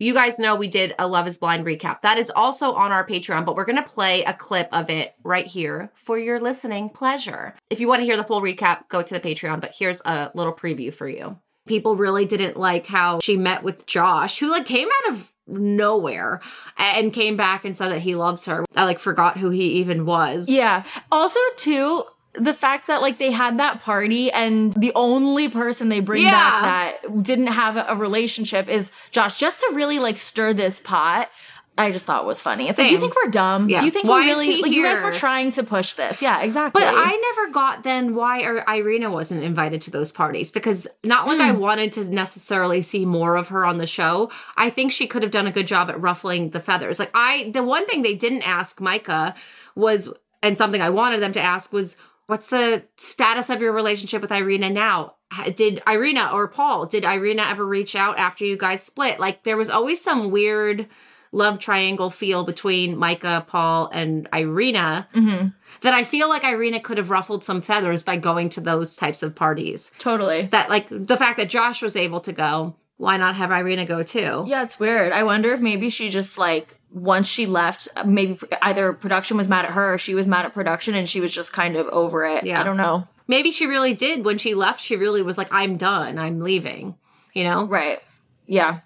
you 0.04 0.14
guys 0.14 0.38
know 0.38 0.56
we 0.56 0.68
did 0.68 0.94
a 1.00 1.08
Love 1.08 1.28
is 1.28 1.38
Blind 1.38 1.66
recap. 1.66 2.02
That 2.02 2.18
is 2.18 2.30
also 2.30 2.74
on 2.74 2.92
our 2.92 3.06
Patreon, 3.06 3.46
but 3.46 3.56
we're 3.56 3.66
going 3.66 3.78
to 3.78 3.84
play 3.84 4.24
a 4.24 4.34
clip 4.34 4.68
of 4.72 4.90
it 4.90 5.16
right 5.24 5.46
here 5.46 5.92
for 5.96 6.20
your 6.20 6.40
listening 6.40 6.90
pleasure. 6.90 7.56
If 7.70 7.80
you 7.80 7.88
want 7.88 8.02
to 8.02 8.06
hear 8.06 8.18
the 8.18 8.24
full 8.24 8.42
recap, 8.42 8.90
go 8.90 9.02
to 9.02 9.14
the 9.14 9.20
Patreon, 9.20 9.62
but 9.62 9.74
here's 9.78 10.02
a 10.06 10.32
little 10.34 10.54
preview 10.54 10.94
for 10.94 11.08
you. 11.08 11.40
People 11.66 11.96
really 11.96 12.26
didn't 12.26 12.58
like 12.58 12.86
how 12.86 13.20
she 13.22 13.38
met 13.38 13.64
with 13.64 13.86
Josh, 13.86 14.40
who 14.40 14.52
like 14.52 14.66
came 14.66 14.90
out 15.06 15.14
of 15.14 15.32
nowhere 15.48 16.42
and 16.78 17.14
came 17.14 17.38
back 17.38 17.66
and 17.66 17.76
said 17.76 17.90
that 17.90 18.00
he 18.00 18.16
loves 18.16 18.46
her. 18.46 18.66
I 18.76 18.86
like 18.86 19.00
forgot 19.00 19.38
who 19.38 19.50
he 19.50 19.74
even 19.74 20.06
was. 20.06 20.50
Yeah. 20.50 20.84
Also, 21.12 21.40
too, 21.58 22.04
the 22.36 22.54
fact 22.54 22.88
that 22.88 23.02
like 23.02 23.20
they 23.20 23.32
had 23.32 23.60
that 23.60 23.82
party 23.82 24.32
and 24.32 24.74
the 24.74 24.92
only 24.96 25.50
person 25.50 25.90
they 25.90 26.00
bring 26.00 26.24
Yeah. 26.24 26.32
back 26.32 27.02
that 27.02 27.24
didn't 27.24 27.48
have 27.48 27.78
a 27.88 27.96
relationship 27.96 28.70
is 28.70 28.92
Josh, 29.12 29.38
just 29.38 29.60
to 29.62 29.72
really 29.74 30.00
like 30.00 30.18
stir 30.18 30.54
this 30.54 30.80
pot. 30.80 31.30
I 31.76 31.92
just 31.92 32.06
thought 32.06 32.26
was 32.28 32.40
funny. 32.40 32.70
It's 32.70 32.78
like, 32.78 32.90
do 32.90 32.94
you 32.94 33.00
think 33.00 33.16
we're 33.16 33.32
dumb? 33.32 33.68
Yeah. 33.68 33.80
Do 33.80 33.86
you 33.86 33.92
think 33.92 34.06
Why 34.06 34.20
we 34.20 34.26
really 34.28 34.46
he 34.46 34.62
like 34.62 34.72
you 34.72 34.84
guys 34.84 35.02
were 35.02 35.12
trying 35.12 35.50
to 35.52 35.64
push 35.64 35.94
this? 35.94 36.22
Yeah, 36.22 36.42
exactly. 36.42 36.82
But 36.84 36.94
I 36.96 37.34
never 37.36 37.52
got 37.52 37.82
then 37.82 38.14
why 38.14 38.42
Ir- 38.42 38.64
Irina 38.68 39.10
wasn't 39.10 39.44
invited 39.44 39.82
to 39.84 39.92
those 39.92 40.12
parties 40.12 40.52
because 40.52 40.88
not 41.04 41.28
like 41.28 41.40
I 41.40 41.52
mm. 41.52 41.58
wanted 41.58 41.92
to 41.94 42.08
necessarily 42.14 42.84
see 42.84 43.06
more 43.06 43.36
of 43.36 43.48
her 43.48 43.66
on 43.66 43.80
the 43.80 43.88
show. 43.88 44.30
I 44.56 44.70
think 44.70 44.92
she 44.92 45.08
could 45.08 45.24
have 45.24 45.32
done 45.32 45.48
a 45.48 45.52
good 45.52 45.66
job 45.66 45.90
at 45.90 46.00
ruffling 46.00 46.52
the 46.52 46.60
feathers. 46.60 47.00
Like 47.00 47.12
I, 47.16 47.50
the 47.52 47.64
one 47.64 47.88
thing 47.88 48.04
they 48.04 48.16
didn't 48.16 48.48
ask 48.48 48.80
Micah 48.80 49.34
was, 49.74 50.14
and 50.44 50.56
something 50.56 50.80
I 50.80 50.92
wanted 50.92 51.24
them 51.24 51.32
to 51.34 51.42
ask 51.42 51.74
was, 51.74 51.98
what's 52.28 52.48
the 52.48 52.84
status 52.98 53.50
of 53.50 53.62
your 53.62 53.74
relationship 53.74 54.22
with 54.22 54.32
Irina 54.32 54.70
now? 54.70 55.16
Did 55.56 55.82
Irina 55.88 56.30
or 56.34 56.48
Paul, 56.48 56.86
did 56.86 57.04
Irina 57.06 57.44
ever 57.44 57.66
reach 57.66 57.96
out 57.96 58.18
after 58.20 58.46
you 58.46 58.56
guys 58.58 58.84
split? 58.84 59.20
Like 59.20 59.44
there 59.44 59.58
was 59.58 59.70
always 59.70 60.00
some 60.02 60.30
weird 60.32 60.88
love 61.32 61.58
triangle 61.58 62.12
feel 62.12 62.44
between 62.44 62.96
Micah, 62.96 63.44
Paul, 63.48 63.90
and 63.92 64.30
Irina 64.32 65.08
Mhm. 65.16 65.54
that 65.82 65.94
I 65.96 66.04
feel 66.04 66.30
like 66.30 66.44
Irina 66.44 66.80
could 66.80 67.00
have 67.00 67.10
ruffled 67.10 67.44
some 67.44 67.60
feathers 67.62 68.04
by 68.04 68.18
going 68.18 68.50
to 68.50 68.62
those 68.62 68.96
types 68.96 69.24
of 69.24 69.34
parties. 69.34 69.90
totally. 69.98 70.48
That 70.52 70.70
like 70.70 70.86
the 70.92 71.18
fact 71.18 71.38
that 71.38 71.50
Josh 71.50 71.82
was 71.82 71.96
able 71.96 72.20
to 72.22 72.34
go, 72.34 72.76
why 72.98 73.18
not 73.18 73.34
have 73.36 73.52
Irina 73.52 73.86
go 73.86 74.04
too? 74.04 74.44
Yeah, 74.46 74.62
it's 74.62 74.80
weird. 74.80 75.12
I 75.12 75.24
wonder 75.24 75.52
if 75.52 75.60
maybe 75.60 75.90
she 75.90 76.10
just 76.10 76.38
like 76.38 76.78
once 76.94 77.28
she 77.28 77.48
left, 77.48 77.88
maybe 78.06 78.40
either 78.62 78.94
production 78.94 79.36
was 79.36 79.50
mad 79.50 79.66
at 79.66 79.72
her 79.72 79.96
or 79.96 79.98
she 79.98 80.14
was 80.14 80.28
mad 80.28 80.46
at 80.46 80.54
production 80.54 80.94
and 80.94 81.10
she 81.10 81.20
was 81.20 81.34
just 81.34 81.52
kind 81.52 81.76
of 81.76 81.88
over 81.88 82.24
it. 82.24 82.44
Yeah. 82.44 82.62
I 82.62 82.64
don't 82.64 82.78
know. 82.78 83.08
Maybe 83.28 83.52
she 83.52 83.66
really 83.66 83.94
did 83.96 84.24
when 84.24 84.38
she 84.38 84.54
left, 84.54 84.80
she 84.80 84.96
really 84.96 85.22
was 85.22 85.38
like, 85.38 85.48
I'm 85.52 85.78
done, 85.78 86.20
I'm 86.20 86.40
leaving. 86.40 86.96
You 87.34 87.46
know? 87.46 87.66
Right. 87.66 88.00
Yeah. 88.46 88.82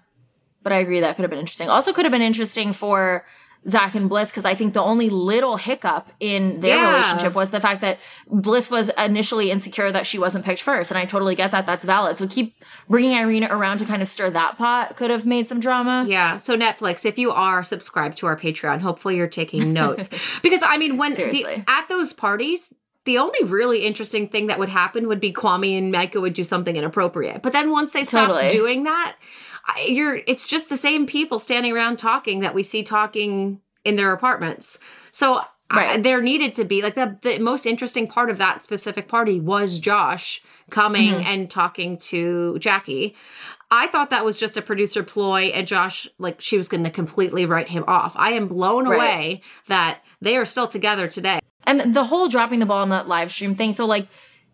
But 0.62 0.72
I 0.72 0.78
agree 0.78 1.00
that 1.00 1.16
could 1.16 1.22
have 1.22 1.30
been 1.30 1.38
interesting. 1.38 1.68
Also 1.68 1.92
could 1.92 2.06
have 2.06 2.12
been 2.12 2.22
interesting 2.22 2.72
for 2.72 3.26
Zach 3.66 3.94
and 3.94 4.08
Bliss 4.08 4.30
because 4.30 4.44
I 4.44 4.54
think 4.54 4.74
the 4.74 4.82
only 4.82 5.10
little 5.10 5.56
hiccup 5.56 6.10
in 6.20 6.60
their 6.60 6.76
Yeah. 6.76 6.90
relationship 6.96 7.34
was 7.34 7.50
the 7.50 7.60
fact 7.60 7.80
that 7.80 7.98
Bliss 8.28 8.70
was 8.70 8.90
initially 8.96 9.50
insecure 9.50 9.90
that 9.90 10.06
she 10.06 10.18
wasn't 10.18 10.44
picked 10.44 10.62
first. 10.62 10.90
And 10.90 10.98
I 10.98 11.04
totally 11.06 11.34
get 11.34 11.50
that. 11.50 11.66
That's 11.66 11.84
valid. 11.84 12.18
So 12.18 12.26
keep 12.28 12.54
bringing 12.88 13.12
Irina 13.12 13.48
around 13.50 13.78
to 13.78 13.84
kind 13.84 14.00
of 14.02 14.08
stir 14.08 14.30
that 14.30 14.58
pot 14.58 14.96
could 14.96 15.10
have 15.10 15.26
made 15.26 15.46
some 15.46 15.60
drama. 15.60 16.04
Yeah. 16.06 16.36
So 16.36 16.56
Netflix, 16.56 17.04
if 17.04 17.18
you 17.18 17.30
are 17.30 17.62
subscribed 17.64 18.16
to 18.18 18.26
our 18.26 18.36
Patreon, 18.38 18.80
hopefully 18.80 19.16
you're 19.16 19.26
taking 19.26 19.72
notes 19.72 20.08
because 20.42 20.62
I 20.62 20.76
mean, 20.78 20.96
when 20.96 21.14
the, 21.14 21.64
at 21.66 21.88
those 21.88 22.12
parties. 22.12 22.72
The 23.04 23.16
only 23.16 23.42
really 23.44 23.86
interesting 23.86 24.28
thing 24.28 24.48
that 24.48 24.58
would 24.58 24.68
happen 24.68 25.08
would 25.08 25.20
be 25.20 25.32
Kwame 25.32 25.78
and 25.78 25.90
Micah 25.90 26.20
would 26.20 26.34
do 26.34 26.44
something 26.44 26.76
inappropriate. 26.76 27.40
But 27.40 27.54
then 27.54 27.70
once 27.70 27.94
they 27.94 28.04
stop 28.04 28.28
Totally. 28.28 28.50
doing 28.50 28.84
that, 28.84 29.16
you're 29.86 30.20
it's 30.26 30.46
just 30.46 30.68
the 30.68 30.76
same 30.76 31.06
people 31.06 31.38
standing 31.38 31.72
around 31.72 31.98
talking 31.98 32.40
that 32.40 32.54
we 32.54 32.62
see 32.62 32.82
talking 32.82 33.60
in 33.84 33.96
their 33.96 34.12
apartments. 34.12 34.78
So 35.12 35.40
I, 35.70 35.76
Right. 35.76 36.02
there 36.02 36.22
needed 36.22 36.54
to 36.54 36.64
be 36.64 36.80
like 36.82 36.94
the 36.94 37.18
the 37.22 37.38
most 37.38 37.66
interesting 37.66 38.06
part 38.06 38.30
of 38.30 38.38
that 38.38 38.62
specific 38.62 39.06
party 39.08 39.38
was 39.40 39.78
Josh 39.78 40.40
coming 40.70 41.12
Mhm. 41.14 41.24
and 41.24 41.50
talking 41.50 41.98
to 41.98 42.58
Jackie. 42.58 43.14
I 43.70 43.86
thought 43.88 44.08
that 44.10 44.24
was 44.24 44.38
just 44.38 44.56
a 44.56 44.62
producer 44.62 45.02
ploy 45.02 45.50
and 45.54 45.66
Josh 45.66 46.08
like 46.18 46.40
she 46.40 46.56
was 46.56 46.68
going 46.68 46.84
to 46.84 46.90
completely 46.90 47.44
write 47.44 47.68
him 47.68 47.84
off. 47.86 48.14
I 48.16 48.32
am 48.32 48.46
blown 48.46 48.88
Right. 48.88 48.96
away 48.96 49.40
that 49.66 49.98
they 50.22 50.36
are 50.38 50.46
still 50.46 50.66
together 50.68 51.06
today. 51.06 51.38
And 51.66 51.94
the 51.94 52.04
whole 52.04 52.28
dropping 52.28 52.60
the 52.60 52.66
ball 52.66 52.80
on 52.80 52.88
that 52.90 53.08
live 53.08 53.30
stream 53.30 53.54
thing. 53.54 53.74
So 53.74 53.84
like 53.84 54.06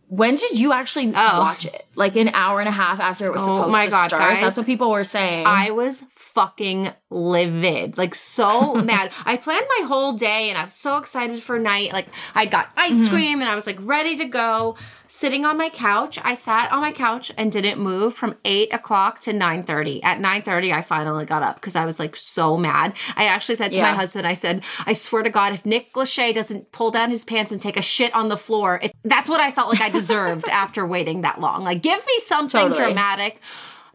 when 0.08 0.34
did 0.34 0.58
you 0.58 0.72
actually 0.72 1.08
Oh. 1.08 1.38
watch 1.40 1.64
it? 1.66 1.86
Like 1.94 2.16
an 2.16 2.28
hour 2.34 2.60
and 2.60 2.68
a 2.68 2.72
half 2.72 3.00
after 3.00 3.26
it 3.26 3.32
was 3.32 3.42
Oh 3.42 3.58
supposed 3.58 3.72
my 3.72 3.84
to 3.86 3.90
God, 3.90 4.08
start. 4.08 4.22
guys. 4.22 4.40
That's 4.42 4.56
what 4.56 4.66
people 4.66 4.90
were 4.90 5.04
saying. 5.04 5.46
I 5.46 5.70
was 5.70 6.04
fucking 6.14 6.90
livid, 7.10 7.96
like 7.96 8.14
so 8.14 8.74
mad. 8.90 9.10
I 9.24 9.36
planned 9.36 9.66
my 9.80 9.86
whole 9.86 10.12
day 10.12 10.48
and 10.50 10.58
I 10.58 10.64
was 10.64 10.74
so 10.74 10.96
excited 10.98 11.42
for 11.42 11.58
night. 11.58 11.92
Like 11.92 12.08
I 12.34 12.46
got 12.46 12.68
ice 12.76 12.94
Mm-hmm. 12.96 13.14
cream 13.14 13.40
and 13.40 13.48
I 13.48 13.54
was 13.54 13.66
like 13.66 13.78
ready 13.80 14.16
to 14.18 14.24
go. 14.26 14.76
Sitting 15.16 15.44
on 15.44 15.56
my 15.56 15.68
couch, 15.68 16.18
I 16.24 16.34
sat 16.34 16.72
on 16.72 16.80
my 16.80 16.90
couch 16.90 17.30
and 17.38 17.52
didn't 17.52 17.78
move 17.78 18.14
from 18.14 18.34
eight 18.44 18.74
o'clock 18.74 19.20
to 19.20 19.32
nine 19.32 19.62
thirty. 19.62 20.02
At 20.02 20.18
nine 20.18 20.42
thirty, 20.42 20.72
I 20.72 20.82
finally 20.82 21.24
got 21.24 21.44
up 21.44 21.54
because 21.54 21.76
I 21.76 21.86
was 21.86 22.00
like 22.00 22.16
so 22.16 22.56
mad. 22.56 22.96
I 23.14 23.26
actually 23.26 23.54
said 23.54 23.72
to 23.74 23.80
my 23.80 23.92
husband, 23.92 24.26
I 24.26 24.34
said, 24.34 24.64
I 24.86 24.92
swear 24.92 25.22
to 25.22 25.30
God, 25.30 25.52
if 25.52 25.64
Nick 25.64 25.92
Lachey 25.92 26.34
doesn't 26.34 26.72
pull 26.72 26.90
down 26.90 27.10
his 27.10 27.24
pants 27.24 27.52
and 27.52 27.60
take 27.60 27.76
a 27.76 27.80
shit 27.80 28.12
on 28.12 28.28
the 28.28 28.36
floor, 28.36 28.80
it, 28.82 28.92
that's 29.04 29.30
what 29.30 29.40
I 29.40 29.52
felt 29.52 29.68
like 29.68 29.80
I 29.80 29.88
deserved 29.88 30.48
after 30.50 30.84
waiting 30.84 31.20
that 31.20 31.40
long. 31.40 31.62
Like, 31.62 31.80
give 31.80 32.04
me 32.04 32.18
something 32.24 32.70
Totally. 32.70 32.86
dramatic 32.86 33.38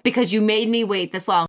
because 0.03 0.31
you 0.31 0.39
made 0.39 0.69
me 0.69 0.85
wait 0.85 1.11
this 1.11 1.27
long. 1.27 1.47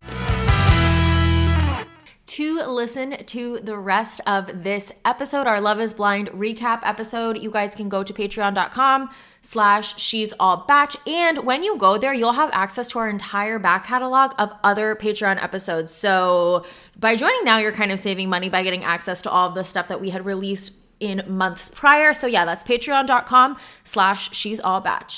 To 2.31 2.63
listen 2.63 3.25
to 3.27 3.59
the 3.59 3.77
rest 3.77 4.21
of 4.25 4.63
this 4.63 4.93
episode, 5.05 5.49
our 5.49 5.61
Love 5.61 5.81
is 5.81 5.93
Blind 5.93 6.29
recap 6.29 6.79
episode, 6.85 7.39
you 7.39 7.51
guys 7.51 7.75
can 7.75 7.89
go 7.89 8.05
to 8.05 8.13
patreon.com 8.13 9.11
slash 9.43 10.01
she's 10.01 10.33
all 10.39 10.59
Bach. 10.59 10.95
And 11.09 11.39
when 11.39 11.65
you 11.65 11.77
go 11.77 11.99
there, 11.99 12.15
you'll 12.15 12.35
have 12.35 12.51
access 12.53 12.87
to 12.91 13.01
our 13.01 13.09
entire 13.09 13.59
back 13.59 13.85
catalog 13.85 14.35
of 14.39 14.53
other 14.63 14.95
Patreon 14.95 15.43
episodes. 15.43 15.93
So 15.93 16.65
by 16.97 17.17
joining 17.17 17.43
now, 17.43 17.59
you're 17.59 17.73
kind 17.73 17.91
of 17.91 17.99
saving 17.99 18.29
money 18.29 18.49
by 18.49 18.63
getting 18.63 18.85
access 18.85 19.21
to 19.23 19.31
all 19.31 19.49
of 19.49 19.57
the 19.57 19.65
stuff 19.65 19.89
that 19.89 20.01
we 20.01 20.11
had 20.11 20.25
released 20.25 20.75
in 21.01 21.25
months 21.27 21.69
prior. 21.69 22.15
So 22.15 22.29
yeah, 22.29 22.45
that's 22.45 22.63
patreon.com 22.63 23.57
slash 23.83 24.37
she's 24.37 24.61
all 24.61 24.81
Bach. 24.81 25.11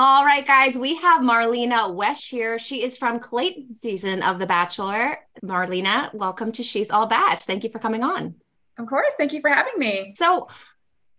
All 0.00 0.24
right, 0.24 0.46
guys, 0.46 0.78
we 0.78 0.94
have 0.94 1.22
Marlena 1.22 1.92
Wesh 1.92 2.30
here. 2.30 2.56
She 2.60 2.84
is 2.84 2.96
from 2.96 3.18
Clayton 3.18 3.74
season 3.74 4.22
of 4.22 4.38
The 4.38 4.46
Bachelor. 4.46 5.18
Marlena, 5.42 6.14
welcome 6.14 6.52
to 6.52 6.62
She's 6.62 6.92
All 6.92 7.06
Bach. 7.08 7.40
Thank 7.40 7.64
you 7.64 7.70
for 7.70 7.80
coming 7.80 8.04
on. 8.04 8.36
Of 8.78 8.86
course. 8.86 9.12
Thank 9.18 9.32
you 9.32 9.40
for 9.40 9.50
having 9.50 9.76
me. 9.76 10.14
So, 10.14 10.46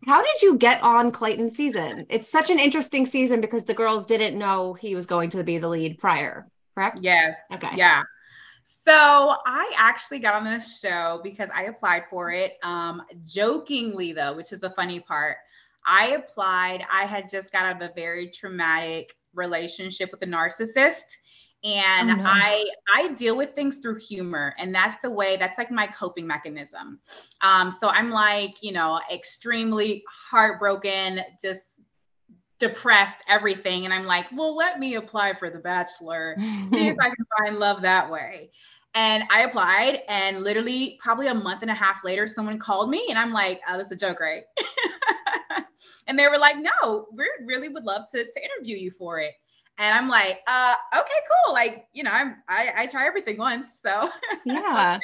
how 0.07 0.23
did 0.23 0.41
you 0.41 0.57
get 0.57 0.81
on 0.81 1.11
Clayton 1.11 1.49
season? 1.49 2.05
It's 2.09 2.29
such 2.29 2.49
an 2.49 2.57
interesting 2.57 3.05
season 3.05 3.41
because 3.41 3.65
the 3.65 3.73
girls 3.73 4.07
didn't 4.07 4.39
know 4.39 4.75
he 4.75 4.95
was 4.95 5.05
going 5.05 5.31
to 5.31 5.43
be 5.43 5.57
the 5.57 5.67
lead 5.67 5.97
prior, 5.97 6.47
correct? 6.73 6.99
Yes. 7.01 7.35
Okay. 7.53 7.75
Yeah. 7.75 8.03
So 8.63 8.93
I 9.45 9.73
actually 9.75 10.19
got 10.19 10.35
on 10.35 10.45
this 10.45 10.79
show 10.79 11.19
because 11.21 11.49
I 11.53 11.63
applied 11.63 12.03
for 12.09 12.31
it. 12.31 12.53
Um, 12.63 13.01
jokingly 13.25 14.13
though, 14.13 14.37
which 14.37 14.53
is 14.53 14.61
the 14.61 14.69
funny 14.69 15.01
part. 15.01 15.35
I 15.89 16.09
applied. 16.09 16.85
I 16.91 17.05
had 17.05 17.27
just 17.29 17.51
got 17.51 17.65
out 17.65 17.81
of 17.81 17.89
a 17.89 17.93
very 17.95 18.29
traumatic 18.29 19.15
relationship 19.33 20.11
with 20.11 20.21
a 20.21 20.27
narcissist. 20.27 21.17
And 21.63 22.11
Oh, 22.11 22.15
no. 22.15 22.23
I 22.25 22.63
I 22.93 23.07
deal 23.13 23.35
with 23.35 23.53
things 23.53 23.77
through 23.77 23.97
humor. 23.97 24.55
And 24.59 24.73
that's 24.73 24.97
the 25.01 25.09
way, 25.09 25.35
that's 25.35 25.57
like 25.57 25.71
my 25.71 25.87
coping 25.87 26.27
mechanism. 26.27 26.99
Um, 27.41 27.71
so 27.71 27.89
I'm 27.89 28.11
like, 28.11 28.61
you 28.61 28.71
know, 28.71 29.01
extremely 29.11 30.03
heartbroken, 30.29 31.21
just 31.41 31.61
depressed, 32.59 33.17
everything. 33.27 33.85
And 33.85 33.93
I'm 33.93 34.05
like, 34.05 34.27
well, 34.31 34.55
let 34.55 34.79
me 34.79 34.95
apply 34.95 35.33
for 35.33 35.49
The 35.49 35.59
Bachelor 35.59 36.35
see 36.39 36.87
if 36.87 36.97
I 37.01 37.07
can 37.07 37.25
find 37.39 37.59
love 37.59 37.81
that 37.81 38.09
way. 38.09 38.51
And 38.95 39.23
I 39.31 39.41
applied, 39.41 40.01
and 40.07 40.41
literally, 40.41 40.97
probably 41.01 41.27
a 41.27 41.33
month 41.33 41.61
and 41.61 41.69
a 41.69 41.75
half 41.75 42.03
later, 42.03 42.25
someone 42.25 42.57
called 42.57 42.89
me, 42.89 43.05
and 43.09 43.19
I'm 43.19 43.31
like, 43.31 43.61
"Oh, 43.69 43.77
that's 43.77 43.91
a 43.91 43.95
joke, 43.95 44.19
right?" 44.19 44.41
and 46.09 46.19
they 46.19 46.27
were 46.27 46.37
like, 46.37 46.57
"No, 46.57 47.07
we 47.13 47.29
really 47.45 47.69
would 47.69 47.85
love 47.85 48.09
to, 48.13 48.17
to 48.25 48.43
interview 48.43 48.75
you 48.75 48.91
for 48.91 49.19
it." 49.19 49.31
And 49.77 49.95
I'm 49.95 50.09
like, 50.09 50.41
"Uh, 50.45 50.75
okay, 50.93 51.19
cool. 51.45 51.53
Like, 51.53 51.85
you 51.93 52.03
know, 52.03 52.11
I'm 52.11 52.35
I, 52.49 52.73
I 52.75 52.87
try 52.87 53.05
everything 53.07 53.37
once, 53.37 53.67
so 53.81 54.09
yeah. 54.45 54.99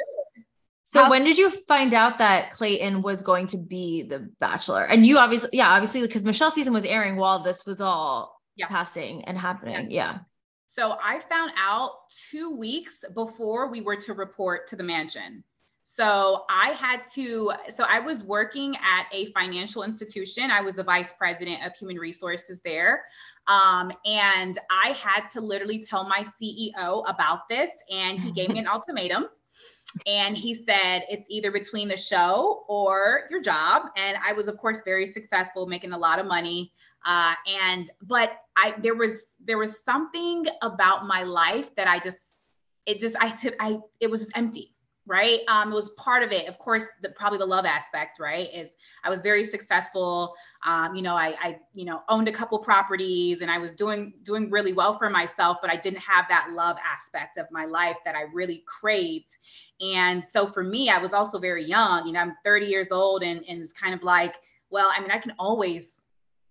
So 0.83 1.03
How 1.03 1.09
when 1.09 1.23
did 1.23 1.37
you 1.37 1.49
find 1.49 1.93
out 1.93 2.19
that 2.19 2.51
Clayton 2.51 3.01
was 3.01 3.21
going 3.21 3.47
to 3.47 3.57
be 3.57 4.03
the 4.03 4.29
bachelor? 4.39 4.83
And 4.83 5.05
you 5.05 5.17
obviously, 5.17 5.49
yeah, 5.53 5.69
obviously 5.69 6.01
because 6.01 6.23
Michelle's 6.23 6.53
season 6.53 6.73
was 6.73 6.85
airing 6.85 7.15
while 7.15 7.39
this 7.41 7.65
was 7.65 7.81
all 7.81 8.39
Yeah. 8.55 8.67
passing 8.67 9.25
and 9.25 9.35
happening. 9.37 9.89
Yeah. 9.89 10.19
So 10.67 10.97
I 11.01 11.21
found 11.21 11.51
out 11.57 11.91
two 12.29 12.55
weeks 12.55 13.03
before 13.15 13.67
we 13.71 13.81
were 13.81 13.95
to 13.95 14.13
report 14.13 14.67
to 14.67 14.75
the 14.75 14.83
mansion. 14.83 15.43
So 15.87 16.45
I 16.49 16.69
had 16.69 17.01
to, 17.13 17.53
so 17.69 17.85
I 17.87 17.99
was 17.99 18.23
working 18.23 18.75
at 18.77 19.05
a 19.11 19.31
financial 19.33 19.83
institution. 19.83 20.49
I 20.49 20.59
was 20.59 20.73
the 20.73 20.83
vice 20.83 21.13
president 21.15 21.63
of 21.63 21.73
human 21.75 21.97
resources 21.97 22.59
there. 22.65 23.03
Um, 23.45 23.91
and 24.03 24.57
I 24.71 24.89
had 24.89 25.27
to 25.33 25.41
literally 25.41 25.83
tell 25.83 26.03
my 26.09 26.25
CEO 26.41 27.07
about 27.07 27.47
this. 27.49 27.69
And 27.91 28.19
he 28.19 28.31
gave 28.31 28.49
me 28.49 28.57
an 28.57 28.67
ultimatum. 28.73 29.27
And 30.07 30.35
he 30.35 30.55
said, 30.55 31.03
it's 31.07 31.25
either 31.29 31.51
between 31.51 31.87
the 31.87 31.97
show 31.97 32.65
or 32.67 33.27
your 33.29 33.41
job. 33.41 33.83
And 33.95 34.17
I 34.25 34.33
was, 34.33 34.47
of 34.47 34.57
course, 34.57 34.81
very 34.83 35.05
successful, 35.05 35.67
making 35.67 35.93
a 35.93 35.97
lot 35.97 36.17
of 36.17 36.25
money. 36.25 36.73
Uh, 37.05 37.35
and 37.63 37.91
but 38.01 38.39
I 38.57 38.73
there 38.79 38.95
was 38.95 39.13
there 39.39 39.59
was 39.59 39.83
something 39.83 40.47
about 40.63 41.05
my 41.05 41.21
life 41.21 41.73
that 41.75 41.87
I 41.87 41.99
just 41.99 42.17
it 42.87 42.99
just 42.99 43.15
I 43.17 43.29
took 43.29 43.53
I 43.59 43.77
it 43.99 44.09
was 44.09 44.21
just 44.21 44.35
empty, 44.35 44.73
right? 45.07 45.39
Um, 45.47 45.71
it 45.71 45.75
was 45.75 45.91
part 45.91 46.23
of 46.23 46.31
it. 46.31 46.47
Of 46.47 46.57
course, 46.57 46.85
the 47.01 47.09
probably 47.09 47.37
the 47.37 47.45
love 47.45 47.65
aspect, 47.65 48.19
right? 48.19 48.49
Is 48.53 48.69
I 49.03 49.09
was 49.09 49.21
very 49.21 49.45
successful. 49.45 50.35
Um, 50.65 50.95
you 50.95 51.01
know, 51.01 51.15
I 51.15 51.35
I 51.41 51.59
you 51.73 51.85
know 51.85 52.01
owned 52.09 52.27
a 52.27 52.31
couple 52.31 52.57
properties 52.59 53.41
and 53.41 53.51
I 53.51 53.57
was 53.57 53.71
doing 53.71 54.13
doing 54.23 54.49
really 54.49 54.73
well 54.73 54.97
for 54.97 55.09
myself, 55.09 55.57
but 55.61 55.69
I 55.69 55.75
didn't 55.75 55.99
have 55.99 56.25
that 56.29 56.47
love 56.51 56.77
aspect 56.85 57.37
of 57.37 57.45
my 57.51 57.65
life 57.65 57.97
that 58.05 58.15
I 58.15 58.23
really 58.33 58.63
craved. 58.67 59.37
And 59.81 60.23
so 60.23 60.47
for 60.47 60.63
me, 60.63 60.89
I 60.89 60.97
was 60.97 61.13
also 61.13 61.37
very 61.37 61.65
young. 61.65 62.05
You 62.05 62.13
know, 62.13 62.19
I'm 62.19 62.33
30 62.43 62.65
years 62.65 62.91
old, 62.91 63.23
and 63.23 63.43
and 63.47 63.61
it's 63.61 63.73
kind 63.73 63.93
of 63.93 64.03
like, 64.03 64.35
well, 64.69 64.91
I 64.95 64.99
mean, 65.01 65.11
I 65.11 65.19
can 65.19 65.33
always 65.37 66.01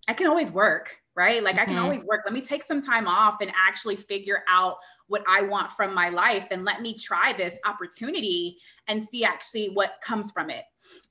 I 0.09 0.13
can 0.13 0.27
always 0.27 0.53
work, 0.53 1.01
right? 1.17 1.43
Like 1.43 1.59
I 1.59 1.65
can 1.67 1.77
Mhm. 1.77 1.83
always 1.83 2.05
work. 2.05 2.23
Let 2.25 2.35
me 2.35 2.41
take 2.41 2.65
some 2.65 2.83
time 2.83 3.07
off 3.07 3.41
and 3.41 3.53
actually 3.57 3.97
figure 3.97 4.43
out 4.49 4.77
what 5.07 5.23
I 5.29 5.43
want 5.43 5.73
from 5.73 5.95
my 5.95 6.09
life 6.09 6.47
and 6.51 6.65
let 6.65 6.81
me 6.83 6.95
try 6.95 7.33
this 7.33 7.57
opportunity 7.65 8.59
and 8.89 9.03
see 9.03 9.25
actually 9.25 9.69
what 9.69 10.01
comes 10.03 10.31
from 10.31 10.51
it. 10.51 10.65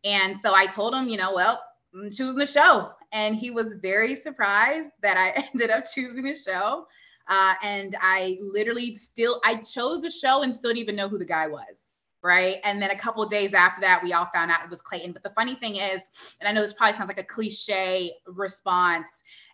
And 0.04 0.36
so 0.38 0.54
I 0.54 0.66
told 0.66 0.94
him, 0.94 1.08
you 1.08 1.18
know, 1.18 1.34
well, 1.34 1.62
I'm 1.96 2.12
choosing 2.12 2.38
the 2.40 2.46
show. 2.46 2.92
And 3.12 3.36
he 3.36 3.52
was 3.52 3.76
very 3.82 4.16
surprised 4.16 4.92
that 5.02 5.18
I 5.18 5.48
ended 5.54 5.70
up 5.70 5.86
choosing 5.86 6.24
the 6.24 6.36
show. 6.36 6.86
Uh, 7.28 7.54
and 7.64 7.96
I 8.02 8.38
literally 8.42 8.96
still, 8.96 9.40
I 9.46 9.56
chose 9.58 10.02
the 10.02 10.10
show 10.12 10.44
and 10.44 10.54
still 10.54 10.70
didn't 10.72 10.80
even 10.80 10.96
know 10.96 11.08
who 11.08 11.18
the 11.18 11.26
guy 11.26 11.48
was. 11.48 11.84
Right. 12.22 12.58
And 12.64 12.82
then 12.82 12.90
a 12.92 12.96
couple 12.98 13.22
of 13.22 13.30
days 13.30 13.54
after 13.54 13.82
that, 13.82 14.02
we 14.04 14.14
all 14.14 14.28
found 14.34 14.50
out 14.50 14.64
it 14.64 14.70
was 14.70 14.82
Clayton. 14.82 15.12
But 15.12 15.24
the 15.24 15.30
funny 15.32 15.56
thing 15.56 15.76
is, 15.76 16.02
and 16.40 16.48
I 16.48 16.52
know 16.54 16.62
this 16.62 16.74
probably 16.74 16.96
sounds 16.96 17.10
like 17.10 17.20
a 17.20 17.24
cliche 17.24 18.14
response, 18.28 19.06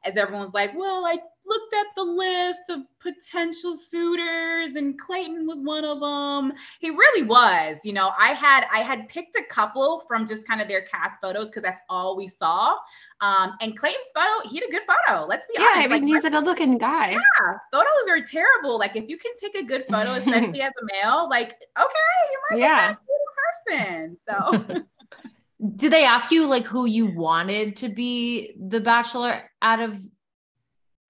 as 0.05 0.17
everyone's 0.17 0.53
like, 0.53 0.71
well, 0.77 1.05
I 1.05 1.17
looked 1.45 1.73
at 1.73 1.87
the 1.95 2.03
list 2.03 2.61
of 2.69 2.81
potential 2.99 3.75
suitors 3.75 4.75
and 4.75 4.99
Clayton 4.99 5.47
was 5.47 5.61
one 5.61 5.83
of 5.83 5.99
them. 5.99 6.53
He 6.79 6.91
really 6.91 7.23
was. 7.23 7.79
You 7.83 7.93
know, 7.93 8.11
I 8.17 8.29
had 8.33 8.65
I 8.71 8.79
had 8.79 9.07
picked 9.09 9.35
a 9.35 9.43
couple 9.43 10.03
from 10.07 10.27
just 10.27 10.47
kind 10.47 10.61
of 10.61 10.67
their 10.67 10.81
cast 10.83 11.19
photos 11.21 11.47
because 11.49 11.63
that's 11.63 11.81
all 11.89 12.15
we 12.15 12.27
saw. 12.27 12.75
Um, 13.21 13.55
and 13.61 13.77
Clayton's 13.77 14.05
photo, 14.15 14.47
he 14.47 14.57
had 14.59 14.69
a 14.69 14.71
good 14.71 14.83
photo. 14.87 15.25
Let's 15.25 15.47
be 15.47 15.53
Yeah, 15.57 15.65
honest. 15.73 15.77
I 15.77 15.81
mean, 15.87 16.01
Like, 16.03 16.03
he's 16.03 16.23
a 16.25 16.29
good 16.29 16.45
looking 16.45 16.77
guy. 16.77 17.11
yeah, 17.11 17.53
photos 17.71 18.07
are 18.09 18.21
terrible. 18.21 18.77
Like 18.77 18.95
if 18.95 19.09
you 19.09 19.17
can 19.17 19.31
take 19.41 19.57
a 19.57 19.63
good 19.63 19.85
photo, 19.89 20.11
especially 20.13 20.61
as 20.61 20.71
a 20.81 20.85
male, 20.93 21.27
like 21.29 21.49
okay, 21.77 22.19
you 22.31 22.39
might 22.51 22.59
Yeah. 22.59 22.93
good 22.93 23.75
person. 23.75 24.17
So 24.27 24.83
Did 25.75 25.91
they 25.91 26.05
ask 26.05 26.31
you 26.31 26.45
like 26.47 26.65
who 26.65 26.85
you 26.85 27.13
wanted 27.13 27.75
to 27.77 27.89
be 27.89 28.53
the 28.57 28.79
bachelor 28.79 29.41
out 29.61 29.81
of 29.81 30.01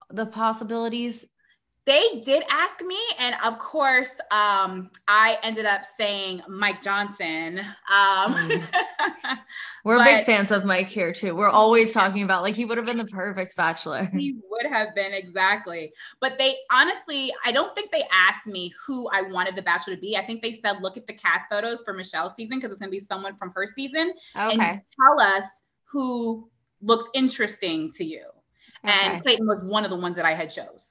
the 0.09 0.25
possibilities? 0.25 1.25
They 1.89 2.21
did 2.23 2.43
ask 2.51 2.81
me, 2.85 2.97
and 3.19 3.35
of 3.43 3.57
course, 3.57 4.11
um, 4.29 4.91
I 5.07 5.39
ended 5.41 5.65
up 5.65 5.81
saying 5.97 6.41
Mike 6.47 6.81
Johnson. 6.83 7.59
Um, 7.91 8.33
Mm. 8.35 8.63
We're 9.85 9.97
But- 9.97 10.03
big 10.05 10.25
fans 10.25 10.51
of 10.51 10.65
Mike 10.65 10.87
here 10.89 11.11
too. 11.11 11.33
We're 11.35 11.49
always 11.49 11.93
talking 11.93 12.21
about 12.23 12.43
like 12.43 12.55
he 12.55 12.65
would 12.65 12.77
have 12.77 12.85
been 12.85 12.97
the 12.97 13.05
perfect 13.05 13.55
bachelor. 13.55 14.05
he 14.13 14.37
would 14.49 14.65
have 14.71 14.93
been 14.93 15.13
exactly. 15.13 15.91
But 16.19 16.37
they 16.37 16.55
honestly, 16.71 17.31
I 17.45 17.51
don't 17.51 17.73
think 17.75 17.91
they 17.91 18.03
asked 18.11 18.45
me 18.45 18.71
who 18.85 19.09
I 19.11 19.21
wanted 19.23 19.55
the 19.55 19.61
bachelor 19.63 19.95
to 19.95 20.01
be. 20.01 20.15
I 20.17 20.25
think 20.25 20.41
they 20.43 20.59
said, 20.63 20.81
look 20.81 20.95
at 20.97 21.07
the 21.07 21.13
cast 21.13 21.49
photos 21.49 21.81
for 21.81 21.93
Michelle's 21.93 22.33
season 22.35 22.57
because 22.59 22.71
it's 22.71 22.79
going 22.79 22.91
to 22.91 22.97
be 22.99 23.03
someone 23.05 23.35
from 23.35 23.51
her 23.55 23.65
season, 23.65 24.13
Okay. 24.35 24.57
and 24.59 24.81
tell 24.99 25.19
us 25.35 25.45
who 25.85 26.49
looks 26.81 27.09
interesting 27.13 27.91
to 27.93 28.03
you. 28.03 28.25
okay. 28.85 28.93
And 28.93 29.21
Clayton 29.23 29.47
was 29.47 29.59
one 29.63 29.85
of 29.85 29.89
the 29.89 29.97
ones 29.97 30.15
that 30.17 30.25
I 30.25 30.33
had 30.33 30.49
chose. 30.49 30.88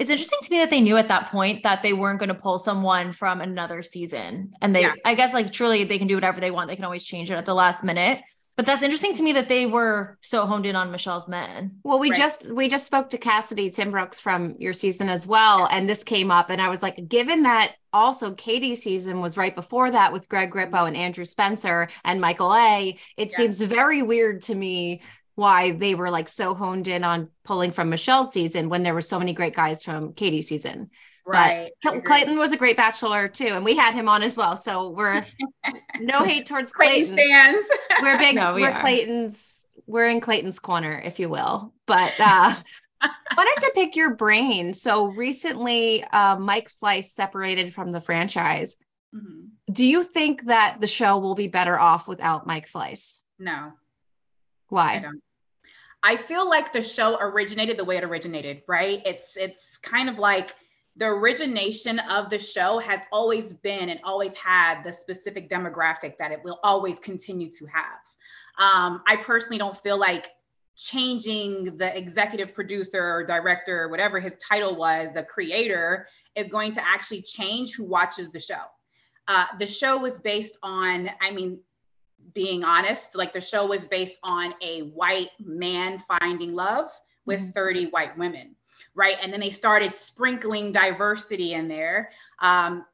It's 0.00 0.10
interesting 0.10 0.38
to 0.42 0.50
me 0.50 0.58
that 0.58 0.70
they 0.70 0.80
knew 0.80 0.96
at 0.96 1.08
that 1.08 1.30
point 1.30 1.62
that 1.62 1.82
they 1.82 1.92
weren't 1.92 2.18
going 2.18 2.30
to 2.30 2.34
pull 2.34 2.58
someone 2.58 3.12
from 3.12 3.40
another 3.42 3.82
season. 3.82 4.54
And 4.62 4.74
they, 4.74 4.80
Yeah. 4.80 4.94
I 5.04 5.14
guess, 5.14 5.34
like 5.34 5.52
truly, 5.52 5.84
they 5.84 5.98
can 5.98 6.06
do 6.08 6.14
whatever 6.14 6.40
they 6.40 6.50
want. 6.50 6.68
They 6.68 6.74
can 6.76 6.86
always 6.86 7.04
change 7.04 7.30
it 7.30 7.34
at 7.34 7.44
the 7.44 7.54
last 7.54 7.84
minute. 7.84 8.20
But 8.56 8.66
that's 8.66 8.82
interesting 8.82 9.14
to 9.14 9.22
me 9.22 9.32
that 9.32 9.48
they 9.48 9.66
were 9.66 10.18
so 10.22 10.44
honed 10.44 10.66
in 10.66 10.74
on 10.76 10.90
Michelle's 10.90 11.28
men. 11.28 11.78
Well, 11.84 11.98
we 11.98 12.10
Right. 12.10 12.18
just 12.18 12.50
we 12.50 12.68
just 12.68 12.84
spoke 12.84 13.10
to 13.10 13.18
Cassidy 13.18 13.70
Timbrooks 13.70 14.20
from 14.20 14.56
your 14.58 14.72
season 14.74 15.08
as 15.08 15.26
well, 15.26 15.66
and 15.70 15.88
this 15.88 16.02
came 16.04 16.30
up, 16.30 16.50
and 16.50 16.60
I 16.60 16.68
was 16.68 16.82
like, 16.82 17.08
given 17.08 17.42
that 17.44 17.72
also 17.92 18.34
Katie's 18.34 18.82
season 18.82 19.20
was 19.20 19.36
right 19.38 19.54
before 19.54 19.90
that 19.90 20.12
with 20.12 20.28
Greg 20.28 20.50
Grippo 20.50 20.86
and 20.86 20.96
Andrew 20.96 21.24
Spencer 21.24 21.88
and 22.04 22.20
Michael 22.20 22.54
A. 22.54 22.98
It 23.16 23.30
Yeah. 23.30 23.36
seems 23.36 23.60
very 23.62 24.02
weird 24.02 24.42
to 24.42 24.54
me 24.54 25.00
why 25.40 25.72
they 25.72 25.94
were 25.94 26.10
like 26.10 26.28
so 26.28 26.54
honed 26.54 26.86
in 26.86 27.02
on 27.02 27.28
pulling 27.44 27.72
from 27.72 27.88
Michelle's 27.90 28.32
season 28.32 28.68
when 28.68 28.82
there 28.82 28.94
were 28.94 29.00
so 29.12 29.18
many 29.18 29.32
great 29.32 29.54
guys 29.54 29.82
from 29.82 30.12
Katie's 30.12 30.48
season. 30.48 30.90
Right. 31.26 31.70
Cl- 31.82 31.94
I 31.94 31.98
agree. 31.98 32.06
Clayton 32.08 32.38
was 32.38 32.52
a 32.52 32.56
great 32.56 32.76
bachelor 32.76 33.28
too, 33.28 33.52
and 33.56 33.64
we 33.64 33.74
had 33.76 33.94
him 33.94 34.08
on 34.08 34.22
as 34.22 34.36
well. 34.36 34.56
So 34.56 34.90
we're 34.90 35.24
no 36.00 36.24
hate 36.24 36.46
towards 36.46 36.72
Clayton 36.72 37.14
Clayton. 37.16 37.16
fans. 37.16 37.64
We're 38.02 38.18
big. 38.18 38.34
No, 38.36 38.54
we 38.54 38.62
we 38.62 38.66
are 38.66 38.72
are. 38.72 38.80
Clayton's. 38.80 39.64
We're 39.86 40.08
in 40.08 40.20
Clayton's 40.20 40.58
corner, 40.58 41.00
if 41.04 41.18
you 41.20 41.28
will. 41.28 41.72
But 41.86 42.12
uh, 42.18 42.54
wanted 43.36 43.60
to 43.66 43.72
pick 43.74 43.96
your 43.96 44.14
brain. 44.14 44.72
So 44.74 45.06
recently, 45.06 46.02
uh, 46.04 46.38
Mike 46.38 46.70
Fleiss 46.70 47.04
separated 47.10 47.74
from 47.74 47.92
the 47.92 48.00
franchise. 48.00 48.76
Mhm. 49.14 49.48
Do 49.72 49.84
you 49.86 50.02
think 50.02 50.46
that 50.46 50.80
the 50.80 50.86
show 50.86 51.18
will 51.18 51.34
be 51.34 51.48
better 51.48 51.78
off 51.78 52.08
without 52.08 52.46
Mike 52.46 52.68
Fleiss? 52.68 53.22
No. 53.38 53.72
Why? 54.68 54.82
I 54.82 54.94
Why? 54.94 54.98
don't. 55.00 55.22
I 56.02 56.16
feel 56.16 56.48
like 56.48 56.72
the 56.72 56.82
show 56.82 57.18
originated 57.20 57.76
the 57.76 57.84
way 57.84 57.96
it 57.96 58.04
originated, 58.04 58.62
right? 58.66 59.02
It's 59.04 59.36
it's 59.36 59.76
kind 59.78 60.08
of 60.08 60.18
like 60.18 60.54
the 60.96 61.06
origination 61.06 61.98
of 61.98 62.30
the 62.30 62.38
show 62.38 62.78
has 62.78 63.00
always 63.12 63.52
been 63.52 63.88
and 63.90 64.00
always 64.04 64.34
had 64.34 64.82
the 64.82 64.92
specific 64.92 65.48
demographic 65.48 66.18
that 66.18 66.32
it 66.32 66.40
will 66.42 66.58
always 66.62 66.98
continue 66.98 67.50
to 67.52 67.66
have. 67.66 68.00
Um, 68.58 69.02
I 69.06 69.16
personally 69.16 69.58
don't 69.58 69.76
feel 69.76 69.98
like 69.98 70.30
changing 70.76 71.76
the 71.76 71.96
executive 71.96 72.54
producer 72.54 73.02
or 73.02 73.24
director 73.24 73.82
or 73.82 73.88
whatever 73.88 74.18
his 74.18 74.34
title 74.36 74.74
was, 74.76 75.10
the 75.14 75.22
creator, 75.22 76.06
is 76.34 76.48
going 76.48 76.72
to 76.72 76.86
actually 76.86 77.22
change 77.22 77.74
who 77.74 77.84
watches 77.84 78.30
the 78.30 78.40
show. 78.40 78.62
Uh, 79.28 79.46
the 79.58 79.66
show 79.66 79.98
was 79.98 80.18
based 80.18 80.56
on, 80.62 81.08
I 81.20 81.30
mean, 81.30 81.60
being 82.34 82.64
honest, 82.64 83.14
like 83.14 83.32
the 83.32 83.40
show 83.40 83.66
was 83.66 83.86
based 83.86 84.16
on 84.22 84.54
a 84.62 84.82
white 84.82 85.30
man 85.40 86.02
finding 86.06 86.54
love 86.54 86.90
with 87.26 87.40
Mhm. 87.40 87.54
30 87.54 87.86
white 87.86 88.16
women, 88.16 88.56
right? 88.94 89.16
And 89.20 89.32
then 89.32 89.40
they 89.40 89.50
started 89.50 89.94
sprinkling 89.94 90.72
diversity 90.72 91.54
in 91.54 91.68
there. 91.68 92.10
Um, 92.40 92.86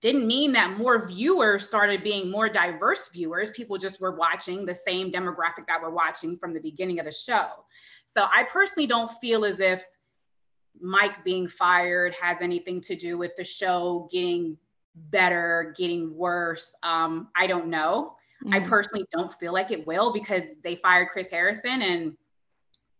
didn't 0.00 0.26
mean 0.26 0.52
that 0.52 0.78
more 0.78 1.06
viewers 1.06 1.66
started 1.66 2.02
being 2.02 2.30
more 2.30 2.48
diverse 2.48 3.08
viewers. 3.10 3.50
People 3.50 3.76
just 3.76 4.00
were 4.00 4.16
watching 4.16 4.64
the 4.64 4.74
same 4.74 5.12
demographic 5.12 5.66
that 5.66 5.80
we're 5.82 5.90
watching 5.90 6.38
from 6.38 6.54
the 6.54 6.60
beginning 6.60 6.98
of 6.98 7.04
the 7.04 7.12
show. 7.12 7.64
So 8.06 8.26
I 8.34 8.44
personally 8.44 8.86
don't 8.86 9.12
feel 9.18 9.44
as 9.44 9.60
if 9.60 9.84
Mike 10.80 11.22
being 11.22 11.46
fired 11.46 12.14
has 12.14 12.40
anything 12.40 12.80
to 12.82 12.96
do 12.96 13.18
with 13.18 13.36
the 13.36 13.44
show 13.44 14.08
getting 14.10 14.56
better, 14.94 15.74
getting 15.76 16.16
worse. 16.16 16.74
Um, 16.82 17.28
I 17.36 17.46
don't 17.46 17.68
know. 17.68 18.16
I 18.50 18.60
Mhm. 18.60 18.68
personally 18.68 19.06
don't 19.12 19.32
feel 19.34 19.52
like 19.52 19.70
it 19.70 19.86
will 19.86 20.12
because 20.12 20.44
they 20.62 20.76
fired 20.76 21.08
Chris 21.10 21.30
Harrison 21.30 21.82
and 21.82 22.16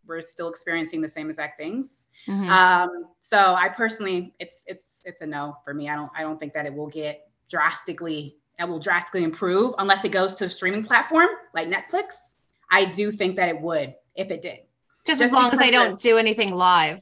we're 0.05 0.21
still 0.21 0.49
experiencing 0.49 1.01
the 1.01 1.09
same 1.09 1.29
exact 1.29 1.57
things. 1.57 2.07
Mhm. 2.27 2.49
Um, 2.49 2.89
so 3.19 3.55
I 3.55 3.69
personally, 3.69 4.33
it's 4.39 4.63
it's 4.67 5.01
it's 5.05 5.21
a 5.21 5.25
no 5.25 5.57
for 5.63 5.73
me. 5.73 5.89
I 5.89 5.95
don't 5.95 6.11
I 6.15 6.21
don't 6.21 6.39
think 6.39 6.53
that 6.53 6.65
it 6.65 6.73
will 6.73 6.87
get 6.87 7.29
drastically 7.49 8.37
it 8.59 8.69
will 8.69 8.79
drastically 8.79 9.23
improve 9.23 9.73
unless 9.79 10.05
it 10.05 10.09
goes 10.11 10.33
to 10.35 10.45
a 10.45 10.49
streaming 10.49 10.83
platform 10.83 11.29
like 11.53 11.67
Netflix. 11.67 12.15
I 12.69 12.85
do 12.85 13.11
think 13.11 13.35
that 13.37 13.49
it 13.49 13.59
would 13.59 13.95
if 14.15 14.29
it 14.29 14.41
did. 14.41 14.59
just, 15.05 15.21
as 15.21 15.31
long 15.31 15.51
as 15.51 15.57
they 15.59 15.71
don't 15.71 15.99
do 15.99 16.17
anything 16.17 16.53
live 16.53 16.99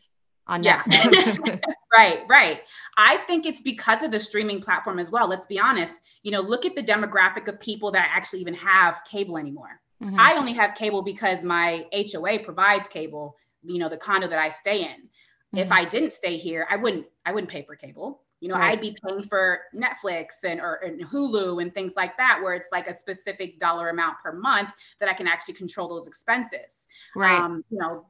on 0.47 0.63
Yeah. 0.63 0.83
Right, 1.95 2.19
right. 2.29 2.61
I 2.97 3.17
think 3.17 3.45
it's 3.45 3.61
because 3.61 4.03
of 4.03 4.11
the 4.11 4.19
streaming 4.19 4.61
platform 4.61 4.99
as 4.99 5.09
well. 5.09 5.27
Let's 5.27 5.47
be 5.47 5.59
honest. 5.59 5.93
You 6.21 6.31
know, 6.31 6.41
look 6.41 6.65
at 6.65 6.75
the 6.75 6.83
demographic 6.83 7.47
of 7.47 7.59
people 7.59 7.91
that 7.91 8.09
actually 8.13 8.41
even 8.41 8.53
have 8.55 9.03
cable 9.05 9.37
anymore. 9.37 9.81
Mhm. 10.01 10.15
I 10.17 10.33
only 10.37 10.53
have 10.53 10.75
cable 10.75 11.01
because 11.01 11.43
my 11.43 11.87
HOA 11.91 12.39
provides 12.39 12.87
cable, 12.87 13.37
you 13.63 13.79
know, 13.79 13.89
the 13.89 13.97
condo 13.97 14.27
that 14.27 14.39
I 14.39 14.49
stay 14.49 14.83
in. 14.83 15.09
If 15.55 15.69
Mhm. 15.69 15.71
I 15.71 15.85
didn't 15.85 16.13
stay 16.13 16.37
here, 16.37 16.67
I 16.69 16.75
wouldn't 16.75 17.07
I 17.25 17.31
wouldn't 17.33 17.49
pay 17.51 17.63
for 17.63 17.75
cable. 17.75 18.23
You 18.39 18.49
know, 18.49 18.55
Right. 18.55 18.71
I'd 18.71 18.81
be 18.81 18.95
paying 19.03 19.23
for 19.23 19.61
Netflix 19.75 20.43
and 20.43 20.61
or 20.61 20.75
and 20.75 21.01
Hulu 21.01 21.61
and 21.61 21.73
things 21.73 21.93
like 21.95 22.15
that 22.17 22.39
where 22.41 22.53
it's 22.53 22.69
like 22.71 22.87
a 22.87 22.95
specific 22.95 23.57
dollar 23.59 23.89
amount 23.89 24.19
per 24.19 24.31
month 24.31 24.71
that 24.99 25.09
I 25.09 25.13
can 25.13 25.27
actually 25.27 25.55
control 25.55 25.87
those 25.87 26.07
expenses. 26.07 26.85
right. 27.15 27.39
Um, 27.39 27.63
you 27.69 27.79
know, 27.79 28.05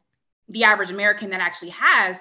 the 0.50 0.66
average 0.66 0.92
American 0.92 1.30
that 1.30 1.42
actually 1.42 1.70
has 1.70 2.20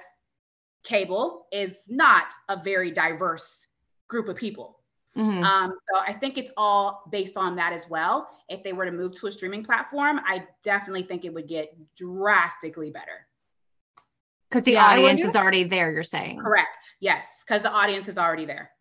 cable 0.83 1.47
is 1.51 1.83
not 1.87 2.27
a 2.47 2.61
very 2.61 2.91
diverse 2.91 3.67
group 4.07 4.27
of 4.27 4.35
people. 4.35 4.79
Mhm. 5.15 5.43
Um, 5.43 5.73
so 5.91 5.99
I 5.99 6.13
think 6.13 6.37
it's 6.37 6.51
all 6.55 7.03
based 7.11 7.35
on 7.35 7.55
that 7.55 7.73
as 7.73 7.87
well. 7.89 8.29
If 8.47 8.63
they 8.63 8.73
were 8.73 8.85
to 8.85 8.91
move 8.91 9.15
to 9.19 9.27
a 9.27 9.31
streaming 9.31 9.63
platform, 9.63 10.19
I 10.25 10.47
definitely 10.63 11.03
think 11.03 11.25
it 11.25 11.33
would 11.33 11.47
get 11.47 11.75
drastically 11.95 12.91
better. 12.91 13.27
Because 14.49 14.63
the 14.63 14.73
Yeah, 14.73 14.87
audience 14.87 15.23
is 15.23 15.35
already 15.35 15.63
there, 15.63 15.91
you're 15.91 16.03
saying. 16.03 16.39
Correct. 16.39 16.95
Yes, 16.99 17.27
because 17.45 17.61
the 17.61 17.71
audience 17.71 18.07
is 18.07 18.17
already 18.17 18.45
there. 18.45 18.71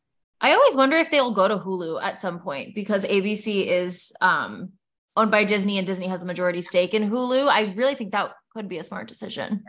I 0.40 0.52
always 0.52 0.76
wonder 0.76 0.96
if 0.96 1.10
they'll 1.10 1.34
go 1.34 1.48
to 1.48 1.58
Hulu 1.58 2.02
at 2.02 2.18
some 2.18 2.38
point 2.38 2.74
because 2.74 3.04
ABC 3.04 3.66
is 3.66 4.12
um, 4.20 4.72
owned 5.16 5.30
by 5.30 5.44
Disney 5.44 5.78
and 5.78 5.86
Disney 5.86 6.06
has 6.06 6.22
a 6.22 6.26
majority 6.26 6.62
stake 6.62 6.94
in 6.94 7.10
Hulu. 7.10 7.48
I 7.48 7.74
really 7.74 7.96
think 7.96 8.12
that 8.12 8.32
could 8.54 8.68
be 8.68 8.78
a 8.78 8.84
smart 8.84 9.08
decision. 9.08 9.64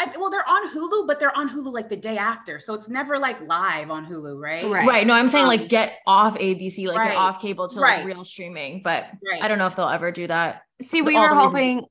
I, 0.00 0.12
well, 0.16 0.30
they're 0.30 0.48
on 0.48 0.68
Hulu, 0.70 1.06
but 1.08 1.18
they're 1.18 1.36
on 1.36 1.50
Hulu 1.50 1.72
like 1.72 1.88
the 1.88 1.96
day 1.96 2.16
after, 2.16 2.60
so 2.60 2.72
it's 2.74 2.88
never 2.88 3.18
like 3.18 3.40
live 3.48 3.90
on 3.90 4.06
Hulu, 4.06 4.40
right? 4.40 4.64
Right. 4.64 4.86
Right. 4.86 5.06
No, 5.06 5.14
I'm 5.14 5.26
saying 5.28 5.42
Um, 5.44 5.48
like 5.48 5.68
get 5.68 5.98
off 6.06 6.36
ABC, 6.38 6.86
like 6.86 6.96
right. 6.96 7.08
get 7.08 7.16
off 7.16 7.40
cable 7.42 7.68
to 7.68 7.80
Right. 7.80 7.98
like 7.98 8.06
real 8.06 8.24
streaming. 8.24 8.82
But 8.84 9.06
Right. 9.28 9.42
I 9.42 9.48
don't 9.48 9.58
know 9.58 9.66
if 9.66 9.74
they'll 9.74 9.88
ever 9.88 10.12
do 10.12 10.28
that. 10.28 10.62
See, 10.80 11.02
we 11.02 11.16
all 11.16 11.22
were 11.22 11.28
the 11.30 11.34
reasons- 11.34 11.52
hoping 11.52 11.88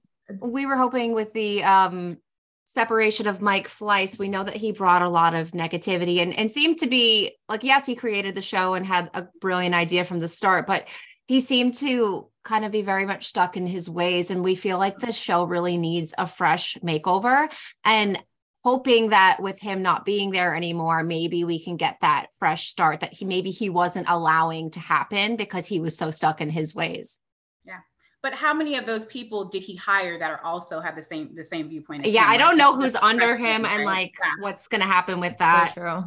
we 0.52 0.66
were 0.66 0.78
hoping 0.78 1.14
with 1.14 1.34
the 1.34 1.64
um 1.64 2.18
separation 2.66 3.28
of 3.28 3.42
Mike 3.42 3.68
Fleiss, 3.70 4.20
we 4.20 4.28
know 4.28 4.44
that 4.44 4.56
he 4.56 4.72
brought 4.74 5.02
a 5.02 5.08
lot 5.10 5.34
of 5.34 5.52
negativity 5.52 6.22
and, 6.22 6.38
and 6.38 6.52
seemed 6.52 6.78
to 6.80 6.88
be 6.88 7.36
like, 7.50 7.64
yes, 7.64 7.86
he 7.86 7.96
created 7.96 8.36
the 8.36 8.42
show 8.42 8.74
and 8.74 8.86
had 8.86 9.10
a 9.14 9.26
brilliant 9.42 9.74
idea 9.74 10.04
from 10.04 10.20
the 10.20 10.28
start, 10.28 10.68
but 10.68 10.86
he 11.28 11.42
seemed 11.42 11.74
to 11.76 12.30
kind 12.44 12.64
of 12.64 12.72
be 12.72 12.82
very 12.82 13.06
much 13.06 13.28
stuck 13.28 13.58
in 13.58 13.68
his 13.68 13.90
ways. 13.90 14.32
And 14.32 14.44
we 14.44 14.56
feel 14.56 14.78
like 14.78 15.00
this 15.00 15.16
show 15.16 15.44
really 15.44 15.78
needs 15.78 16.14
a 16.18 16.26
fresh 16.26 16.78
makeover. 16.84 17.52
And 17.84 18.18
hoping 18.64 19.10
that 19.10 19.42
with 19.42 19.60
him 19.60 19.82
not 19.82 20.06
being 20.06 20.32
there 20.32 20.56
anymore, 20.56 21.04
maybe 21.04 21.44
we 21.44 21.62
can 21.62 21.76
get 21.78 21.98
that 22.02 22.28
fresh 22.40 22.70
start 22.70 23.02
that 23.02 23.14
he 23.14 23.26
maybe 23.26 23.52
he 23.52 23.70
wasn't 23.70 24.08
allowing 24.10 24.72
to 24.72 24.80
happen 24.80 25.36
because 25.36 25.66
he 25.66 25.80
was 25.80 25.98
so 25.98 26.12
stuck 26.12 26.40
in 26.42 26.50
his 26.50 26.74
ways. 26.74 27.20
Yeah. 27.66 27.80
But 28.24 28.34
how 28.34 28.54
many 28.54 28.76
of 28.76 28.86
those 28.86 29.06
people 29.06 29.46
did 29.46 29.64
he 29.64 29.76
hire 29.76 30.18
that 30.20 30.32
are 30.32 30.44
also 30.44 30.80
have 30.80 30.96
the 30.96 31.04
same 31.04 31.36
the 31.36 31.44
same 31.44 31.70
viewpoint? 31.70 32.06
as 32.06 32.12
yeah 32.14 32.26
him? 32.26 32.32
i 32.32 32.38
don't 32.38 32.58
know 32.58 32.76
who's 32.76 32.96
under 32.96 33.38
him 33.38 33.64
thing, 33.64 33.72
and 33.72 33.80
right? 33.80 33.86
like 33.86 34.14
Yeah, 34.22 34.42
what's 34.44 34.68
going 34.68 34.82
to 34.82 34.88
happen 34.88 35.20
with 35.20 35.34
So 35.34 35.38
that 35.40 35.72
true. 35.74 36.04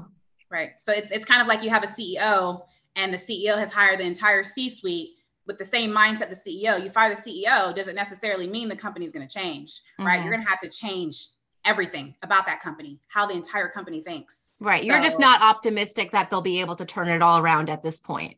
right. 0.50 0.70
So 0.78 0.92
it's 0.92 1.11
it's 1.11 1.24
kind 1.24 1.40
of 1.40 1.48
like 1.48 1.62
you 1.62 1.70
have 1.70 1.85
a 1.85 1.88
CEO 1.88 2.62
and 2.96 3.12
the 3.14 3.18
CEO 3.18 3.57
has 3.57 3.72
hired 3.72 4.00
the 4.00 4.05
entire 4.05 4.44
C-suite 4.44 5.11
with 5.46 5.59
the 5.59 5.64
same 5.64 5.90
mindset 5.90 6.29
the 6.29 6.37
CEO. 6.37 6.83
You 6.83 6.90
fire 6.90 7.14
the 7.14 7.20
CEO 7.20 7.74
doesn't 7.74 7.94
necessarily 7.94 8.46
mean 8.46 8.68
the 8.68 8.76
company's 8.76 9.12
going 9.12 9.26
to 9.26 9.33
change, 9.33 9.81
right? 9.98 10.20
Mhm. 10.20 10.24
You're 10.24 10.33
going 10.35 10.44
to 10.44 10.50
have 10.50 10.61
to 10.61 10.68
change 10.68 11.29
everything 11.64 12.14
about 12.22 12.46
that 12.46 12.61
company, 12.61 12.98
how 13.09 13.26
the 13.26 13.35
entire 13.35 13.68
company 13.68 14.00
thinks. 14.03 14.50
right 14.61 14.85
you're 14.85 15.00
just 15.00 15.18
not 15.20 15.40
optimistic 15.40 16.11
that 16.12 16.31
they'll 16.31 16.40
be 16.42 16.61
able 16.61 16.76
to 16.76 16.85
turn 16.85 17.09
it 17.09 17.22
all 17.22 17.38
around 17.38 17.70
at 17.70 17.83
this 17.83 17.98
point 18.00 18.37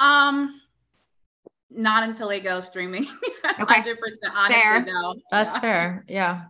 Um, 0.00 0.60
not 1.70 2.02
until 2.02 2.28
they 2.28 2.40
go 2.40 2.60
streaming. 2.60 3.06
Okay. 3.60 3.80
100% 3.80 3.94
honestly, 4.34 4.60
Fair. 4.60 4.84
no. 4.84 5.14
That's 5.30 5.54
Yeah. 5.56 5.60
fair. 5.60 6.04
Yeah. 6.08 6.42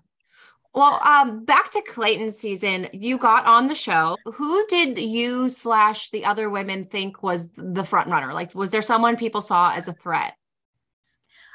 Well, 0.77 1.01
um, 1.03 1.47
back 1.47 1.71
to 1.71 1.81
Clayton 1.81 2.31
season, 2.33 2.89
you 2.93 3.17
got 3.17 3.47
on 3.47 3.67
the 3.67 3.75
show. 3.75 4.19
Who 4.27 4.67
did 4.67 4.99
you 4.99 5.49
slash 5.49 6.11
the 6.11 6.27
other 6.27 6.51
women 6.51 6.85
think 6.85 7.23
was 7.23 7.51
the 7.57 7.83
front 7.83 8.11
runner? 8.11 8.35
Like, 8.35 8.55
was 8.55 8.71
there 8.71 8.83
someone 8.83 9.17
people 9.17 9.41
saw 9.41 9.73
as 9.73 9.89
a 9.89 9.95
threat? 9.95 10.35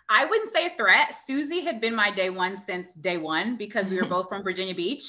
I 0.09 0.25
wouldn't 0.25 0.51
say 0.51 0.65
a 0.65 0.75
threat. 0.75 1.15
Susie 1.27 1.61
had 1.61 1.79
been 1.79 1.93
my 1.93 2.09
day 2.09 2.31
one 2.31 2.57
since 2.57 2.91
day 2.93 3.17
one 3.17 3.57
because 3.57 3.87
we 3.87 3.97
were 3.97 4.07
both 4.07 4.27
from 4.27 4.41
Virginia 4.41 4.73
Beach. 4.73 5.05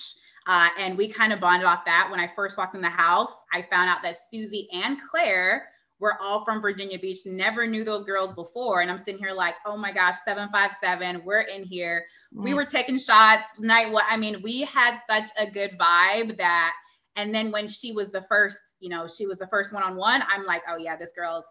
Uh, 0.47 0.69
and 0.79 0.99
we 0.99 1.09
kind 1.09 1.33
of 1.33 1.41
bonded 1.41 1.67
off 1.67 1.87
that. 1.87 2.09
When 2.11 2.21
I 2.21 2.31
first 2.37 2.59
walked 2.59 2.75
in 2.75 2.83
the 2.83 2.91
house, 2.91 3.33
I 3.51 3.63
found 3.63 3.89
out 3.89 4.03
that 4.03 4.17
Susie 4.31 4.69
and 4.75 4.99
Claire 5.11 5.69
were 6.03 6.21
all 6.21 6.45
from 6.45 6.61
Virginia 6.61 6.99
Beach. 6.99 7.19
Never 7.25 7.65
knew 7.65 7.85
those 7.85 8.03
girls 8.03 8.33
before. 8.33 8.81
And 8.81 8.91
I'm 8.91 8.99
sitting 8.99 9.19
here 9.19 9.33
like, 9.33 9.55
oh 9.65 9.77
my 9.77 9.93
gosh, 9.93 10.17
757, 10.25 11.23
we're 11.25 11.43
in 11.43 11.63
here. 11.63 12.05
We 12.33 12.55
were 12.55 12.65
taking 12.65 12.99
shots 12.99 13.45
night 13.61 13.91
one. 13.91 14.03
I 14.11 14.17
mean, 14.17 14.43
we 14.43 14.63
had 14.63 14.99
such 15.09 15.29
a 15.39 15.49
good 15.49 15.79
vibe 15.79 16.37
that, 16.39 16.73
and 17.15 17.33
then 17.33 17.53
when 17.53 17.69
she 17.69 17.93
was 17.93 18.11
the 18.11 18.23
first, 18.23 18.59
you 18.81 18.89
know, 18.89 19.07
she 19.07 19.27
was 19.27 19.39
the 19.39 19.47
first 19.47 19.73
one 19.73 19.85
on 19.85 19.95
one, 19.95 20.25
I'm 20.27 20.45
like, 20.45 20.63
oh 20.69 20.77
yeah, 20.77 20.97
this 20.97 21.13
girl's 21.15 21.47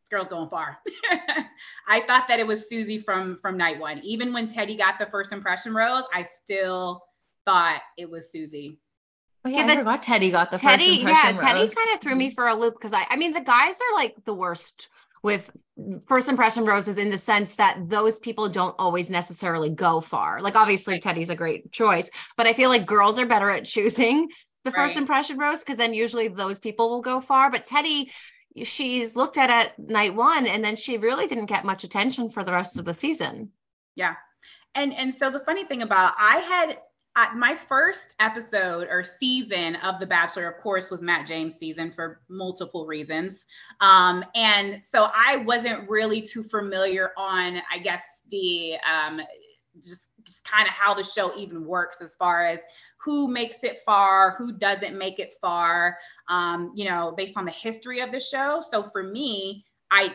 this 0.00 0.08
girl's 0.08 0.28
going 0.28 0.48
far. 0.48 0.78
I 1.86 2.00
thought 2.00 2.26
that 2.28 2.40
it 2.40 2.46
was 2.46 2.70
Susie 2.70 2.98
from 2.98 3.36
from 3.42 3.58
night 3.58 3.78
one. 3.78 3.98
Even 4.02 4.32
when 4.32 4.48
Teddi 4.48 4.78
got 4.78 4.98
the 4.98 5.06
first 5.06 5.32
impression 5.32 5.74
rose, 5.74 6.04
I 6.14 6.24
still 6.24 7.02
thought 7.44 7.82
it 7.98 8.08
was 8.08 8.32
Susie. 8.32 8.80
Oh, 9.44 9.48
yeah, 9.48 9.56
Yeah, 9.58 9.62
I 9.64 9.66
that's- 9.66 9.84
forgot 9.84 10.02
Teddi 10.02 10.30
got 10.30 10.50
the 10.52 10.58
Teddi, 10.58 11.02
first 11.02 11.14
yeah. 11.22 11.32
Teddi 11.32 11.74
kind 11.74 11.94
of 11.94 12.00
threw 12.00 12.14
me 12.14 12.30
for 12.30 12.46
a 12.46 12.54
loop 12.54 12.74
because 12.74 12.92
I, 12.92 13.04
I 13.10 13.16
mean, 13.16 13.32
the 13.32 13.40
guys 13.40 13.74
are 13.80 13.94
like 13.96 14.14
the 14.24 14.34
worst 14.34 14.88
with 15.22 15.50
first 16.06 16.28
impression 16.28 16.64
roses 16.64 16.98
in 16.98 17.10
the 17.10 17.18
sense 17.18 17.56
that 17.56 17.88
those 17.88 18.18
people 18.18 18.48
don't 18.48 18.74
always 18.78 19.08
necessarily 19.10 19.70
go 19.70 20.00
far. 20.00 20.40
Like, 20.40 20.54
obviously, 20.56 21.00
Teddi's 21.00 21.30
a 21.30 21.34
great 21.36 21.72
choice, 21.72 22.10
but 22.36 22.46
I 22.46 22.52
feel 22.52 22.68
like 22.68 22.86
girls 22.86 23.18
are 23.18 23.26
better 23.26 23.50
at 23.50 23.64
choosing 23.64 24.28
the 24.64 24.70
first 24.70 24.94
Right. 24.94 25.02
impression 25.02 25.38
rose 25.38 25.60
because 25.60 25.76
then 25.76 25.92
usually 25.94 26.28
those 26.28 26.60
people 26.60 26.88
will 26.90 27.02
go 27.02 27.20
far. 27.20 27.50
But 27.50 27.64
Teddi, 27.64 28.10
she's 28.64 29.16
looked 29.16 29.38
at 29.38 29.50
at 29.50 29.76
night 29.78 30.14
one 30.14 30.46
and 30.46 30.62
then 30.64 30.76
she 30.76 30.98
really 30.98 31.26
didn't 31.26 31.46
get 31.46 31.64
much 31.64 31.82
attention 31.84 32.30
for 32.30 32.44
the 32.44 32.52
rest 32.52 32.78
of 32.78 32.84
the 32.84 32.94
season. 32.94 33.50
Yeah. 33.96 34.14
And 34.74 34.92
and 34.94 35.14
so 35.14 35.30
the 35.30 35.40
funny 35.40 35.64
thing 35.64 35.82
about 35.82 36.14
I 36.18 36.38
had 36.38 36.78
uh, 37.14 37.26
my 37.36 37.54
first 37.54 38.14
episode 38.20 38.88
or 38.90 39.04
season 39.04 39.76
of 39.76 40.00
The 40.00 40.06
Bachelor, 40.06 40.48
of 40.48 40.62
course, 40.62 40.90
was 40.90 41.02
Matt 41.02 41.26
James' 41.26 41.56
season 41.56 41.92
for 41.92 42.20
multiple 42.28 42.86
reasons. 42.86 43.44
Um, 43.80 44.24
and 44.34 44.80
so 44.90 45.08
I 45.14 45.36
wasn't 45.36 45.88
really 45.90 46.22
too 46.22 46.42
familiar 46.42 47.12
on, 47.16 47.60
I 47.70 47.78
guess, 47.78 48.22
the 48.30 48.76
um, 48.90 49.20
just, 49.84 50.08
just 50.22 50.44
kind 50.44 50.66
of 50.66 50.72
how 50.72 50.94
the 50.94 51.04
show 51.04 51.36
even 51.36 51.66
works 51.66 52.00
as 52.00 52.14
far 52.14 52.46
as 52.46 52.60
who 52.96 53.28
makes 53.28 53.56
it 53.62 53.80
far, 53.84 54.34
who 54.38 54.52
doesn't 54.52 54.96
make 54.96 55.18
it 55.18 55.34
far, 55.40 55.98
um, 56.28 56.72
you 56.74 56.84
know, 56.84 57.12
based 57.14 57.36
on 57.36 57.44
the 57.44 57.50
history 57.52 58.00
of 58.00 58.12
the 58.12 58.20
show. 58.20 58.62
So 58.70 58.84
for 58.84 59.02
me, 59.02 59.64
I 59.90 60.14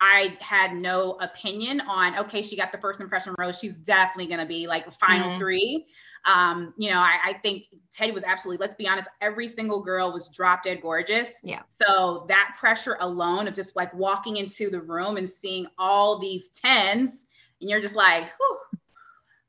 I 0.00 0.36
had 0.40 0.74
no 0.74 1.14
opinion 1.14 1.80
on, 1.80 2.16
okay, 2.20 2.40
she 2.40 2.56
got 2.56 2.70
the 2.70 2.78
first 2.78 3.00
impression 3.00 3.34
rose. 3.36 3.58
She's 3.58 3.76
definitely 3.76 4.28
going 4.28 4.38
to 4.38 4.46
be 4.46 4.68
like 4.68 4.90
final 4.92 5.30
Mhm. 5.30 5.38
three. 5.38 5.88
Um, 6.24 6.74
you 6.76 6.90
know, 6.90 6.98
I, 6.98 7.18
I 7.26 7.32
think 7.34 7.64
Teddi 7.96 8.12
was 8.12 8.24
absolutely, 8.24 8.64
let's 8.64 8.74
be 8.74 8.88
honest, 8.88 9.08
every 9.20 9.48
single 9.48 9.82
girl 9.82 10.12
was 10.12 10.28
drop 10.28 10.62
dead 10.62 10.80
gorgeous. 10.82 11.28
Yeah. 11.42 11.62
So 11.70 12.26
that 12.28 12.56
pressure 12.58 12.96
alone 13.00 13.48
of 13.48 13.54
just 13.54 13.74
like 13.76 13.92
walking 13.94 14.36
into 14.36 14.70
the 14.70 14.80
room 14.80 15.16
and 15.16 15.28
seeing 15.28 15.66
all 15.78 16.18
these 16.18 16.48
tens, 16.50 17.26
and 17.60 17.68
you're 17.70 17.80
just 17.80 17.94
like, 17.96 18.24
whew, 18.38 18.58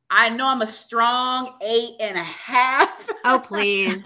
I 0.10 0.30
know 0.30 0.48
I'm 0.48 0.62
a 0.62 0.68
strong 0.68 1.56
eight 1.62 1.96
and 2.00 2.18
a 2.18 2.24
half. 2.24 3.08
Oh, 3.26 3.40
please. 3.46 4.04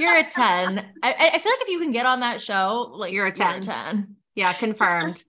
You're 0.00 0.16
a 0.16 0.24
10. 0.24 0.32
I, 0.34 0.80
I 1.02 1.38
feel 1.38 1.52
like 1.52 1.62
if 1.62 1.68
you 1.68 1.78
can 1.78 1.92
get 1.92 2.06
on 2.06 2.20
that 2.20 2.40
show, 2.40 2.90
like 2.94 3.12
You're 3.12 3.26
a 3.26 3.32
10. 3.32 3.62
10. 3.62 4.16
yeah, 4.34 4.52
confirmed. 4.52 5.22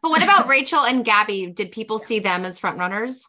But 0.00 0.10
what 0.10 0.22
about 0.22 0.46
Rachel 0.48 0.84
and 0.84 1.04
Gabby? 1.04 1.46
Did 1.46 1.72
people 1.72 1.98
see 1.98 2.20
them 2.20 2.44
as 2.44 2.58
front 2.58 2.78
runners? 2.78 3.26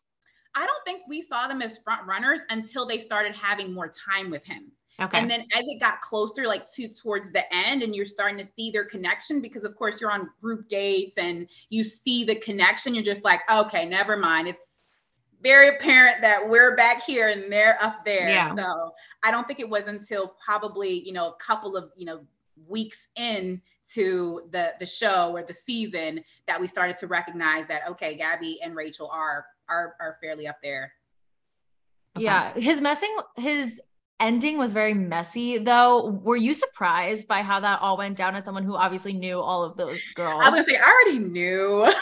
I 0.56 0.66
don't 0.66 0.86
think 0.86 1.02
we 1.08 1.22
saw 1.22 1.48
them 1.48 1.62
as 1.62 1.78
front 1.80 2.08
runners 2.08 2.40
until 2.50 2.86
they 2.86 3.00
started 3.00 3.36
having 3.36 3.74
more 3.74 3.92
time 4.10 4.30
with 4.30 4.44
him. 4.46 4.72
Okay. 5.00 5.20
And 5.20 5.30
then 5.30 5.42
as 5.42 5.68
it 5.68 5.80
got 5.80 6.00
closer, 6.00 6.48
like 6.48 6.66
to 6.76 6.88
towards 6.88 7.30
the 7.32 7.54
end, 7.54 7.84
and 7.84 7.94
you're 7.94 8.06
starting 8.06 8.38
to 8.38 8.46
see 8.46 8.72
their 8.72 8.86
connection 8.86 9.42
because 9.42 9.66
of 9.66 9.76
course 9.76 10.00
you're 10.00 10.12
on 10.12 10.30
group 10.42 10.70
dates 10.70 11.16
and 11.18 11.48
you 11.70 11.84
see 11.84 12.24
the 12.24 12.36
connection, 12.36 12.96
you're 12.96 13.04
just 13.04 13.24
like, 13.24 13.42
okay, 13.52 13.86
never 13.86 14.16
mind. 14.16 14.48
It's 14.48 14.60
very 15.42 15.68
apparent 15.76 16.22
that 16.22 16.50
we're 16.50 16.78
back 16.78 17.04
here 17.04 17.28
and 17.28 17.52
they're 17.52 17.78
up 17.84 18.06
there. 18.06 18.30
Yeah. 18.30 18.56
So 18.56 18.94
I 19.22 19.32
don't 19.32 19.46
think 19.46 19.60
it 19.60 19.70
was 19.70 19.88
until 19.88 20.34
probably, 20.44 21.06
you 21.06 21.12
know, 21.12 21.28
a 21.28 21.36
couple 21.36 21.76
of, 21.76 21.92
you 21.98 22.06
know, 22.06 22.22
weeks 22.68 23.10
in 23.18 23.62
to 23.94 24.48
the 24.52 24.74
the 24.80 24.86
show 24.86 25.32
or 25.36 25.44
the 25.44 25.54
season 25.54 26.24
that 26.48 26.60
we 26.60 26.68
started 26.68 26.98
to 26.98 27.08
recognize 27.08 27.68
that 27.68 27.82
okay, 27.90 28.16
Gabby 28.16 28.60
and 28.64 28.76
Rachel 28.76 29.10
are 29.12 29.46
are 29.70 29.96
are 30.00 30.18
fairly 30.22 30.48
up 30.48 30.58
there. 30.64 30.94
Okay. 32.16 32.24
Yeah. 32.26 32.54
His 32.54 32.82
messing, 32.82 33.16
his 33.36 33.82
ending 34.20 34.58
was 34.58 34.72
very 34.74 34.94
messy, 34.94 35.58
though. 35.58 36.08
Were 36.24 36.38
you 36.38 36.54
surprised 36.54 37.28
by 37.28 37.42
how 37.42 37.60
that 37.60 37.82
all 37.82 37.98
went 37.98 38.16
down 38.18 38.36
as 38.36 38.46
someone 38.46 38.64
who 38.64 38.76
obviously 38.76 39.14
knew 39.14 39.40
all 39.40 39.64
of 39.64 39.76
those 39.78 40.02
girls? 40.12 40.42
I 40.42 40.46
was 40.46 40.54
gonna 40.56 40.64
say, 40.64 40.78
I 40.78 40.84
already 40.90 41.20
knew. 41.20 41.84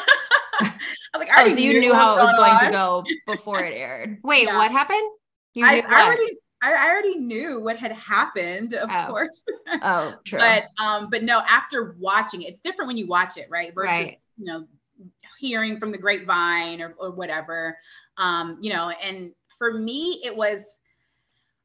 I 0.59 1.17
was 1.17 1.27
like, 1.27 1.29
I 1.37 1.45
Oh, 1.45 1.49
so 1.49 1.57
you 1.57 1.79
knew 1.79 1.89
what 1.91 1.97
how 1.99 2.17
it 2.17 2.21
was 2.21 2.33
going 2.33 2.59
to 2.59 2.71
go 2.71 3.03
before 3.27 3.59
it 3.63 3.73
aired. 3.73 4.19
Wait, 4.23 4.45
Yeah. 4.47 4.57
what 4.57 4.71
happened? 4.71 5.01
You 5.53 5.65
I, 5.65 5.75
knew 5.75 5.81
I 5.87 5.91
what? 5.91 6.05
already, 6.05 6.37
I, 6.61 6.73
I 6.73 6.89
already 6.89 7.15
knew 7.17 7.59
what 7.59 7.77
had 7.77 7.91
happened, 7.91 8.73
of 8.73 8.89
Oh. 8.91 9.07
course. 9.09 9.43
Oh, 9.81 10.15
true. 10.25 10.39
But, 10.43 10.65
um, 10.83 11.09
but 11.11 11.23
no, 11.23 11.39
after 11.47 11.95
watching 11.99 12.43
it, 12.43 12.53
it's 12.53 12.61
different 12.61 12.87
when 12.87 12.97
you 12.97 13.07
watch 13.07 13.37
it, 13.37 13.47
right? 13.49 13.73
Versus, 13.73 13.91
Right. 13.93 14.19
you 14.37 14.45
know, 14.45 14.67
hearing 15.39 15.79
from 15.79 15.91
the 15.91 15.97
grapevine 15.97 16.81
or, 16.81 16.95
or 16.97 17.11
whatever. 17.11 17.77
Um, 18.17 18.57
you 18.61 18.71
know, 18.71 18.89
and 18.89 19.31
for 19.57 19.73
me, 19.73 20.21
it 20.23 20.35
was 20.35 20.63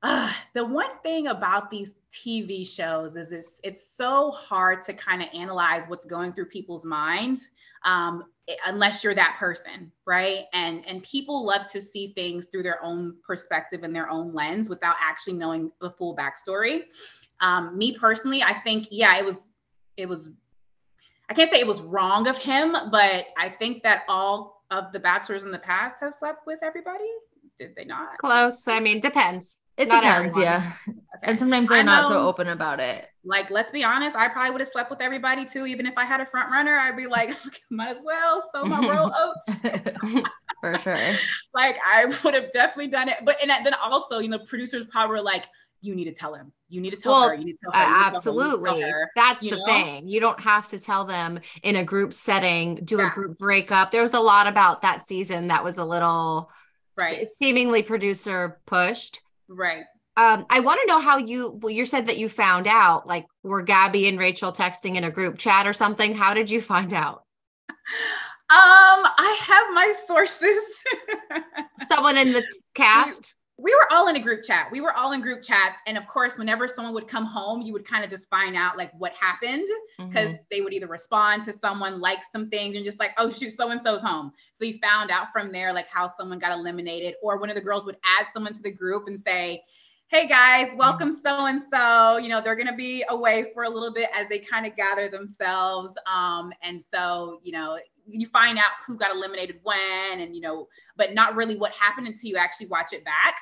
uh, 0.02 0.32
the 0.54 0.64
one 0.64 0.90
thing 1.02 1.28
about 1.28 1.70
these 1.70 1.90
TV 2.12 2.66
shows 2.66 3.16
is 3.16 3.32
it's 3.32 3.60
it's 3.62 3.90
so 3.90 4.30
hard 4.30 4.82
to 4.82 4.94
kind 4.94 5.22
of 5.22 5.28
analyze 5.34 5.88
what's 5.88 6.04
going 6.04 6.32
through 6.32 6.46
people's 6.46 6.84
minds 6.84 7.48
um, 7.84 8.24
unless 8.66 9.04
you're 9.04 9.14
that 9.14 9.36
person, 9.38 9.90
right? 10.06 10.44
And 10.52 10.86
and 10.86 11.02
people 11.02 11.44
love 11.44 11.70
to 11.72 11.82
see 11.82 12.12
things 12.14 12.46
through 12.46 12.62
their 12.62 12.82
own 12.82 13.16
perspective 13.26 13.82
and 13.82 13.94
their 13.94 14.08
own 14.08 14.32
lens 14.32 14.68
without 14.68 14.96
actually 15.00 15.34
knowing 15.34 15.70
the 15.80 15.90
full 15.90 16.16
backstory. 16.16 16.82
Um, 17.40 17.76
me 17.76 17.96
personally, 17.98 18.42
I 18.42 18.54
think 18.54 18.88
yeah, 18.90 19.18
it 19.18 19.24
was 19.24 19.48
it 19.96 20.08
was 20.08 20.30
I 21.30 21.34
can't 21.34 21.50
say 21.50 21.60
it 21.60 21.66
was 21.66 21.80
wrong 21.82 22.26
of 22.28 22.38
him, 22.38 22.74
but 22.90 23.26
I 23.36 23.48
think 23.48 23.82
that 23.82 24.02
all 24.08 24.64
of 24.70 24.92
the 24.92 24.98
bachelors 24.98 25.44
in 25.44 25.50
the 25.50 25.58
past 25.58 25.96
have 26.00 26.14
slept 26.14 26.46
with 26.46 26.58
everybody. 26.62 27.08
Did 27.58 27.74
they 27.76 27.84
not? 27.84 28.18
Close. 28.18 28.66
I 28.68 28.80
mean, 28.80 29.00
depends. 29.00 29.60
it 29.76 29.88
not 29.88 30.02
depends, 30.02 30.34
everyone. 30.36 30.52
yeah. 30.52 30.72
Okay. 30.88 30.98
And 31.24 31.38
sometimes 31.38 31.68
they're 31.68 31.80
I 31.80 31.82
not 31.82 32.08
so 32.08 32.18
open 32.28 32.48
about 32.48 32.78
it. 32.80 33.06
like 33.24 33.50
let's 33.50 33.70
be 33.72 33.82
honest 33.82 34.14
i 34.14 34.28
probably 34.28 34.52
would 34.52 34.60
have 34.60 34.68
slept 34.68 34.88
with 34.90 35.00
everybody 35.02 35.44
too 35.44 35.66
even 35.66 35.84
if 35.86 35.94
i 35.96 36.04
had 36.04 36.20
a 36.20 36.26
front 36.26 36.48
runner 36.52 36.78
i'd 36.78 36.96
be 36.96 37.08
like 37.08 37.30
might 37.70 37.96
as 37.96 38.02
well 38.04 38.48
sow 38.54 38.64
my 38.64 38.78
royal 38.88 39.12
oats 39.18 39.60
For 40.60 40.78
sure. 40.78 40.98
like 41.54 41.76
i 41.84 42.04
would 42.24 42.34
have 42.34 42.52
definitely 42.52 42.86
done 42.86 43.08
it 43.08 43.18
but 43.24 43.36
and 43.42 43.50
then 43.66 43.74
also 43.74 44.20
you 44.20 44.28
know 44.28 44.38
producers 44.38 44.86
probably 44.86 45.16
were 45.16 45.22
like 45.22 45.44
you 45.80 45.94
need 45.94 46.04
to 46.04 46.12
tell 46.12 46.34
him 46.34 46.52
you 46.68 46.80
need 46.80 46.90
to 46.90 46.96
tell 46.96 47.12
Well, 47.12 47.28
her 47.30 47.34
you 47.34 47.44
need 47.44 47.52
to 47.54 47.58
tell 47.64 47.72
her 47.72 47.78
need 47.78 48.04
to 48.04 48.10
tell 48.10 48.22
her, 48.22 48.30
you 48.30 48.44
need 48.44 48.50
to 48.50 48.62
tell 48.64 48.74
Absolutely. 48.76 48.92
That's 49.16 49.42
you 49.44 49.50
the 49.50 49.56
know? 49.58 49.64
thing. 49.66 50.08
You 50.08 50.20
don't 50.20 50.40
have 50.40 50.68
to 50.68 50.80
tell 50.80 51.04
them 51.04 51.40
in 51.62 51.76
a 51.76 51.84
group 51.84 52.12
setting, 52.12 52.76
do 52.84 53.00
a 53.00 53.10
group 53.10 53.38
breakup. 53.38 53.90
There 53.90 54.02
was 54.02 54.14
a 54.14 54.20
lot 54.20 54.46
about 54.46 54.82
that 54.82 55.04
season 55.04 55.48
that 55.48 55.64
was 55.64 55.78
a 55.78 55.84
little 55.84 56.50
Right. 56.96 57.26
seemingly 57.28 57.82
producer 57.82 58.60
pushed. 58.66 59.20
right 59.48 59.84
Um, 60.16 60.46
I 60.50 60.60
want 60.60 60.80
to 60.80 60.86
know 60.88 60.98
how 61.00 61.18
you 61.18 61.58
well, 61.62 61.70
you 61.72 61.86
said 61.86 62.06
that 62.06 62.18
you 62.18 62.28
found 62.28 62.66
out, 62.66 63.06
like 63.06 63.26
were 63.44 63.62
Gabby 63.62 64.08
and 64.08 64.18
Rachel 64.18 64.52
texting 64.52 64.96
in 64.96 65.04
a 65.04 65.10
group 65.10 65.38
chat 65.38 65.66
or 65.66 65.72
something? 65.72 66.14
How 66.14 66.34
did 66.34 66.50
you 66.50 66.60
find 66.60 66.92
out? 66.92 67.22
um 68.50 68.56
i 69.18 69.38
have 69.42 69.74
my 69.74 69.94
sources 70.06 70.58
Someone 71.84 72.16
in 72.16 72.32
the 72.32 72.42
cast? 72.74 73.34
We 73.60 73.74
were 73.74 73.88
all 73.90 74.06
in 74.06 74.14
a 74.14 74.20
group 74.20 74.44
chat. 74.44 74.68
We 74.70 74.80
were 74.80 74.92
all 74.94 75.12
in 75.12 75.20
group 75.20 75.42
chats. 75.42 75.76
And 75.88 75.98
of 75.98 76.06
course, 76.06 76.38
whenever 76.38 76.68
someone 76.68 76.94
would 76.94 77.08
come 77.08 77.26
home, 77.26 77.60
you 77.60 77.72
would 77.72 77.84
kind 77.84 78.04
of 78.04 78.10
just 78.10 78.24
find 78.30 78.54
out 78.54 78.78
like 78.78 78.92
what 78.96 79.12
happened 79.14 79.66
because 79.98 80.32
Mhm. 80.32 80.44
they 80.48 80.60
would 80.60 80.72
either 80.72 80.86
respond 80.86 81.44
to 81.46 81.52
someone, 81.58 82.00
like 82.00 82.20
some 82.32 82.48
things, 82.50 82.76
and 82.76 82.84
just 82.84 83.00
like, 83.00 83.10
oh 83.18 83.30
shoot, 83.32 83.50
so 83.50 83.70
and 83.70 83.82
so's 83.82 84.00
home. 84.00 84.32
So 84.54 84.64
you 84.64 84.78
found 84.78 85.10
out 85.10 85.32
from 85.32 85.50
there 85.50 85.72
like 85.72 85.88
how 85.88 86.12
someone 86.16 86.38
got 86.38 86.52
eliminated, 86.52 87.16
or 87.20 87.36
one 87.38 87.50
of 87.50 87.56
the 87.56 87.60
girls 87.60 87.84
would 87.84 87.96
add 88.04 88.28
someone 88.32 88.54
to 88.54 88.62
the 88.62 88.70
group 88.70 89.08
and 89.08 89.18
say, 89.18 89.64
Hey 90.06 90.26
guys, 90.26 90.72
welcome 90.76 91.12
so 91.12 91.46
and 91.46 91.60
so. 91.70 92.16
You 92.16 92.28
know, 92.28 92.40
they're 92.40 92.54
gonna 92.56 92.76
be 92.76 93.04
away 93.10 93.50
for 93.52 93.64
a 93.64 93.68
little 93.68 93.92
bit 93.92 94.08
as 94.14 94.28
they 94.28 94.38
kind 94.38 94.66
of 94.66 94.76
gather 94.76 95.08
themselves. 95.08 95.92
Um, 96.06 96.52
and 96.62 96.82
so, 96.90 97.40
you 97.42 97.52
know, 97.52 97.78
you 98.08 98.26
find 98.28 98.58
out 98.58 98.70
who 98.86 98.96
got 98.96 99.14
eliminated 99.14 99.60
when 99.62 100.20
and 100.20 100.34
you 100.34 100.40
know 100.40 100.68
but 100.96 101.14
not 101.14 101.36
really 101.36 101.56
what 101.56 101.72
happened 101.72 102.06
until 102.06 102.28
you 102.28 102.36
actually 102.36 102.66
watch 102.66 102.92
it 102.92 103.04
back. 103.04 103.36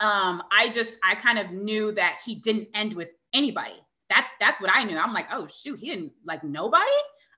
Um 0.00 0.42
i 0.50 0.68
just 0.68 0.96
i 1.04 1.14
kind 1.14 1.38
of 1.38 1.50
knew 1.50 1.92
that 1.92 2.18
he 2.24 2.36
didn't 2.36 2.68
end 2.74 2.94
with 2.94 3.10
anybody. 3.32 3.74
That's 4.08 4.30
that's 4.40 4.60
what 4.60 4.70
i 4.72 4.84
knew. 4.84 4.98
I'm 4.98 5.12
like 5.12 5.26
oh 5.32 5.46
shoot 5.46 5.80
he 5.80 5.90
didn't 5.90 6.12
like 6.24 6.44
nobody? 6.44 6.84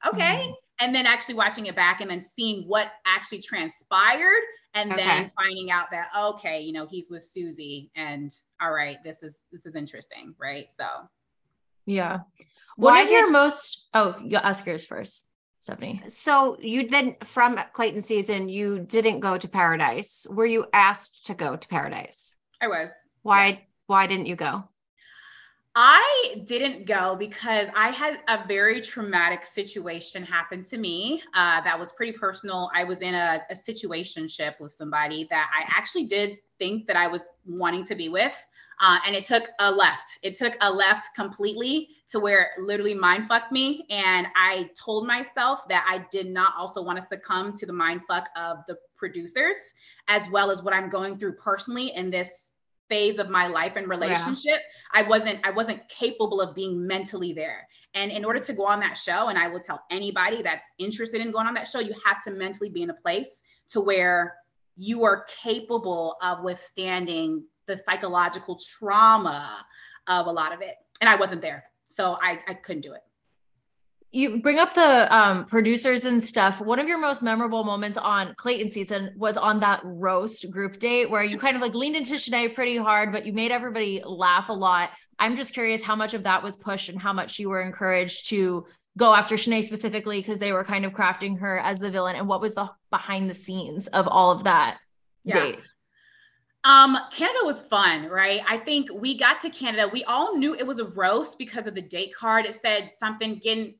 Okay. 0.07 0.23
Mm-hmm. 0.23 0.53
and 0.81 0.95
then 0.95 1.07
actually 1.07 1.37
watching 1.37 1.67
it 1.67 1.75
back 1.75 2.01
and 2.01 2.11
then 2.11 2.25
seeing 2.37 2.65
what 2.69 2.93
actually 3.07 3.41
transpired 3.41 4.43
and 4.75 4.93
okay. 4.93 5.03
then 5.03 5.33
finding 5.37 5.71
out 5.71 5.91
that 5.91 6.09
okay 6.17 6.61
you 6.61 6.73
know 6.73 6.87
he's 6.87 7.09
with 7.11 7.23
susie 7.23 7.91
and 7.97 8.31
all 8.61 8.73
right 8.73 8.99
this 9.03 9.23
is 9.23 9.39
this 9.51 9.65
is 9.65 9.75
interesting 9.75 10.35
right? 10.39 10.67
So. 10.79 10.87
Yeah. 11.87 12.21
What 12.77 12.93
Why 12.93 13.03
is 13.03 13.11
did, 13.11 13.17
your 13.17 13.31
most 13.31 13.87
oh 13.95 14.17
you 14.23 14.37
ask 14.37 14.67
yours 14.67 14.85
first 14.85 15.31
Stefanie. 15.67 16.09
So 16.11 16.57
you 16.61 16.89
then 16.89 17.17
from 17.25 17.59
Clayton 17.73 18.03
season, 18.03 18.49
you 18.49 18.81
didn't 18.81 19.21
go 19.21 19.39
to 19.39 19.49
paradise. 19.49 20.27
Were 20.31 20.47
you 20.47 20.67
asked 20.73 21.27
to 21.27 21.35
go 21.35 21.57
to 21.57 21.69
paradise? 21.69 22.37
I 22.61 22.69
was. 22.69 22.91
Why 23.23 23.47
yeah. 23.49 23.59
why 23.87 24.07
didn't 24.07 24.27
you 24.27 24.37
go? 24.37 24.65
I 25.79 26.43
didn't 26.47 26.87
go 26.87 27.17
because 27.17 27.69
I 27.77 27.91
had 27.91 28.21
a 28.29 28.49
very 28.49 28.81
traumatic 28.81 29.45
situation 29.45 30.23
happen 30.23 30.65
to 30.65 30.79
me 30.79 31.23
uh, 31.35 31.61
that 31.61 31.79
was 31.79 31.93
pretty 31.93 32.13
personal. 32.13 32.71
I 32.75 32.85
was 32.85 33.03
in 33.03 33.15
a, 33.15 33.43
a 33.51 33.55
situationship 33.55 34.59
with 34.59 34.73
somebody 34.73 35.27
that 35.29 35.51
I 35.55 35.71
actually 35.79 36.07
did 36.07 36.39
think 36.59 36.87
that 36.87 36.97
I 36.97 37.09
was 37.09 37.21
wanting 37.45 37.85
to 37.85 37.95
be 37.95 38.09
with. 38.09 38.35
Uh, 38.81 38.99
and 39.07 39.17
it 39.17 39.25
took 39.25 39.49
a 39.59 39.71
left. 39.71 40.19
It 40.23 40.37
took 40.37 40.55
a 40.61 40.71
left 40.71 41.15
completely 41.15 41.89
to 42.09 42.21
where 42.21 42.43
it 42.57 42.61
literally 42.61 42.95
mind 42.95 43.27
fucked 43.27 43.51
me. 43.51 43.87
And 43.91 44.27
I 44.37 44.71
told 44.79 45.07
myself 45.07 45.67
that 45.69 45.87
I 45.89 46.05
did 46.11 46.29
not 46.29 46.53
also 46.57 46.83
want 46.83 47.01
to 47.01 47.07
succumb 47.07 47.57
to 47.57 47.67
the 47.67 47.73
mind 47.73 48.03
fuck 48.07 48.29
of 48.37 48.59
the 48.69 48.77
producers, 48.97 49.57
as 50.09 50.29
well 50.31 50.51
as 50.51 50.63
what 50.63 50.75
I'm 50.75 50.89
going 50.89 51.19
through 51.19 51.37
personally 51.37 51.93
in 51.97 52.11
this 52.11 52.53
phase 52.89 53.19
of 53.19 53.31
my 53.31 53.47
life 53.47 53.77
and 53.77 53.89
relationship 53.89 54.45
yeah. 54.47 54.59
i 54.93 55.03
wasn't 55.03 55.41
i 55.45 55.51
wasn't 55.51 55.89
capable 55.89 56.41
of 56.41 56.55
being 56.55 56.87
mentally 56.87 57.33
there 57.33 57.67
and 57.95 58.13
in 58.13 58.25
order 58.25 58.39
to 58.39 58.53
go 58.53 58.65
on 58.65 58.79
that 58.79 58.97
show 58.97 59.29
and 59.29 59.39
i 59.39 59.49
will 59.49 59.61
tell 59.61 59.83
anybody 59.91 60.43
that's 60.43 60.67
interested 60.79 61.21
in 61.21 61.33
going 61.33 61.47
on 61.47 61.55
that 61.55 61.67
show 61.67 61.81
you 61.81 61.93
have 62.05 62.23
to 62.23 62.31
mentally 62.31 62.71
be 62.71 62.83
in 62.83 62.91
a 62.91 62.95
place 62.95 63.43
to 63.69 63.81
where 63.81 64.35
you 64.77 65.05
are 65.05 65.25
capable 65.43 66.17
of 66.23 66.45
withstanding 66.45 67.43
the 67.67 67.77
psychological 67.77 68.57
trauma 68.57 69.65
of 70.07 70.27
a 70.27 70.33
lot 70.33 70.53
of 70.53 70.61
it 70.61 70.77
and 71.01 71.09
i 71.09 71.17
wasn't 71.17 71.41
there 71.41 71.65
so 71.89 72.17
i, 72.23 72.39
I 72.49 72.55
couldn't 72.55 72.83
do 72.83 72.93
it 72.93 73.03
you 74.17 74.41
bring 74.41 74.59
up 74.59 74.75
the 74.75 75.15
um, 75.15 75.45
producers 75.45 76.07
and 76.07 76.25
stuff. 76.25 76.61
One 76.61 76.79
of 76.79 76.89
your 76.89 76.97
most 76.97 77.23
memorable 77.23 77.65
moments 77.65 77.99
on 77.99 78.35
Clayton 78.37 78.71
season 78.71 79.11
was 79.15 79.37
on 79.37 79.61
that 79.61 79.81
roast 79.85 80.51
group 80.51 80.79
date 80.79 81.11
where 81.11 81.23
you 81.23 81.39
kind 81.39 81.55
of 81.55 81.61
like 81.61 81.75
leaned 81.75 81.97
into 81.97 82.15
Shanae 82.15 82.55
pretty 82.55 82.79
hard, 82.79 83.13
but 83.13 83.27
you 83.27 83.35
made 83.35 83.51
everybody 83.51 84.03
laugh 84.07 84.49
a 84.49 84.55
lot. 84.55 84.91
I'm 85.19 85.37
just 85.37 85.53
curious 85.53 85.83
how 85.83 85.97
much 85.97 86.15
of 86.15 86.23
that 86.23 86.43
was 86.43 86.57
pushed 86.57 86.89
and 86.89 86.99
how 86.99 87.13
much 87.13 87.39
you 87.39 87.51
were 87.51 87.61
encouraged 87.61 88.31
to 88.31 88.67
go 88.97 89.15
after 89.15 89.35
Shanae 89.35 89.65
specifically 89.65 90.21
because 90.21 90.39
they 90.39 90.53
were 90.53 90.65
kind 90.65 90.87
of 90.87 90.93
crafting 90.93 91.39
her 91.41 91.59
as 91.59 91.79
the 91.79 91.91
villain. 91.91 92.17
And 92.17 92.27
what 92.27 92.41
was 92.41 92.55
the 92.55 92.71
behind 92.91 93.29
the 93.29 93.35
scenes 93.35 93.87
of 93.89 94.09
all 94.09 94.31
of 94.31 94.45
that 94.45 94.79
yeah. 95.25 95.35
date? 95.35 95.59
Um, 96.67 96.99
Canada 97.13 97.39
was 97.45 97.63
fun, 97.63 98.09
right? 98.09 98.41
I 98.49 98.59
think 98.59 98.89
we 98.93 99.17
got 99.17 99.41
to 99.43 99.51
Canada. 99.51 99.89
We 99.93 100.03
all 100.03 100.37
knew 100.37 100.53
it 100.53 100.67
was 100.67 100.81
a 100.81 100.87
roast 100.87 101.39
because 101.39 101.69
of 101.69 101.77
the 101.77 101.81
date 101.81 102.13
card. 102.13 102.45
It 102.45 102.61
said 102.61 102.91
something 102.99 103.39
getting 103.39 103.77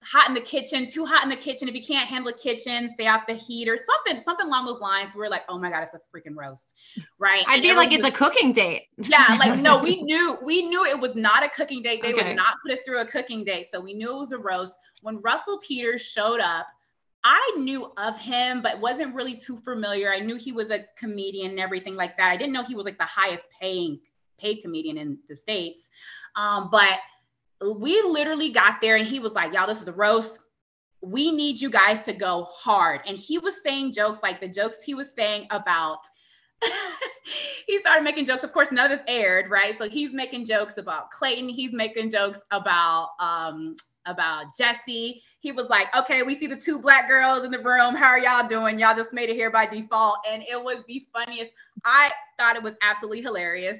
hot 0.00 0.28
in 0.28 0.34
the 0.34 0.40
kitchen, 0.40 0.88
too 0.88 1.04
hot 1.04 1.24
in 1.24 1.28
the 1.28 1.34
kitchen. 1.34 1.66
If 1.66 1.74
you 1.74 1.84
can't 1.84 2.08
handle 2.08 2.30
the 2.30 2.38
kitchen, 2.38 2.88
stay 2.88 3.08
off 3.08 3.26
the 3.26 3.34
heat 3.34 3.68
or 3.68 3.76
something, 3.76 4.22
something 4.22 4.46
along 4.46 4.66
those 4.66 4.78
lines. 4.78 5.10
We're 5.16 5.28
like, 5.28 5.42
oh 5.48 5.58
my 5.58 5.70
God, 5.70 5.82
it's 5.82 5.94
a 5.94 5.98
freaking 6.14 6.36
roast. 6.36 6.72
Right. 7.18 7.44
I'd 7.48 7.54
and 7.54 7.62
be 7.62 7.74
like, 7.74 7.90
it's 7.90 8.04
a 8.04 8.12
cooking 8.12 8.52
date. 8.52 8.84
Yeah. 8.96 9.36
Like, 9.40 9.58
no, 9.58 9.78
we 9.78 10.00
knew, 10.02 10.38
we 10.40 10.62
knew 10.62 10.84
it 10.84 11.00
was 11.00 11.16
not 11.16 11.42
a 11.42 11.48
cooking 11.48 11.82
date. 11.82 12.00
They 12.00 12.14
okay. 12.14 12.28
would 12.28 12.36
not 12.36 12.58
put 12.64 12.74
us 12.74 12.78
through 12.86 13.00
a 13.00 13.06
cooking 13.06 13.42
date. 13.42 13.72
So 13.72 13.80
we 13.80 13.92
knew 13.92 14.14
it 14.14 14.18
was 14.20 14.30
a 14.30 14.38
roast. 14.38 14.74
When 15.02 15.20
Russell 15.20 15.58
Peters 15.66 16.02
showed 16.02 16.38
up, 16.38 16.68
I 17.24 17.54
knew 17.56 17.90
of 17.96 18.18
him, 18.18 18.60
but 18.60 18.80
wasn't 18.80 19.14
really 19.14 19.34
too 19.34 19.56
familiar. 19.56 20.12
I 20.12 20.20
knew 20.20 20.36
he 20.36 20.52
was 20.52 20.70
a 20.70 20.84
comedian 20.98 21.52
and 21.52 21.60
everything 21.60 21.96
like 21.96 22.16
that. 22.18 22.30
I 22.30 22.36
didn't 22.36 22.52
know 22.52 22.62
he 22.62 22.74
was 22.74 22.84
like 22.84 22.98
the 22.98 23.04
highest 23.04 23.44
paying 23.58 23.98
paid 24.38 24.56
comedian 24.56 24.98
in 24.98 25.18
the 25.28 25.34
States. 25.34 25.90
Um, 26.36 26.68
but 26.70 26.98
we 27.78 28.00
literally 28.02 28.50
got 28.50 28.80
there 28.80 28.96
and 28.96 29.06
he 29.06 29.20
was 29.20 29.32
like, 29.32 29.54
y'all, 29.54 29.66
this 29.66 29.80
is 29.80 29.88
a 29.88 29.92
roast. 29.92 30.40
We 31.00 31.32
need 31.32 31.60
you 31.60 31.70
guys 31.70 32.04
to 32.04 32.12
go 32.12 32.44
hard. 32.52 33.00
And 33.06 33.16
he 33.16 33.38
was 33.38 33.62
saying 33.62 33.92
jokes 33.92 34.18
like 34.22 34.40
the 34.40 34.48
jokes 34.48 34.82
he 34.82 34.94
was 34.94 35.12
saying 35.12 35.46
about 35.50 36.00
he 37.66 37.78
started 37.78 38.04
making 38.04 38.26
jokes. 38.26 38.42
Of 38.42 38.52
course, 38.52 38.70
none 38.70 38.90
of 38.90 38.98
this 38.98 39.06
aired, 39.06 39.50
right? 39.50 39.76
So 39.76 39.88
he's 39.88 40.12
making 40.12 40.46
jokes 40.46 40.74
about 40.76 41.10
Clayton. 41.10 41.48
He's 41.48 41.72
making 41.72 42.10
jokes 42.10 42.38
about 42.50 43.10
um 43.18 43.76
about 44.06 44.56
Jesse. 44.56 45.22
He 45.40 45.52
was 45.52 45.68
like, 45.68 45.94
okay, 45.96 46.22
we 46.22 46.34
see 46.34 46.46
the 46.46 46.56
two 46.56 46.78
black 46.78 47.08
girls 47.08 47.44
in 47.44 47.50
the 47.50 47.58
room. 47.58 47.94
How 47.94 48.08
are 48.08 48.18
y'all 48.18 48.46
doing? 48.46 48.78
Y'all 48.78 48.96
just 48.96 49.12
made 49.12 49.28
it 49.28 49.34
here 49.34 49.50
by 49.50 49.66
default. 49.66 50.18
And 50.30 50.42
it 50.42 50.62
was 50.62 50.78
the 50.88 51.06
funniest. 51.12 51.52
I 51.84 52.10
thought 52.38 52.56
it 52.56 52.62
was 52.62 52.74
absolutely 52.82 53.22
hilarious. 53.22 53.78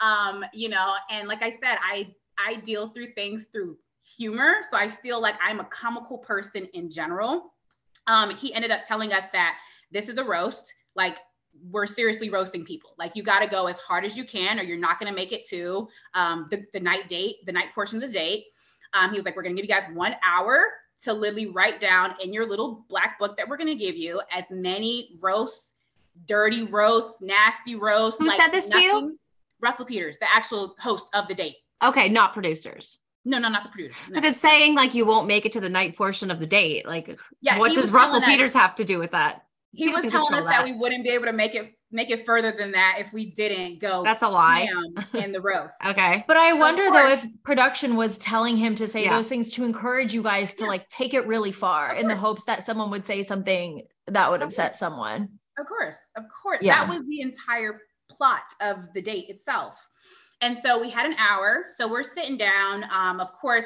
Um, 0.00 0.44
you 0.52 0.68
know, 0.68 0.94
and 1.10 1.28
like 1.28 1.42
I 1.42 1.50
said, 1.50 1.78
I 1.82 2.08
I 2.38 2.56
deal 2.56 2.88
through 2.88 3.12
things 3.12 3.46
through 3.52 3.76
humor. 4.16 4.56
So 4.70 4.76
I 4.76 4.88
feel 4.88 5.20
like 5.20 5.36
I'm 5.42 5.60
a 5.60 5.64
comical 5.64 6.18
person 6.18 6.68
in 6.74 6.90
general. 6.90 7.54
Um, 8.06 8.34
he 8.36 8.52
ended 8.52 8.70
up 8.70 8.84
telling 8.86 9.12
us 9.12 9.24
that 9.32 9.58
this 9.90 10.08
is 10.08 10.18
a 10.18 10.24
roast. 10.24 10.74
Like 10.96 11.18
we're 11.70 11.86
seriously 11.86 12.30
roasting 12.30 12.64
people. 12.64 12.94
Like 12.98 13.14
you 13.14 13.22
got 13.22 13.40
to 13.40 13.46
go 13.46 13.66
as 13.66 13.78
hard 13.78 14.04
as 14.04 14.16
you 14.16 14.24
can, 14.24 14.58
or 14.58 14.62
you're 14.62 14.78
not 14.78 14.98
going 14.98 15.10
to 15.10 15.16
make 15.16 15.32
it 15.32 15.46
to 15.48 15.88
um, 16.14 16.46
the, 16.50 16.64
the 16.72 16.80
night 16.80 17.08
date, 17.08 17.46
the 17.46 17.52
night 17.52 17.74
portion 17.74 18.02
of 18.02 18.08
the 18.08 18.12
date. 18.12 18.46
Um, 18.94 19.10
he 19.10 19.16
was 19.16 19.24
like, 19.24 19.36
we're 19.36 19.42
going 19.42 19.56
to 19.56 19.60
give 19.60 19.68
you 19.68 19.74
guys 19.74 19.88
one 19.92 20.16
hour 20.24 20.64
to 21.02 21.12
literally 21.12 21.48
write 21.48 21.80
down 21.80 22.14
in 22.22 22.32
your 22.32 22.48
little 22.48 22.84
black 22.88 23.18
book 23.18 23.36
that 23.36 23.48
we're 23.48 23.56
going 23.56 23.70
to 23.70 23.74
give 23.74 23.96
you 23.96 24.22
as 24.32 24.44
many 24.50 25.10
roasts, 25.20 25.68
dirty 26.26 26.62
roasts, 26.62 27.16
nasty 27.20 27.74
roasts. 27.74 28.18
Who 28.20 28.28
like 28.28 28.36
said 28.36 28.48
this 28.48 28.68
nothing. 28.70 28.88
to 28.88 28.94
you? 29.06 29.18
Russell 29.60 29.84
Peters, 29.84 30.16
the 30.18 30.32
actual 30.32 30.74
host 30.78 31.06
of 31.14 31.26
the 31.28 31.34
date. 31.34 31.56
Okay, 31.82 32.08
not 32.08 32.32
producers. 32.32 33.00
No, 33.24 33.38
no, 33.38 33.48
not 33.48 33.62
the 33.62 33.70
producers. 33.70 33.96
No. 34.08 34.20
Because 34.20 34.38
saying 34.38 34.74
like 34.74 34.94
you 34.94 35.06
won't 35.06 35.26
make 35.26 35.46
it 35.46 35.52
to 35.52 35.60
the 35.60 35.68
night 35.68 35.96
portion 35.96 36.30
of 36.30 36.38
the 36.40 36.46
date, 36.46 36.86
like 36.86 37.18
yeah, 37.40 37.58
what 37.58 37.74
does 37.74 37.90
Russell 37.90 38.20
Peters 38.20 38.52
have 38.52 38.74
to 38.76 38.84
do 38.84 38.98
with 38.98 39.10
that? 39.12 39.46
He, 39.72 39.86
he 39.86 39.90
was 39.90 40.02
telling 40.02 40.34
us 40.34 40.44
that. 40.44 40.50
that. 40.50 40.64
we 40.64 40.72
wouldn't 40.72 41.02
be 41.02 41.10
able 41.10 41.24
to 41.24 41.32
make 41.32 41.54
it 41.54 41.74
make 41.94 42.10
it 42.10 42.26
further 42.26 42.52
than 42.52 42.72
that 42.72 42.96
if 42.98 43.12
we 43.12 43.30
didn't 43.30 43.78
go. 43.80 44.02
That's 44.02 44.22
a 44.22 44.28
lie. 44.28 44.68
in 45.14 45.32
the 45.32 45.40
roast. 45.40 45.76
okay. 45.86 46.24
But 46.26 46.36
I 46.36 46.52
wonder 46.52 46.90
though 46.90 47.08
if 47.08 47.24
production 47.42 47.96
was 47.96 48.18
telling 48.18 48.56
him 48.56 48.74
to 48.74 48.86
say 48.86 49.04
yeah. 49.04 49.16
those 49.16 49.28
things 49.28 49.50
to 49.52 49.64
encourage 49.64 50.12
you 50.12 50.22
guys 50.22 50.54
to 50.54 50.64
yeah. 50.64 50.70
like 50.70 50.88
take 50.88 51.14
it 51.14 51.26
really 51.26 51.52
far 51.52 51.94
in 51.94 52.08
the 52.08 52.16
hopes 52.16 52.44
that 52.44 52.64
someone 52.64 52.90
would 52.90 53.06
say 53.06 53.22
something 53.22 53.82
that 54.08 54.30
would 54.30 54.42
upset 54.42 54.76
someone. 54.76 55.28
Of 55.58 55.66
course. 55.66 55.94
Of 56.16 56.24
course. 56.42 56.58
Yeah. 56.60 56.84
That 56.84 56.92
was 56.92 57.06
the 57.06 57.20
entire 57.20 57.80
plot 58.10 58.42
of 58.60 58.78
the 58.92 59.00
date 59.00 59.28
itself. 59.28 59.88
And 60.40 60.58
so 60.62 60.80
we 60.80 60.90
had 60.90 61.06
an 61.06 61.14
hour. 61.14 61.66
So 61.76 61.88
we're 61.88 62.02
sitting 62.02 62.36
down. 62.36 62.84
Um, 62.92 63.20
of 63.20 63.32
course, 63.32 63.64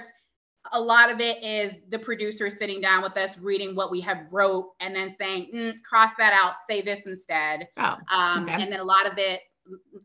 a 0.72 0.80
lot 0.80 1.10
of 1.10 1.20
it 1.20 1.42
is 1.42 1.74
the 1.88 1.98
producer 1.98 2.50
sitting 2.50 2.80
down 2.80 3.02
with 3.02 3.16
us, 3.16 3.38
reading 3.38 3.74
what 3.74 3.90
we 3.90 4.00
have 4.00 4.32
wrote, 4.32 4.72
and 4.80 4.94
then 4.94 5.14
saying, 5.18 5.50
mm, 5.54 5.82
"Cross 5.82 6.12
that 6.18 6.32
out, 6.32 6.54
say 6.68 6.80
this 6.80 7.06
instead." 7.06 7.68
Oh, 7.76 7.96
um, 8.12 8.44
okay. 8.44 8.62
And 8.62 8.72
then 8.72 8.80
a 8.80 8.84
lot 8.84 9.06
of 9.06 9.18
it, 9.18 9.40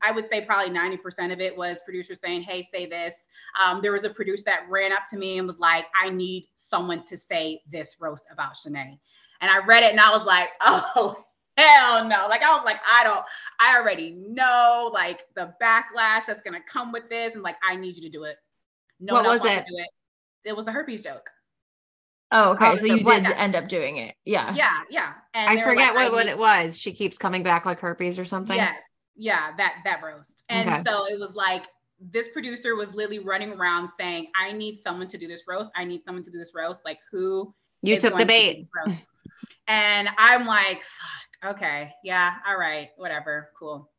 I 0.02 0.12
would 0.12 0.28
say 0.28 0.42
probably 0.46 0.72
ninety 0.72 0.98
percent 0.98 1.32
of 1.32 1.40
it 1.40 1.56
was 1.56 1.80
producers 1.86 2.20
saying, 2.20 2.44
"Hey, 2.44 2.68
say 2.72 2.86
this." 2.86 3.14
Um, 3.62 3.82
there 3.82 3.92
was 3.92 4.04
a 4.04 4.10
producer 4.10 4.44
that 4.46 4.70
ran 4.70 4.92
up 4.92 5.04
to 5.12 5.18
me 5.18 5.38
and 5.38 5.48
was 5.48 5.60
like, 5.60 5.86
"I 6.02 6.10
need 6.10 6.48
someone 6.56 7.02
to 7.04 7.18
say 7.18 7.62
this 7.70 7.98
roast 8.00 8.26
about 8.32 8.54
Shanae," 8.54 9.00
and 9.42 9.52
I 9.52 9.60
read 9.66 9.84
it 9.84 9.92
and 9.92 10.00
I 10.00 10.12
was 10.12 10.26
like, 10.26 10.50
"Oh." 10.62 11.24
hell 11.56 12.04
no. 12.08 12.26
Like 12.28 12.42
I 12.42 12.50
was 12.50 12.64
like, 12.66 12.80
I 12.92 13.04
don't, 13.04 13.24
I 13.60 13.78
already 13.78 14.10
know 14.10 14.90
like 14.92 15.28
the 15.36 15.54
backlash 15.62 16.26
that's 16.26 16.42
gonna 16.42 16.60
come 16.68 16.92
with 16.92 17.08
this. 17.10 17.36
And 17.36 17.44
like, 17.44 17.58
I 17.62 17.76
need 17.76 17.96
you 17.96 18.02
to 18.02 18.10
do 18.10 18.24
it. 18.24 18.38
No 19.00 19.14
what 19.14 19.26
was 19.26 19.46
it? 19.46 19.64
it? 19.68 19.90
It 20.46 20.56
was 20.56 20.66
the 20.66 20.72
herpes 20.72 21.04
joke. 21.04 21.30
Oh, 22.32 22.52
okay. 22.52 22.72
Oh, 22.72 22.76
so 22.76 22.86
you 22.86 23.04
did 23.04 23.26
end 23.26 23.56
up 23.56 23.68
doing 23.68 23.98
it. 23.98 24.16
Yeah. 24.26 24.54
Yeah. 24.56 24.82
Yeah. 24.90 25.14
And 25.34 25.60
I 25.60 25.64
forget 25.64 25.94
like, 25.94 25.96
what, 25.96 26.06
I 26.06 26.10
what 26.10 26.28
it 26.28 26.38
was. 26.38 26.78
She 26.78 26.92
keeps 26.92 27.18
coming 27.18 27.44
back 27.44 27.66
like 27.66 27.80
herpes 27.80 28.18
or 28.18 28.26
something. 28.26 28.56
Yes. 28.56 28.82
Yeah. 29.16 29.52
That, 29.58 29.76
that 29.86 30.02
roast. 30.04 30.42
And 30.50 30.68
okay. 30.68 30.82
so 30.86 31.06
it 31.06 31.20
was 31.20 31.32
like, 31.36 31.66
this 32.12 32.30
producer 32.30 32.76
was 32.76 32.94
literally 32.94 33.20
running 33.20 33.54
around 33.54 33.88
saying, 33.88 34.28
I 34.36 34.52
need 34.52 34.78
someone 34.78 35.08
to 35.08 35.18
do 35.18 35.28
this 35.28 35.44
roast. 35.48 35.70
I 35.76 35.86
need 35.86 36.04
someone 36.04 36.24
to 36.24 36.32
do 36.32 36.40
this 36.40 36.52
roast. 36.54 36.82
Like 36.84 37.00
who 37.12 37.54
you 37.82 38.00
took 38.00 38.18
the 38.18 38.26
bait. 38.26 38.66
and 39.68 40.10
I'm 40.18 40.46
like, 40.46 40.82
okay, 41.46 41.94
yeah, 42.04 42.36
all 42.48 42.58
right, 42.58 42.90
whatever, 42.98 43.50
cool. 43.58 43.90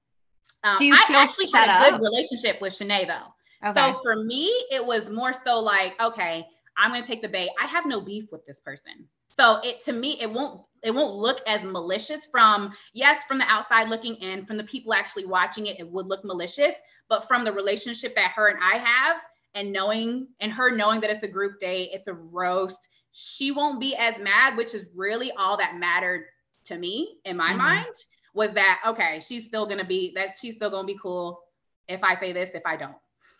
Um, 0.64 0.76
Do 0.78 0.86
you 0.86 0.94
I 0.94 1.04
actually 1.10 1.50
had 1.52 1.68
a 1.68 1.86
up? 1.86 1.92
good 1.92 2.02
relationship 2.02 2.60
with 2.60 2.72
Shanae 2.72 3.06
though. 3.06 3.33
Okay. 3.64 3.92
So 3.92 4.00
for 4.02 4.16
me, 4.16 4.46
it 4.70 4.84
was 4.84 5.10
more 5.10 5.32
so 5.32 5.60
like, 5.60 6.00
okay, 6.00 6.46
I'm 6.76 6.90
gonna 6.90 7.04
take 7.04 7.22
the 7.22 7.28
bait. 7.28 7.50
I 7.62 7.66
have 7.66 7.86
no 7.86 8.00
beef 8.00 8.30
with 8.30 8.44
this 8.46 8.60
person. 8.60 9.08
So 9.36 9.60
it 9.64 9.84
to 9.84 9.92
me, 9.92 10.18
it 10.20 10.30
won't 10.30 10.62
it 10.84 10.94
won't 10.94 11.14
look 11.14 11.40
as 11.46 11.62
malicious 11.62 12.26
from 12.30 12.72
yes 12.92 13.24
from 13.24 13.38
the 13.38 13.46
outside 13.46 13.88
looking 13.88 14.14
in 14.16 14.44
from 14.44 14.58
the 14.58 14.64
people 14.64 14.94
actually 14.94 15.24
watching 15.24 15.66
it 15.66 15.80
it 15.80 15.88
would 15.88 16.06
look 16.06 16.24
malicious 16.24 16.74
but 17.08 17.26
from 17.26 17.42
the 17.42 17.50
relationship 17.50 18.14
that 18.14 18.30
her 18.30 18.48
and 18.48 18.58
i 18.62 18.76
have 18.76 19.16
and 19.54 19.72
knowing 19.72 20.28
and 20.40 20.52
her 20.52 20.76
knowing 20.76 21.00
that 21.00 21.10
it's 21.10 21.22
a 21.22 21.28
group 21.28 21.58
date 21.58 21.90
it's 21.92 22.06
a 22.06 22.12
roast 22.12 22.88
she 23.12 23.50
won't 23.50 23.80
be 23.80 23.96
as 23.96 24.16
mad 24.18 24.56
which 24.56 24.74
is 24.74 24.86
really 24.94 25.32
all 25.32 25.56
that 25.56 25.76
mattered 25.76 26.26
to 26.64 26.76
me 26.76 27.16
in 27.24 27.36
my 27.36 27.50
mm-hmm. 27.50 27.58
mind 27.58 27.94
was 28.34 28.52
that 28.52 28.80
okay 28.86 29.20
she's 29.20 29.46
still 29.46 29.66
gonna 29.66 29.84
be 29.84 30.12
that 30.14 30.30
she's 30.38 30.54
still 30.54 30.70
gonna 30.70 30.86
be 30.86 30.98
cool 31.00 31.40
if 31.88 32.04
i 32.04 32.14
say 32.14 32.32
this 32.32 32.50
if 32.54 32.62
i 32.66 32.76
don't 32.76 32.96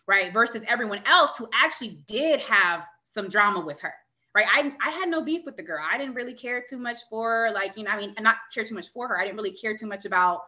right 0.07 0.33
versus 0.33 0.63
everyone 0.67 1.01
else 1.05 1.37
who 1.37 1.47
actually 1.53 1.99
did 2.07 2.39
have 2.39 2.85
some 3.13 3.29
drama 3.29 3.59
with 3.59 3.79
her 3.79 3.93
right? 4.35 4.45
I, 4.53 4.73
I 4.85 4.89
had 4.91 5.09
no 5.09 5.23
beef 5.23 5.45
with 5.45 5.55
the 5.55 5.63
girl. 5.63 5.83
I 5.89 5.97
didn't 5.97 6.13
really 6.13 6.33
care 6.33 6.61
too 6.61 6.77
much 6.77 6.97
for 7.09 7.31
her. 7.31 7.51
Like, 7.51 7.77
you 7.77 7.85
know, 7.85 7.91
I 7.91 7.97
mean, 7.97 8.13
not 8.19 8.35
care 8.53 8.65
too 8.65 8.75
much 8.75 8.89
for 8.89 9.07
her. 9.07 9.17
I 9.17 9.23
didn't 9.23 9.37
really 9.37 9.53
care 9.53 9.75
too 9.77 9.87
much 9.87 10.05
about 10.05 10.41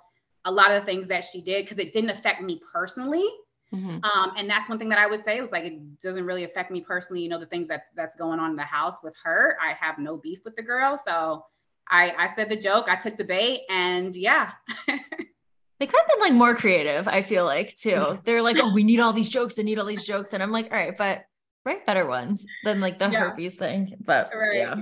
a 0.43 0.51
lot 0.51 0.71
of 0.71 0.81
the 0.81 0.85
things 0.85 1.07
that 1.07 1.23
she 1.23 1.41
did 1.41 1.65
because 1.65 1.79
it 1.79 1.93
didn't 1.93 2.09
affect 2.09 2.41
me 2.41 2.61
personally. 2.71 3.25
Mm-hmm. 3.73 4.03
Um, 4.03 4.33
and 4.37 4.49
that's 4.49 4.69
one 4.69 4.77
thing 4.77 4.89
that 4.89 4.99
I 4.99 5.07
would 5.07 5.23
say 5.23 5.41
was 5.41 5.51
like 5.51 5.63
it 5.63 5.99
doesn't 5.99 6.25
really 6.25 6.43
affect 6.43 6.69
me 6.69 6.81
personally. 6.81 7.21
You 7.21 7.29
know, 7.29 7.39
the 7.39 7.45
things 7.45 7.67
that 7.69 7.83
that's 7.95 8.15
going 8.15 8.39
on 8.39 8.51
in 8.51 8.55
the 8.55 8.63
house 8.63 9.03
with 9.03 9.15
her. 9.23 9.57
I 9.61 9.73
have 9.73 9.99
no 9.99 10.17
beef 10.17 10.39
with 10.45 10.55
the 10.55 10.63
girl. 10.63 10.97
So 10.97 11.45
I 11.89 12.13
I 12.17 12.27
said 12.27 12.49
the 12.49 12.55
joke, 12.55 12.87
I 12.87 12.95
took 12.95 13.17
the 13.17 13.25
bait, 13.25 13.61
and 13.69 14.15
yeah. 14.15 14.51
they 15.79 15.87
could 15.87 15.99
have 15.99 16.09
been 16.09 16.29
like 16.29 16.37
more 16.37 16.55
creative, 16.55 17.07
I 17.07 17.21
feel 17.21 17.45
like 17.45 17.75
too. 17.75 18.19
They're 18.25 18.41
like, 18.41 18.57
oh, 18.59 18.73
we 18.73 18.83
need 18.83 18.99
all 18.99 19.13
these 19.13 19.29
jokes 19.29 19.57
and 19.57 19.65
need 19.65 19.79
all 19.79 19.85
these 19.85 20.05
jokes. 20.05 20.33
And 20.33 20.41
I'm 20.41 20.51
like, 20.51 20.71
all 20.71 20.77
right, 20.77 20.97
but 20.97 21.25
write 21.65 21.85
better 21.85 22.07
ones 22.07 22.45
than 22.63 22.79
like 22.79 22.97
the 22.97 23.09
yeah. 23.09 23.19
herpes 23.19 23.55
thing. 23.55 23.95
But 23.99 24.31
right. 24.35 24.57
yeah. 24.57 24.75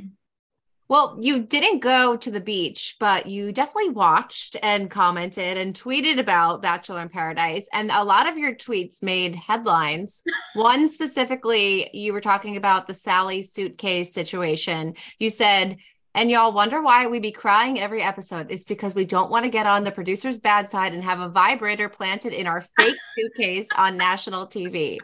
Well, 0.88 1.18
you 1.20 1.42
didn't 1.42 1.80
go 1.80 2.16
to 2.16 2.30
the 2.30 2.40
beach, 2.40 2.98
but 3.00 3.26
you 3.26 3.52
definitely 3.52 3.90
watched 3.90 4.56
and 4.62 4.90
commented 4.90 5.58
and 5.58 5.74
tweeted 5.74 6.20
about 6.20 6.62
Bachelor 6.62 7.02
in 7.02 7.10
Paradise. 7.10 7.68
And 7.74 7.90
a 7.90 8.04
lot 8.04 8.30
of 8.30 8.38
your 8.38 8.54
tweets 8.54 9.02
made 9.02 9.36
headlines. 9.36 10.22
One 10.54 10.88
specifically, 10.88 11.90
you 11.92 12.14
were 12.14 12.22
talking 12.22 12.56
about 12.56 12.86
the 12.86 12.94
Salley 12.94 13.44
suitcase 13.44 14.14
situation. 14.14 14.94
You 15.18 15.32
said, 15.32 15.78
and 16.16 16.32
y'all 16.32 16.54
wonder 16.54 16.82
why 16.82 17.06
we 17.08 17.20
be 17.20 17.32
crying 17.32 17.80
every 17.80 18.02
episode. 18.02 18.48
It's 18.50 18.64
because 18.64 18.96
we 18.96 19.04
don't 19.04 19.30
want 19.30 19.44
to 19.44 19.52
get 19.52 19.68
on 19.68 19.84
the 19.84 19.92
producer's 19.92 20.40
bad 20.40 20.68
side 20.68 20.94
and 20.94 21.04
have 21.04 21.20
a 21.20 21.28
vibrator 21.28 21.90
planted 21.90 22.32
in 22.32 22.48
our 22.48 22.62
fake 22.80 22.96
suitcase 23.18 23.68
on 23.78 23.98
national 23.98 24.48
TV. 24.48 24.98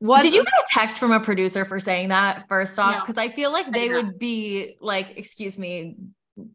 Was, 0.00 0.22
Did 0.22 0.34
you 0.34 0.44
get 0.44 0.52
a 0.52 0.64
text 0.68 1.00
from 1.00 1.10
a 1.10 1.18
producer 1.18 1.64
for 1.64 1.80
saying 1.80 2.10
that 2.10 2.46
first 2.48 2.78
off? 2.78 3.02
Because 3.02 3.16
no, 3.16 3.22
I 3.22 3.32
feel 3.32 3.52
like 3.52 3.72
they 3.72 3.88
would 3.88 4.20
be 4.20 4.76
like, 4.80 5.14
excuse 5.16 5.58
me, 5.58 5.96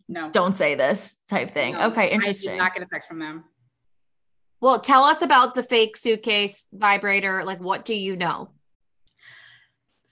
no, 0.07 0.31
don't 0.31 0.55
say 0.55 0.75
this 0.75 1.17
type 1.29 1.53
thing. 1.53 1.73
No, 1.73 1.87
okay, 1.87 2.09
interesting. 2.09 2.51
I 2.51 2.53
did 2.53 2.59
not 2.59 2.73
get 2.75 2.83
a 2.83 2.85
text 2.85 3.09
from 3.09 3.19
them. 3.19 3.43
Well, 4.61 4.79
tell 4.79 5.03
us 5.03 5.21
about 5.21 5.55
the 5.55 5.63
fake 5.63 5.97
suitcase 5.97 6.69
vibrator. 6.71 7.43
Like, 7.43 7.59
what 7.59 7.83
do 7.83 7.93
you 7.93 8.15
know? 8.15 8.49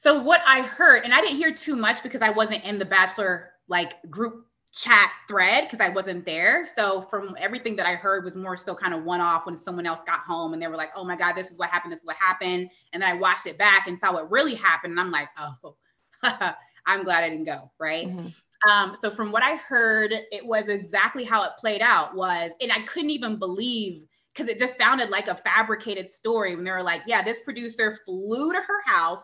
So 0.02 0.20
what 0.20 0.42
I 0.48 0.64
heard, 0.64 1.04
and 1.04 1.14
I 1.14 1.22
didn't 1.22 1.38
hear 1.38 1.54
too 1.54 1.76
much 1.76 2.02
because 2.02 2.24
I 2.24 2.32
wasn't 2.32 2.64
in 2.64 2.80
the 2.80 2.86
Bachelor 2.86 3.52
like 3.68 4.02
group 4.10 4.48
chat 4.74 5.12
thread 5.28 5.66
because 5.66 5.80
I 5.80 5.90
wasn't 5.90 6.26
there. 6.26 6.66
So 6.76 7.04
from 7.04 7.36
everything 7.40 7.76
that 7.76 7.86
I 7.86 7.94
heard 7.94 8.26
was 8.26 8.34
more 8.34 8.58
so 8.58 8.74
kind 8.74 8.96
of 8.96 9.04
one 9.04 9.22
off 9.22 9.46
when 9.46 9.56
someone 9.56 9.86
else 9.86 10.00
got 10.04 10.22
home 10.22 10.54
and 10.54 10.62
they 10.62 10.66
were 10.66 10.76
like, 10.76 10.90
"Oh 10.96 11.04
my 11.04 11.16
God, 11.16 11.34
this 11.34 11.52
is 11.52 11.60
what 11.60 11.70
happened. 11.70 11.92
This 11.92 12.00
is 12.00 12.06
what 12.08 12.16
happened." 12.16 12.72
And 12.94 13.04
then 13.04 13.12
I 13.12 13.14
watched 13.14 13.46
it 13.46 13.60
back 13.60 13.86
and 13.86 13.96
saw 13.96 14.12
what 14.12 14.32
really 14.32 14.56
happened, 14.56 14.90
and 14.90 15.00
I'm 15.00 15.12
like, 15.12 15.30
"Oh, 15.38 15.76
I'm 16.88 17.04
glad 17.04 17.24
I 17.24 17.30
didn't 17.30 17.46
go." 17.46 17.70
Right. 17.80 18.08
Mm-hmm. 18.08 18.72
Um, 18.72 18.96
so 19.00 19.12
from 19.12 19.32
what 19.32 19.44
I 19.44 19.56
heard, 19.56 20.14
it 20.32 20.44
was 20.44 20.68
exactly 20.68 21.26
how 21.26 21.44
it 21.44 21.52
played 21.60 21.84
out. 21.84 22.16
Was 22.16 22.54
and 22.60 22.72
I 22.72 22.80
couldn't 22.80 23.12
even 23.12 23.38
believe 23.38 24.08
because 24.34 24.50
it 24.50 24.58
just 24.58 24.80
sounded 24.80 25.12
like 25.12 25.28
a 25.28 25.36
fabricated 25.36 26.10
story 26.10 26.56
when 26.56 26.66
they 26.66 26.72
were 26.72 26.82
like, 26.82 27.04
"Yeah, 27.06 27.22
this 27.22 27.40
producer 27.42 28.00
flew 28.04 28.52
to 28.52 28.62
her 28.62 28.82
house." 28.84 29.22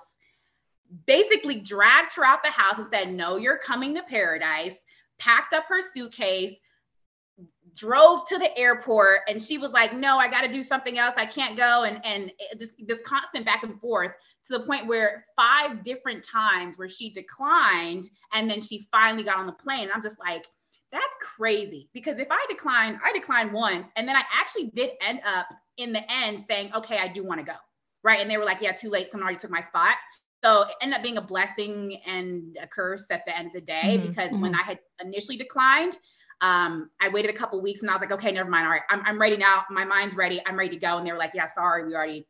Basically 1.06 1.60
dragged 1.60 2.14
her 2.16 2.26
out 2.26 2.44
the 2.44 2.50
house 2.50 2.78
and 2.78 2.88
said, 2.92 3.14
No, 3.14 3.38
you're 3.38 3.58
coming 3.58 3.96
to 3.96 4.04
paradise 4.04 4.76
packed 5.20 5.54
up 5.54 5.66
her 5.68 5.82
suitcase, 5.82 6.56
drove 7.76 8.28
to 8.28 8.38
the 8.38 8.58
airport, 8.58 9.22
and 9.28 9.42
she 9.42 9.58
was 9.58 9.72
like, 9.72 9.94
"No, 9.94 10.18
I 10.18 10.28
got 10.28 10.44
to 10.44 10.52
do 10.52 10.64
something 10.64 10.98
else. 10.98 11.14
I 11.18 11.26
can't 11.26 11.58
go." 11.58 11.84
And 11.84 12.04
and 12.06 12.32
this 12.58 12.72
this 12.80 13.02
constant 13.02 13.46
back 13.46 13.64
and 13.64 13.80
forth 13.80 14.12
to 14.48 14.58
the 14.58 14.66
point 14.66 14.88
where 14.88 15.26
five 15.36 15.84
different 15.84 16.24
times 16.24 16.78
where 16.78 16.90
she 16.90 17.10
declined, 17.10 18.10
and 18.34 18.50
then 18.50 18.62
she 18.62 18.88
finally 18.92 19.24
got 19.24 19.38
on 19.38 19.46
the 19.46 19.54
plane. 19.54 19.84
And 19.84 19.92
I'm 19.92 20.02
just 20.02 20.20
like, 20.20 20.46
that's 20.92 21.18
crazy 21.22 21.90
because 21.94 22.18
if 22.20 22.28
I 22.32 22.44
declined, 22.50 23.00
I 23.04 23.12
declined 23.14 23.54
once, 23.54 23.88
and 23.96 24.08
then 24.08 24.16
I 24.16 24.24
actually 24.34 24.72
did 24.74 24.92
end 25.02 25.22
up 25.26 25.48
in 25.78 25.94
the 25.94 26.04
end 26.12 26.44
saying, 26.48 26.74
"Okay, 26.74 26.98
I 26.98 27.08
do 27.08 27.24
want 27.24 27.40
to 27.40 27.46
go." 27.46 27.58
Right. 28.04 28.22
And 28.22 28.30
they 28.30 28.38
were 28.38 28.46
like, 28.46 28.62
yeah, 28.62 28.72
too 28.72 28.90
late. 28.90 29.12
Someone 29.12 29.26
already 29.26 29.40
took 29.40 29.52
my 29.52 29.64
spot. 29.64 29.96
So 30.44 30.64
it 30.64 30.76
ended 30.82 30.98
up 30.98 31.04
being 31.04 31.18
a 31.18 31.22
blessing 31.22 32.00
and 32.06 32.58
a 32.62 32.68
curse 32.68 33.08
at 33.10 33.26
the 33.26 33.36
end 33.36 33.48
of 33.48 33.54
the 33.54 33.62
day 33.62 33.98
mm-hmm. 33.98 34.08
because 34.08 34.30
mm-hmm. 34.30 34.42
when 34.42 34.56
I 34.56 34.62
had 34.64 34.80
initially 35.04 35.38
declined, 35.38 35.98
um, 36.42 36.92
I 37.02 37.10
waited 37.10 37.32
a 37.32 37.38
couple 37.38 37.60
weeks 37.62 37.82
and 37.82 37.90
I 37.90 37.94
was 37.94 38.02
like, 38.02 38.12
okay, 38.12 38.32
never 38.32 38.50
mind. 38.50 38.66
All 38.66 38.72
right, 38.72 38.84
I'm, 38.90 39.02
I'm 39.06 39.20
ready 39.20 39.38
now. 39.38 39.64
My 39.72 39.84
mind's 39.84 40.16
ready. 40.16 40.42
I'm 40.46 40.58
ready 40.58 40.70
to 40.70 40.78
go. 40.78 40.98
And 40.98 41.08
they 41.08 41.12
were 41.12 41.18
like, 41.18 41.32
yeah, 41.34 41.48
sorry, 41.48 41.88
we 41.88 41.96
already 41.96 42.28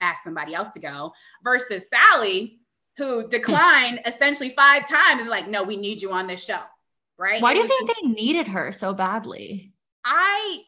asked 0.00 0.24
somebody 0.24 0.54
else 0.54 0.68
to 0.70 0.80
go. 0.80 1.12
Versus 1.44 1.84
Salley, 1.92 2.58
who 2.96 3.28
declined 3.28 4.00
essentially 4.06 4.50
five 4.50 4.88
times 4.88 5.20
and 5.20 5.30
like, 5.30 5.48
no, 5.48 5.62
we 5.62 5.76
need 5.76 6.00
you 6.00 6.12
on 6.12 6.26
this 6.26 6.44
show. 6.44 6.60
Right. 7.18 7.42
Why 7.42 7.52
do 7.52 7.60
you 7.60 7.68
think 7.68 7.88
just, 7.88 8.00
they 8.02 8.08
needed 8.08 8.48
her 8.48 8.72
so 8.72 8.94
badly? 8.94 9.72
I 10.04 10.62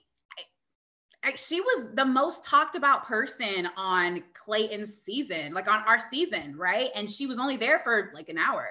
she 1.37 1.61
was 1.61 1.87
the 1.95 2.05
most 2.05 2.45
talked 2.45 2.77
about 2.77 3.07
person 3.07 3.69
on 3.77 4.23
Clayton's 4.35 4.95
season, 5.05 5.55
like 5.55 5.71
on 5.71 5.83
our 5.87 5.99
season, 6.11 6.57
right? 6.57 6.91
And 6.95 7.11
she 7.11 7.27
was 7.27 7.39
only 7.39 7.57
there 7.57 7.81
for 7.81 8.11
like 8.15 8.29
an 8.29 8.39
hour. 8.39 8.69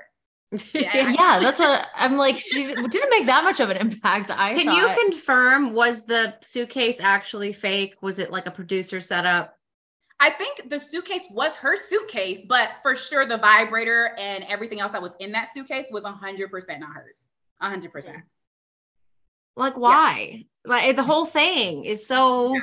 Yeah, 0.73 1.09
yeah 1.09 1.39
that's 1.41 1.57
what 1.57 1.87
I'm 1.95 2.15
like. 2.15 2.37
She 2.37 2.67
didn't 2.67 3.09
make 3.09 3.25
that 3.25 3.43
much 3.43 3.59
of 3.59 3.71
an 3.71 3.77
impact. 3.77 4.29
I 4.29 4.53
can 4.53 4.67
thought. 4.67 4.75
you 4.77 5.09
confirm 5.09 5.73
was 5.73 6.05
the 6.05 6.35
suitcase 6.41 6.99
actually 6.99 7.53
fake? 7.53 7.95
Was 8.01 8.19
it 8.19 8.31
like 8.31 8.45
a 8.45 8.51
producer 8.51 9.01
setup? 9.01 9.57
I 10.19 10.29
think 10.29 10.69
the 10.69 10.79
suitcase 10.79 11.23
was 11.31 11.53
her 11.53 11.75
suitcase, 11.75 12.45
but 12.47 12.71
for 12.83 12.95
sure 12.95 13.25
the 13.25 13.37
vibrator 13.37 14.11
and 14.17 14.43
everything 14.47 14.79
else 14.79 14.91
that 14.91 15.01
was 15.01 15.11
in 15.19 15.31
that 15.31 15.49
suitcase 15.53 15.87
was 15.91 16.03
100% 16.03 16.79
not 16.79 16.89
hers. 16.93 17.23
100%. 17.61 18.21
Like, 19.55 19.77
why? 19.77 20.45
Yeah. 20.65 20.71
Like, 20.71 20.95
the 20.95 21.03
whole 21.03 21.25
thing 21.25 21.85
is 21.85 22.07
so. 22.07 22.53
Yeah. 22.53 22.61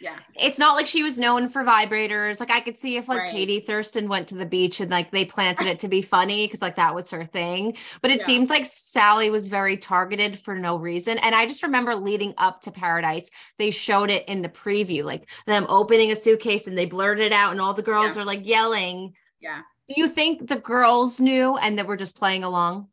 yeah. 0.00 0.18
It's 0.34 0.58
not 0.58 0.74
like 0.74 0.86
she 0.86 1.02
was 1.02 1.18
known 1.18 1.48
for 1.48 1.62
vibrators. 1.62 2.40
Like, 2.40 2.50
I 2.50 2.60
could 2.60 2.76
see 2.76 2.96
if, 2.96 3.08
like, 3.08 3.18
right. 3.18 3.30
Katie 3.30 3.60
Thurston 3.60 4.08
went 4.08 4.28
to 4.28 4.34
the 4.34 4.46
beach 4.46 4.80
and, 4.80 4.90
like, 4.90 5.10
they 5.10 5.24
planted 5.24 5.66
it 5.66 5.78
to 5.80 5.88
be 5.88 6.02
funny 6.02 6.46
because, 6.46 6.62
like, 6.62 6.76
that 6.76 6.94
was 6.94 7.10
her 7.10 7.26
thing. 7.26 7.76
But 8.00 8.10
it 8.10 8.20
yeah. 8.20 8.26
seems 8.26 8.50
like 8.50 8.64
Salley 8.64 9.30
was 9.30 9.48
very 9.48 9.76
targeted 9.76 10.38
for 10.38 10.54
no 10.54 10.76
reason. 10.76 11.18
And 11.18 11.34
I 11.34 11.46
just 11.46 11.62
remember 11.62 11.94
leading 11.94 12.34
up 12.38 12.62
to 12.62 12.72
Paradise, 12.72 13.30
they 13.58 13.70
showed 13.70 14.10
it 14.10 14.26
in 14.26 14.42
the 14.42 14.48
preview, 14.48 15.04
like 15.04 15.28
them 15.46 15.66
opening 15.68 16.10
a 16.10 16.16
suitcase 16.16 16.66
and 16.66 16.76
they 16.76 16.86
blurted 16.86 17.26
it 17.26 17.32
out, 17.32 17.52
and 17.52 17.60
all 17.60 17.74
the 17.74 17.82
girls 17.82 18.16
are 18.16 18.24
like 18.24 18.46
yelling. 18.46 19.12
Yeah. 19.38 19.60
Do 19.88 19.94
you 19.96 20.08
think 20.08 20.48
the 20.48 20.56
girls 20.56 21.20
knew 21.20 21.56
and 21.56 21.76
that 21.78 21.86
we're 21.86 21.96
just 21.96 22.16
playing 22.16 22.44
along? 22.44 22.88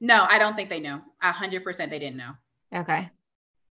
No, 0.00 0.26
I 0.28 0.38
don't 0.38 0.56
think 0.56 0.68
they 0.68 0.80
knew. 0.80 1.00
A 1.22 1.32
hundred 1.32 1.62
percent, 1.62 1.90
they 1.90 1.98
didn't 1.98 2.16
know. 2.16 2.32
Okay. 2.74 3.10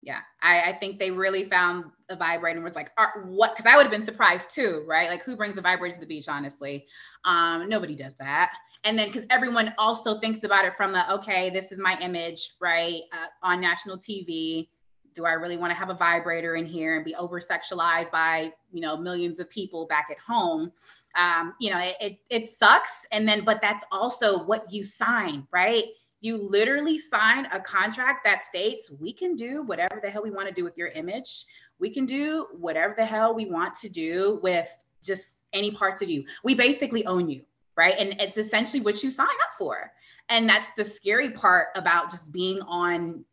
Yeah, 0.01 0.19
I, 0.41 0.61
I 0.69 0.73
think 0.73 0.97
they 0.97 1.11
really 1.11 1.43
found 1.43 1.85
the 2.07 2.15
vibrator 2.15 2.57
and 2.57 2.63
was 2.63 2.75
like, 2.75 2.91
what? 3.25 3.55
Because 3.55 3.69
I 3.71 3.75
would 3.75 3.83
have 3.83 3.91
been 3.91 4.01
surprised 4.01 4.49
too, 4.49 4.85
right? 4.87 5.09
Like, 5.09 5.23
who 5.23 5.35
brings 5.35 5.57
a 5.57 5.61
vibrator 5.61 5.95
to 5.95 5.99
the 5.99 6.07
beach? 6.07 6.29
Honestly, 6.29 6.87
um, 7.25 7.67
nobody 7.67 7.95
does 7.95 8.15
that. 8.15 8.51
And 8.85 8.97
then 8.97 9.09
because 9.09 9.25
everyone 9.29 9.73
also 9.77 10.19
thinks 10.19 10.45
about 10.45 10.63
it 10.63 10.77
from 10.77 10.93
the 10.93 11.11
okay, 11.15 11.49
this 11.49 11.71
is 11.73 11.79
my 11.79 11.97
image, 11.99 12.53
right, 12.61 13.01
uh, 13.11 13.27
on 13.43 13.59
national 13.59 13.97
TV. 13.97 14.69
Do 15.13 15.25
I 15.25 15.33
really 15.33 15.57
want 15.57 15.71
to 15.71 15.75
have 15.75 15.89
a 15.89 15.95
vibrator 15.95 16.55
in 16.55 16.65
here 16.65 16.95
and 16.95 17.03
be 17.03 17.15
over 17.15 17.41
sexualized 17.41 18.11
by 18.11 18.53
you 18.71 18.79
know 18.79 18.95
millions 18.95 19.39
of 19.39 19.49
people 19.49 19.85
back 19.87 20.07
at 20.09 20.17
home? 20.17 20.71
Um, 21.17 21.55
you 21.59 21.71
know, 21.71 21.79
it, 21.79 21.95
it 21.99 22.19
it 22.29 22.49
sucks. 22.49 22.91
And 23.11 23.27
then, 23.27 23.43
but 23.43 23.59
that's 23.61 23.83
also 23.91 24.45
what 24.45 24.71
you 24.71 24.85
sign, 24.85 25.45
right? 25.51 25.83
You 26.21 26.37
literally 26.37 26.97
sign 26.97 27.45
a 27.47 27.59
contract 27.59 28.25
that 28.25 28.43
states 28.43 28.91
we 28.99 29.13
can 29.13 29.35
do 29.35 29.63
whatever 29.63 29.99
the 30.03 30.09
hell 30.09 30.23
we 30.23 30.31
want 30.31 30.47
to 30.47 30.53
do 30.53 30.63
with 30.63 30.77
your 30.77 30.89
image. 30.89 31.45
We 31.79 31.89
can 31.89 32.05
do 32.05 32.47
whatever 32.51 32.93
the 32.97 33.05
hell 33.05 33.33
we 33.33 33.45
want 33.45 33.75
to 33.77 33.89
do 33.89 34.39
with 34.43 34.69
just 35.03 35.23
any 35.53 35.71
parts 35.71 36.01
of 36.01 36.09
you. 36.09 36.25
We 36.43 36.55
basically 36.55 37.05
own 37.05 37.29
you, 37.29 37.43
right? 37.75 37.95
And 37.97 38.19
it's 38.21 38.37
essentially 38.37 38.81
what 38.81 39.01
you 39.01 39.11
sign 39.11 39.27
up 39.27 39.57
for. 39.57 39.91
And 40.27 40.47
that's 40.47 40.67
the 40.77 40.83
scary 40.83 41.31
part 41.31 41.67
about 41.75 42.11
just 42.11 42.31
being 42.31 42.61
on 42.61 43.23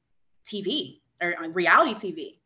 TV 0.47 1.01
or 1.21 1.35
on 1.43 1.53
reality 1.53 1.95
TV. 1.95 2.39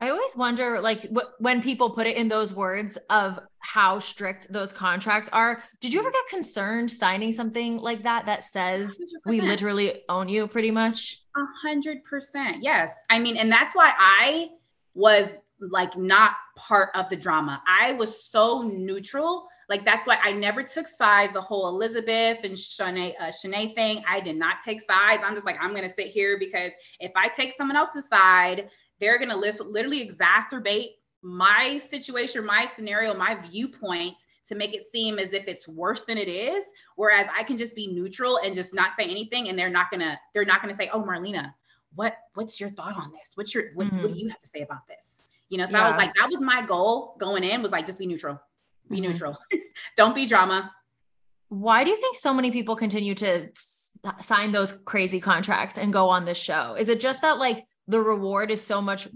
I 0.00 0.10
always 0.10 0.36
wonder, 0.36 0.80
like, 0.80 1.10
when 1.38 1.62
people 1.62 1.90
put 1.90 2.06
it 2.06 2.16
in 2.16 2.28
those 2.28 2.52
words 2.52 2.98
of 3.08 3.40
how 3.66 3.98
strict 3.98 4.46
those 4.52 4.72
contracts 4.72 5.28
are. 5.32 5.62
Did 5.80 5.92
you 5.92 5.98
ever 6.00 6.10
get 6.10 6.28
concerned 6.28 6.90
signing 6.90 7.32
something 7.32 7.78
like 7.78 8.04
that 8.04 8.26
that 8.26 8.44
says 8.44 8.90
100%. 8.90 8.94
we 9.26 9.40
literally 9.40 10.02
own 10.08 10.28
you 10.28 10.46
pretty 10.46 10.70
much? 10.70 11.22
A 11.36 11.44
hundred 11.66 12.04
percent. 12.04 12.62
Yes. 12.62 12.92
I 13.10 13.18
mean, 13.18 13.36
and 13.36 13.50
that's 13.50 13.74
why 13.74 13.92
I 13.98 14.50
was 14.94 15.34
like 15.60 15.96
not 15.96 16.36
part 16.56 16.90
of 16.94 17.08
the 17.08 17.16
drama. 17.16 17.62
I 17.66 17.92
was 17.92 18.24
so 18.24 18.62
neutral. 18.62 19.48
Like 19.68 19.84
that's 19.84 20.06
why 20.06 20.18
I 20.22 20.32
never 20.32 20.62
took 20.62 20.86
sides. 20.86 21.32
The 21.32 21.40
whole 21.40 21.68
Elizabeth 21.68 22.38
and 22.44 22.54
Shanae, 22.54 23.14
uh, 23.20 23.24
Shanae 23.24 23.74
thing, 23.74 24.02
I 24.08 24.20
did 24.20 24.36
not 24.36 24.56
take 24.64 24.80
sides. 24.80 25.22
I'm 25.26 25.34
just 25.34 25.44
like 25.44 25.56
I'm 25.60 25.74
gonna 25.74 25.88
sit 25.88 26.06
here 26.06 26.38
because 26.38 26.72
if 27.00 27.10
I 27.16 27.28
take 27.28 27.54
someone 27.56 27.76
else's 27.76 28.08
side, 28.08 28.70
they're 29.00 29.18
gonna 29.18 29.36
literally 29.36 30.06
exacerbate 30.06 30.90
my 31.22 31.80
situation, 31.90 32.44
my 32.44 32.66
scenario, 32.66 33.14
my 33.14 33.34
viewpoint 33.34 34.16
to 34.46 34.54
make 34.54 34.74
it 34.74 34.84
seem 34.92 35.18
as 35.18 35.32
if 35.32 35.48
it's 35.48 35.66
worse 35.66 36.02
than 36.02 36.18
it 36.18 36.28
is. 36.28 36.64
Whereas 36.94 37.26
I 37.36 37.42
can 37.42 37.56
just 37.56 37.74
be 37.74 37.88
neutral 37.88 38.38
and 38.44 38.54
just 38.54 38.74
not 38.74 38.96
say 38.96 39.04
anything, 39.04 39.48
and 39.48 39.58
they're 39.58 39.70
not 39.70 39.90
gonna 39.90 40.18
they're 40.34 40.44
not 40.44 40.62
gonna 40.62 40.74
say, 40.74 40.88
"Oh, 40.92 41.02
Marlena, 41.02 41.52
what 41.94 42.16
what's 42.34 42.60
your 42.60 42.70
thought 42.70 42.96
on 42.96 43.12
this? 43.12 43.32
What's 43.34 43.54
your 43.54 43.64
what, 43.74 43.88
mm-hmm. 43.88 44.02
what 44.02 44.12
do 44.12 44.18
you 44.18 44.28
have 44.28 44.40
to 44.40 44.46
say 44.46 44.60
about 44.60 44.86
this?" 44.86 45.10
You 45.48 45.58
know, 45.58 45.66
so 45.66 45.72
yeah. 45.72 45.84
I 45.84 45.88
was 45.88 45.96
like, 45.96 46.14
that 46.14 46.28
was 46.28 46.40
my 46.40 46.62
goal 46.62 47.14
going 47.18 47.44
in 47.44 47.62
was 47.62 47.70
like 47.70 47.86
just 47.86 47.98
be 47.98 48.06
neutral, 48.06 48.40
be 48.88 48.96
mm-hmm. 48.96 49.10
neutral, 49.10 49.36
don't 49.96 50.14
be 50.14 50.26
drama. 50.26 50.72
Why 51.48 51.84
do 51.84 51.90
you 51.90 51.96
think 51.96 52.16
so 52.16 52.34
many 52.34 52.50
people 52.50 52.74
continue 52.74 53.14
to 53.16 53.48
sign 54.20 54.52
those 54.52 54.72
crazy 54.72 55.20
contracts 55.20 55.78
and 55.78 55.92
go 55.92 56.08
on 56.08 56.24
this 56.24 56.38
show? 56.38 56.76
Is 56.78 56.88
it 56.88 57.00
just 57.00 57.22
that 57.22 57.38
like 57.38 57.64
the 57.88 58.00
reward 58.00 58.50
is 58.50 58.62
so 58.62 58.80
much 58.80 59.08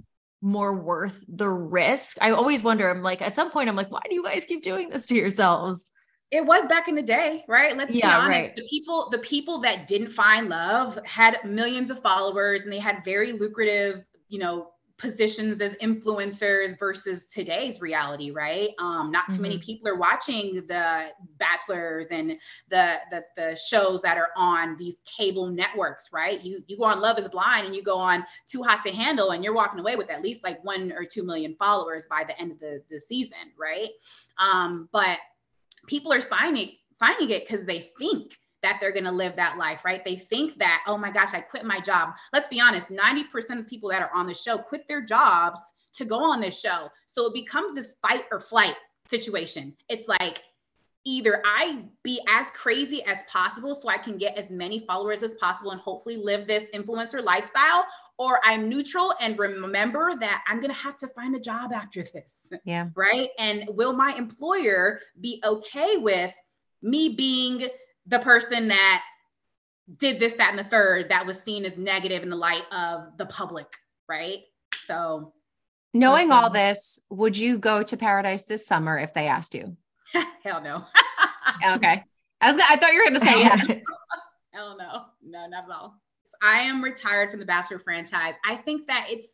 more 0.42 0.74
worth 0.74 1.22
the 1.28 1.48
risk. 1.48 2.16
I 2.20 2.30
always 2.30 2.62
wonder, 2.62 2.88
I'm 2.88 3.02
like, 3.02 3.20
at 3.20 3.36
some 3.36 3.50
point, 3.50 3.68
I'm 3.68 3.76
like, 3.76 3.90
why 3.90 4.00
do 4.08 4.14
you 4.14 4.24
guys 4.24 4.44
keep 4.44 4.62
doing 4.62 4.88
this 4.90 5.06
to 5.08 5.14
yourselves? 5.14 5.86
It 6.30 6.46
was 6.46 6.66
back 6.66 6.88
in 6.88 6.94
the 6.94 7.02
day, 7.02 7.44
right? 7.48 7.76
Let's 7.76 7.94
yeah, 7.94 8.08
be 8.08 8.14
honest. 8.14 8.28
Right. 8.28 8.56
The 8.56 8.66
people, 8.70 9.08
the 9.10 9.18
people 9.18 9.58
that 9.60 9.86
didn't 9.86 10.10
find 10.10 10.48
love 10.48 10.98
had 11.04 11.38
millions 11.44 11.90
of 11.90 12.00
followers 12.00 12.60
and 12.60 12.72
they 12.72 12.78
had 12.78 13.04
very 13.04 13.32
lucrative, 13.32 14.04
you 14.28 14.38
know, 14.38 14.70
positions 15.00 15.60
as 15.60 15.74
influencers 15.76 16.78
versus 16.78 17.24
today's 17.24 17.80
reality, 17.80 18.30
right? 18.30 18.70
Um, 18.78 19.10
not 19.10 19.26
too 19.26 19.34
mm-hmm. 19.34 19.42
many 19.42 19.58
people 19.58 19.88
are 19.88 19.96
watching 19.96 20.56
the 20.66 21.08
bachelors 21.38 22.06
and 22.10 22.36
the, 22.68 22.96
the 23.10 23.24
the 23.36 23.56
shows 23.56 24.02
that 24.02 24.18
are 24.18 24.28
on 24.36 24.76
these 24.76 24.96
cable 25.04 25.48
networks, 25.48 26.10
right? 26.12 26.42
You 26.44 26.62
you 26.66 26.76
go 26.76 26.84
on 26.84 27.00
Love 27.00 27.18
is 27.18 27.28
Blind 27.28 27.66
and 27.66 27.74
you 27.74 27.82
go 27.82 27.98
on 27.98 28.24
Too 28.48 28.62
Hot 28.62 28.82
to 28.82 28.92
Handle 28.92 29.30
and 29.30 29.42
you're 29.42 29.54
walking 29.54 29.80
away 29.80 29.96
with 29.96 30.10
at 30.10 30.22
least 30.22 30.44
like 30.44 30.62
one 30.64 30.92
or 30.92 31.04
two 31.04 31.24
million 31.24 31.56
followers 31.58 32.06
by 32.06 32.24
the 32.24 32.38
end 32.38 32.52
of 32.52 32.60
the, 32.60 32.82
the 32.90 33.00
season, 33.00 33.52
right? 33.58 33.88
Um, 34.38 34.88
but 34.92 35.18
people 35.86 36.12
are 36.12 36.20
signing 36.20 36.72
signing 36.96 37.30
it 37.30 37.48
because 37.48 37.64
they 37.64 37.90
think 37.98 38.36
that 38.62 38.78
they're 38.80 38.92
going 38.92 39.04
to 39.04 39.10
live 39.10 39.36
that 39.36 39.56
life, 39.58 39.84
right? 39.84 40.04
They 40.04 40.16
think 40.16 40.58
that, 40.58 40.82
oh 40.86 40.98
my 40.98 41.10
gosh, 41.10 41.34
I 41.34 41.40
quit 41.40 41.64
my 41.64 41.80
job. 41.80 42.10
Let's 42.32 42.48
be 42.48 42.60
honest, 42.60 42.88
90% 42.88 43.58
of 43.58 43.66
people 43.66 43.90
that 43.90 44.02
are 44.02 44.14
on 44.14 44.26
the 44.26 44.34
show 44.34 44.58
quit 44.58 44.86
their 44.88 45.02
jobs 45.02 45.60
to 45.94 46.04
go 46.04 46.22
on 46.22 46.40
this 46.40 46.60
show. 46.60 46.88
So 47.06 47.26
it 47.26 47.34
becomes 47.34 47.74
this 47.74 47.94
fight 48.02 48.24
or 48.30 48.40
flight 48.40 48.76
situation. 49.08 49.74
It's 49.88 50.08
like 50.08 50.42
either 51.04 51.42
I 51.44 51.84
be 52.02 52.20
as 52.28 52.46
crazy 52.52 53.02
as 53.04 53.18
possible 53.26 53.74
so 53.74 53.88
I 53.88 53.96
can 53.96 54.18
get 54.18 54.36
as 54.36 54.50
many 54.50 54.84
followers 54.86 55.22
as 55.22 55.34
possible 55.34 55.70
and 55.70 55.80
hopefully 55.80 56.16
live 56.16 56.46
this 56.46 56.64
influencer 56.74 57.24
lifestyle, 57.24 57.86
or 58.18 58.38
I'm 58.44 58.68
neutral 58.68 59.14
and 59.20 59.38
remember 59.38 60.14
that 60.20 60.44
I'm 60.46 60.60
going 60.60 60.72
to 60.72 60.80
have 60.80 60.98
to 60.98 61.08
find 61.08 61.34
a 61.34 61.40
job 61.40 61.72
after 61.72 62.02
this. 62.02 62.36
Yeah. 62.64 62.88
Right. 62.94 63.30
And 63.38 63.64
will 63.68 63.94
my 63.94 64.14
employer 64.18 65.00
be 65.20 65.42
okay 65.42 65.96
with 65.96 66.34
me 66.82 67.08
being 67.08 67.66
the 68.10 68.18
person 68.18 68.68
that 68.68 69.02
did 69.98 70.20
this, 70.20 70.34
that, 70.34 70.50
and 70.50 70.58
the 70.58 70.64
third 70.64 71.08
that 71.08 71.26
was 71.26 71.40
seen 71.40 71.64
as 71.64 71.76
negative 71.76 72.22
in 72.22 72.30
the 72.30 72.36
light 72.36 72.64
of 72.70 73.16
the 73.16 73.26
public, 73.26 73.66
right? 74.08 74.40
So, 74.84 75.32
knowing 75.94 76.28
so, 76.28 76.34
all 76.34 76.50
this, 76.50 77.04
would 77.08 77.36
you 77.36 77.58
go 77.58 77.82
to 77.82 77.96
paradise 77.96 78.44
this 78.44 78.66
summer 78.66 78.98
if 78.98 79.14
they 79.14 79.26
asked 79.26 79.54
you? 79.54 79.76
Hell 80.44 80.60
no. 80.60 80.84
okay. 81.76 82.04
I 82.42 82.52
was 82.52 82.62
I 82.68 82.76
thought 82.76 82.92
you 82.92 83.00
were 83.00 83.10
going 83.10 83.20
to 83.20 83.26
say 83.26 83.38
yes. 83.40 83.82
Hell 84.52 84.76
no. 84.78 85.04
No, 85.22 85.46
not 85.46 85.64
at 85.64 85.70
all. 85.70 86.00
I 86.42 86.60
am 86.60 86.82
retired 86.82 87.30
from 87.30 87.38
the 87.38 87.46
Bachelor 87.46 87.78
franchise. 87.78 88.34
I 88.48 88.56
think 88.56 88.86
that 88.86 89.08
it's 89.10 89.26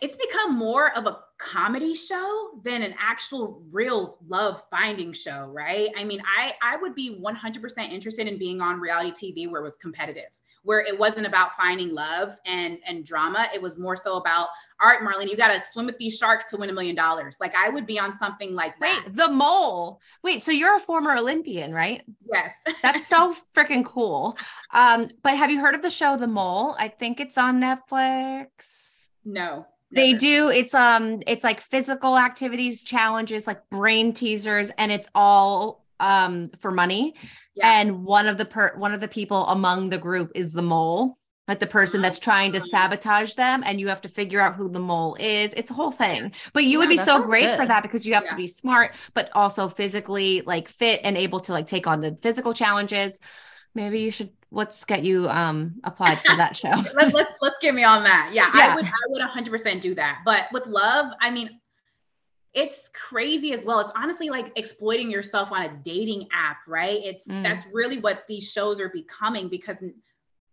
it's 0.00 0.16
become 0.16 0.56
more 0.56 0.96
of 0.96 1.06
a 1.06 1.18
comedy 1.38 1.94
show 1.94 2.50
than 2.62 2.82
an 2.82 2.94
actual 2.98 3.62
real 3.70 4.18
love 4.26 4.62
finding 4.70 5.12
show 5.12 5.50
right? 5.52 5.90
I 5.96 6.04
mean 6.04 6.22
i 6.36 6.52
i 6.62 6.76
would 6.76 6.94
be 6.94 7.18
100% 7.20 7.92
interested 7.92 8.28
in 8.28 8.38
being 8.38 8.60
on 8.60 8.80
reality 8.80 9.10
tv 9.10 9.50
where 9.50 9.60
it 9.60 9.64
was 9.64 9.74
competitive 9.80 10.30
where 10.64 10.80
it 10.80 10.98
wasn't 10.98 11.26
about 11.26 11.54
finding 11.54 11.94
love 11.94 12.36
and 12.44 12.78
and 12.86 13.04
drama. 13.04 13.46
It 13.54 13.62
was 13.62 13.78
more 13.78 13.96
so 13.96 14.16
about 14.16 14.48
all 14.82 14.88
right 14.88 15.00
marlene 15.00 15.30
you 15.30 15.36
got 15.36 15.52
to 15.52 15.62
swim 15.72 15.86
with 15.86 15.98
these 15.98 16.18
sharks 16.18 16.46
to 16.50 16.56
win 16.56 16.70
a 16.70 16.72
million 16.72 16.96
dollars. 16.96 17.36
Like 17.38 17.54
i 17.54 17.68
would 17.68 17.86
be 17.86 17.98
on 18.00 18.18
something 18.18 18.54
like 18.54 18.78
that. 18.80 19.04
wait 19.06 19.16
the 19.16 19.28
mole. 19.28 20.00
Wait 20.22 20.42
so 20.42 20.50
you're 20.50 20.76
a 20.76 20.80
former 20.80 21.16
olympian 21.16 21.72
right? 21.72 22.02
Yes. 22.30 22.52
That's 22.82 23.06
so 23.06 23.36
freaking 23.54 23.84
cool. 23.84 24.36
Um 24.72 25.10
but 25.22 25.36
have 25.36 25.50
you 25.50 25.60
heard 25.60 25.74
of 25.74 25.82
the 25.82 25.90
show 25.90 26.16
the 26.16 26.26
mole? 26.26 26.74
I 26.78 26.88
think 26.88 27.20
it's 27.20 27.38
on 27.38 27.60
netflix. 27.60 29.08
No 29.24 29.66
they 29.94 30.14
do. 30.14 30.48
It's 30.48 30.74
um 30.74 31.22
it's 31.26 31.44
like 31.44 31.60
physical 31.60 32.18
activities, 32.18 32.82
challenges, 32.82 33.46
like 33.46 33.68
brain 33.70 34.12
teasers, 34.12 34.70
and 34.70 34.90
it's 34.92 35.08
all 35.14 35.84
um 36.00 36.50
for 36.58 36.70
money. 36.70 37.14
Yeah. 37.54 37.80
And 37.80 38.04
one 38.04 38.26
of 38.26 38.36
the 38.36 38.44
per 38.44 38.76
one 38.76 38.92
of 38.92 39.00
the 39.00 39.08
people 39.08 39.46
among 39.46 39.90
the 39.90 39.98
group 39.98 40.32
is 40.34 40.52
the 40.52 40.62
mole, 40.62 41.16
like 41.46 41.60
the 41.60 41.66
person 41.66 42.02
that's 42.02 42.18
trying 42.18 42.52
to 42.52 42.60
sabotage 42.60 43.34
them, 43.34 43.62
and 43.64 43.78
you 43.78 43.88
have 43.88 44.00
to 44.02 44.08
figure 44.08 44.40
out 44.40 44.56
who 44.56 44.68
the 44.68 44.80
mole 44.80 45.16
is. 45.20 45.54
It's 45.54 45.70
a 45.70 45.74
whole 45.74 45.92
thing. 45.92 46.32
But 46.52 46.64
you 46.64 46.72
yeah, 46.72 46.78
would 46.78 46.88
be 46.88 46.96
so 46.96 47.22
great 47.22 47.48
good. 47.48 47.56
for 47.56 47.66
that 47.66 47.82
because 47.82 48.04
you 48.04 48.14
have 48.14 48.24
yeah. 48.24 48.30
to 48.30 48.36
be 48.36 48.46
smart, 48.46 48.94
but 49.14 49.30
also 49.34 49.68
physically 49.68 50.42
like 50.44 50.68
fit 50.68 51.00
and 51.04 51.16
able 51.16 51.40
to 51.40 51.52
like 51.52 51.66
take 51.66 51.86
on 51.86 52.00
the 52.00 52.16
physical 52.16 52.54
challenges. 52.54 53.20
Maybe 53.74 54.00
you 54.00 54.10
should 54.10 54.30
let's 54.50 54.84
get 54.84 55.02
you 55.02 55.28
um 55.28 55.80
applied 55.84 56.20
for 56.20 56.36
that 56.36 56.56
show. 56.56 56.70
let's, 56.94 57.12
let's 57.12 57.34
let's 57.42 57.56
get 57.60 57.74
me 57.74 57.84
on 57.84 58.04
that. 58.04 58.30
Yeah, 58.32 58.50
yeah, 58.54 58.72
I 58.72 58.74
would 58.76 58.84
I 58.84 58.90
would 59.08 59.46
100% 59.46 59.80
do 59.80 59.94
that. 59.96 60.22
But 60.24 60.46
with 60.52 60.66
love, 60.66 61.12
I 61.20 61.30
mean, 61.30 61.50
it's 62.54 62.88
crazy 62.94 63.52
as 63.52 63.64
well. 63.64 63.80
It's 63.80 63.92
honestly 63.96 64.30
like 64.30 64.52
exploiting 64.56 65.10
yourself 65.10 65.50
on 65.50 65.62
a 65.62 65.76
dating 65.82 66.28
app, 66.32 66.58
right? 66.68 67.00
It's 67.02 67.26
mm. 67.26 67.42
that's 67.42 67.66
really 67.72 67.98
what 67.98 68.24
these 68.28 68.50
shows 68.50 68.80
are 68.80 68.90
becoming 68.90 69.48
because 69.48 69.82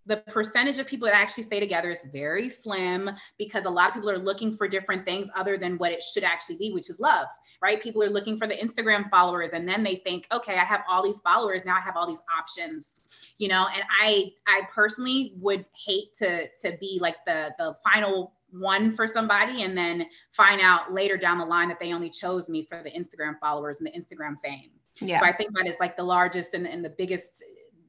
the 0.06 0.18
percentage 0.18 0.80
of 0.80 0.88
people 0.88 1.06
that 1.06 1.16
actually 1.16 1.44
stay 1.44 1.60
together 1.60 1.92
is 1.92 2.06
very 2.12 2.50
slim 2.50 3.10
because 3.38 3.66
a 3.66 3.70
lot 3.70 3.90
of 3.90 3.94
people 3.94 4.10
are 4.10 4.18
looking 4.18 4.52
for 4.52 4.68
different 4.68 5.06
things 5.06 5.28
other 5.36 5.58
than 5.58 5.78
what 5.78 5.92
it 5.92 6.02
should 6.02 6.24
actually 6.24 6.58
be, 6.58 6.72
which 6.72 6.90
is 6.90 7.00
love, 7.00 7.28
right? 7.62 7.82
People 7.82 8.02
are 8.02 8.10
looking 8.10 8.38
for 8.38 8.48
the 8.48 8.56
Instagram 8.56 9.10
followers 9.10 9.52
and 9.54 9.68
then 9.68 9.84
they 9.84 9.98
think, 9.98 10.26
okay, 10.32 10.56
I 10.58 10.64
have 10.64 10.82
all 10.90 11.04
these 11.04 11.20
followers, 11.20 11.66
now 11.66 11.76
I 11.78 11.82
have 11.82 11.96
all 11.96 12.08
these 12.08 12.22
options, 12.38 13.02
you 13.38 13.48
know, 13.48 13.68
and 13.74 13.84
I 14.02 14.32
I 14.48 14.62
personally 14.74 15.34
would 15.38 15.66
hate 15.86 16.16
to 16.18 16.48
to 16.62 16.78
be 16.80 16.98
like 17.00 17.18
the 17.26 17.54
the 17.60 17.76
final 17.84 18.34
one 18.50 18.94
for 18.94 19.08
somebody 19.08 19.64
and 19.64 19.78
then 19.78 20.06
find 20.32 20.62
out 20.62 20.92
later 20.92 21.18
down 21.18 21.38
the 21.38 21.46
line 21.46 21.70
that 21.70 21.80
they 21.80 21.94
only 21.94 22.10
chose 22.10 22.50
me 22.50 22.66
for 22.66 22.84
the 22.84 22.92
Instagram 22.92 23.40
followers 23.40 23.80
and 23.80 23.88
the 23.88 23.92
Instagram 23.92 24.36
fame. 24.44 24.72
Yeah. 25.00 25.20
So 25.20 25.26
I 25.26 25.32
think 25.32 25.56
that 25.56 25.68
is 25.68 25.78
like 25.80 25.96
the 25.96 26.04
largest 26.04 26.54
and, 26.54 26.68
and 26.68 26.84
the 26.84 26.90
biggest 26.90 27.44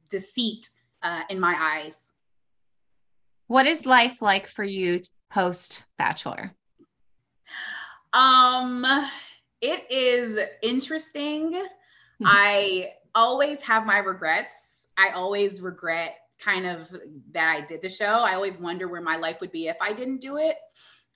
deceit 0.08 0.68
uh, 1.02 1.22
in 1.28 1.38
my 1.38 1.56
eyes. 1.58 1.96
What 3.46 3.66
is 3.66 3.86
life 3.86 4.22
like 4.22 4.46
for 4.46 4.64
you 4.64 5.00
post 5.30 5.84
bachelor? 5.98 6.52
Um, 8.12 8.86
it 9.60 9.90
is 9.90 10.38
interesting. 10.62 11.52
Mm-hmm. 11.52 12.26
I 12.26 12.92
always 13.14 13.60
have 13.60 13.86
my 13.86 13.98
regrets. 13.98 14.52
I 14.96 15.10
always 15.10 15.60
regret 15.60 16.16
kind 16.38 16.66
of 16.66 16.90
that 17.32 17.48
I 17.48 17.60
did 17.64 17.82
the 17.82 17.88
show. 17.88 18.24
I 18.24 18.34
always 18.34 18.58
wonder 18.58 18.88
where 18.88 19.00
my 19.00 19.16
life 19.16 19.40
would 19.40 19.52
be 19.52 19.68
if 19.68 19.76
I 19.80 19.92
didn't 19.92 20.20
do 20.20 20.38
it. 20.38 20.56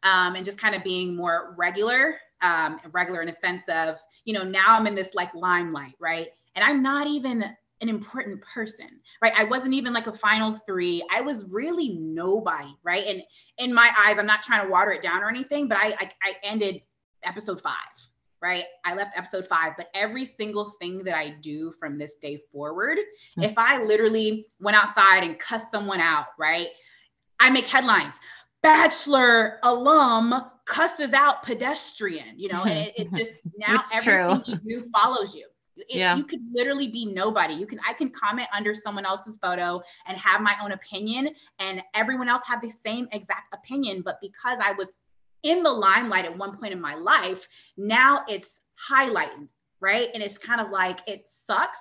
Um, 0.02 0.36
and 0.36 0.44
just 0.44 0.58
kind 0.58 0.74
of 0.74 0.84
being 0.84 1.16
more 1.16 1.54
regular, 1.56 2.16
um, 2.42 2.78
regular 2.92 3.22
in 3.22 3.28
a 3.28 3.32
sense 3.32 3.62
of, 3.68 3.98
you 4.24 4.34
know, 4.34 4.44
now 4.44 4.66
I'm 4.68 4.86
in 4.86 4.94
this 4.94 5.14
like 5.14 5.34
limelight, 5.34 5.94
right? 5.98 6.28
And 6.54 6.64
I'm 6.64 6.82
not 6.82 7.06
even 7.06 7.44
an 7.80 7.88
important 7.88 8.40
person, 8.42 8.88
right? 9.20 9.32
I 9.36 9.44
wasn't 9.44 9.74
even 9.74 9.92
like 9.92 10.06
a 10.06 10.12
final 10.12 10.54
three. 10.54 11.02
I 11.14 11.20
was 11.20 11.44
really 11.50 11.90
nobody, 11.90 12.74
right? 12.82 13.04
And 13.06 13.22
in 13.58 13.74
my 13.74 13.90
eyes, 14.04 14.18
I'm 14.18 14.26
not 14.26 14.42
trying 14.42 14.64
to 14.64 14.70
water 14.70 14.92
it 14.92 15.02
down 15.02 15.22
or 15.22 15.28
anything, 15.28 15.68
but 15.68 15.78
I 15.78 15.88
I, 15.88 16.10
I 16.22 16.34
ended 16.42 16.82
episode 17.22 17.60
five, 17.60 17.74
right? 18.40 18.64
I 18.84 18.94
left 18.94 19.16
episode 19.16 19.46
five, 19.46 19.72
but 19.76 19.88
every 19.94 20.24
single 20.24 20.70
thing 20.80 21.04
that 21.04 21.16
I 21.16 21.30
do 21.40 21.72
from 21.72 21.98
this 21.98 22.14
day 22.14 22.40
forward, 22.52 22.98
mm-hmm. 22.98 23.42
if 23.42 23.54
I 23.58 23.82
literally 23.82 24.46
went 24.60 24.76
outside 24.76 25.22
and 25.24 25.38
cussed 25.38 25.70
someone 25.70 26.00
out, 26.00 26.26
right? 26.38 26.68
I 27.40 27.50
make 27.50 27.66
headlines. 27.66 28.14
bachelor 28.62 29.58
alum 29.62 30.34
cusses 30.64 31.12
out 31.12 31.42
pedestrian, 31.44 32.38
you 32.38 32.48
know, 32.48 32.64
and 32.64 32.78
it, 32.78 32.94
it's 32.96 33.12
just 33.16 33.40
now 33.56 33.80
It's 33.80 33.94
everything 33.94 34.42
true. 34.42 34.58
you 34.66 34.80
do 34.80 34.90
follows 34.90 35.34
you. 35.34 35.46
It- 35.76 35.96
Yeah. 35.98 36.16
You 36.16 36.24
could 36.24 36.40
literally 36.52 36.88
be 36.88 37.04
nobody. 37.06 37.54
You 37.54 37.66
can 37.66 37.80
I 37.86 37.92
can 37.92 38.10
comment 38.10 38.48
under 38.54 38.74
someone 38.74 39.04
else's 39.04 39.36
photo 39.40 39.82
and 40.06 40.16
have 40.18 40.40
my 40.40 40.56
own 40.62 40.72
opinion, 40.72 41.34
and 41.58 41.82
everyone 41.94 42.28
else 42.28 42.42
have 42.46 42.60
the 42.60 42.72
same 42.84 43.08
exact 43.12 43.54
opinion. 43.54 44.02
But 44.02 44.20
because 44.20 44.58
I 44.62 44.72
was 44.72 44.88
in 45.42 45.62
the 45.62 45.72
limelight 45.72 46.24
at 46.24 46.36
one 46.36 46.56
point 46.56 46.72
in 46.72 46.80
my 46.80 46.94
life, 46.94 47.46
now 47.76 48.24
it's 48.28 48.60
highlighted, 48.90 49.48
right? 49.80 50.10
And 50.14 50.22
it's 50.22 50.38
kind 50.38 50.60
of 50.60 50.70
like 50.70 51.00
it 51.06 51.28
sucks 51.28 51.78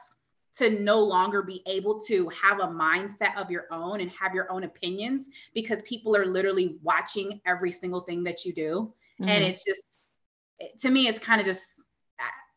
to 0.58 0.70
no 0.70 1.02
longer 1.04 1.42
be 1.42 1.62
able 1.66 2.00
to 2.00 2.30
have 2.30 2.60
a 2.60 2.68
mindset 2.68 3.36
of 3.38 3.52
your 3.52 3.66
own 3.72 4.00
and 4.02 4.10
have 4.12 4.34
your 4.34 4.50
own 4.52 4.64
opinions 4.64 5.28
because 5.54 5.82
people 5.84 6.16
are 6.16 6.26
literally 6.26 6.78
watching 6.82 7.42
every 7.46 7.72
single 7.72 8.02
thing 8.02 8.24
that 8.24 8.46
you 8.46 8.54
do 8.54 8.94
and 9.20 9.44
Mhm. 9.44 9.50
it's 9.50 9.66
just 9.66 9.84
to 10.82 10.90
me 10.90 11.08
it's 11.08 11.20
kind 11.20 11.42
of 11.42 11.46
just 11.46 11.64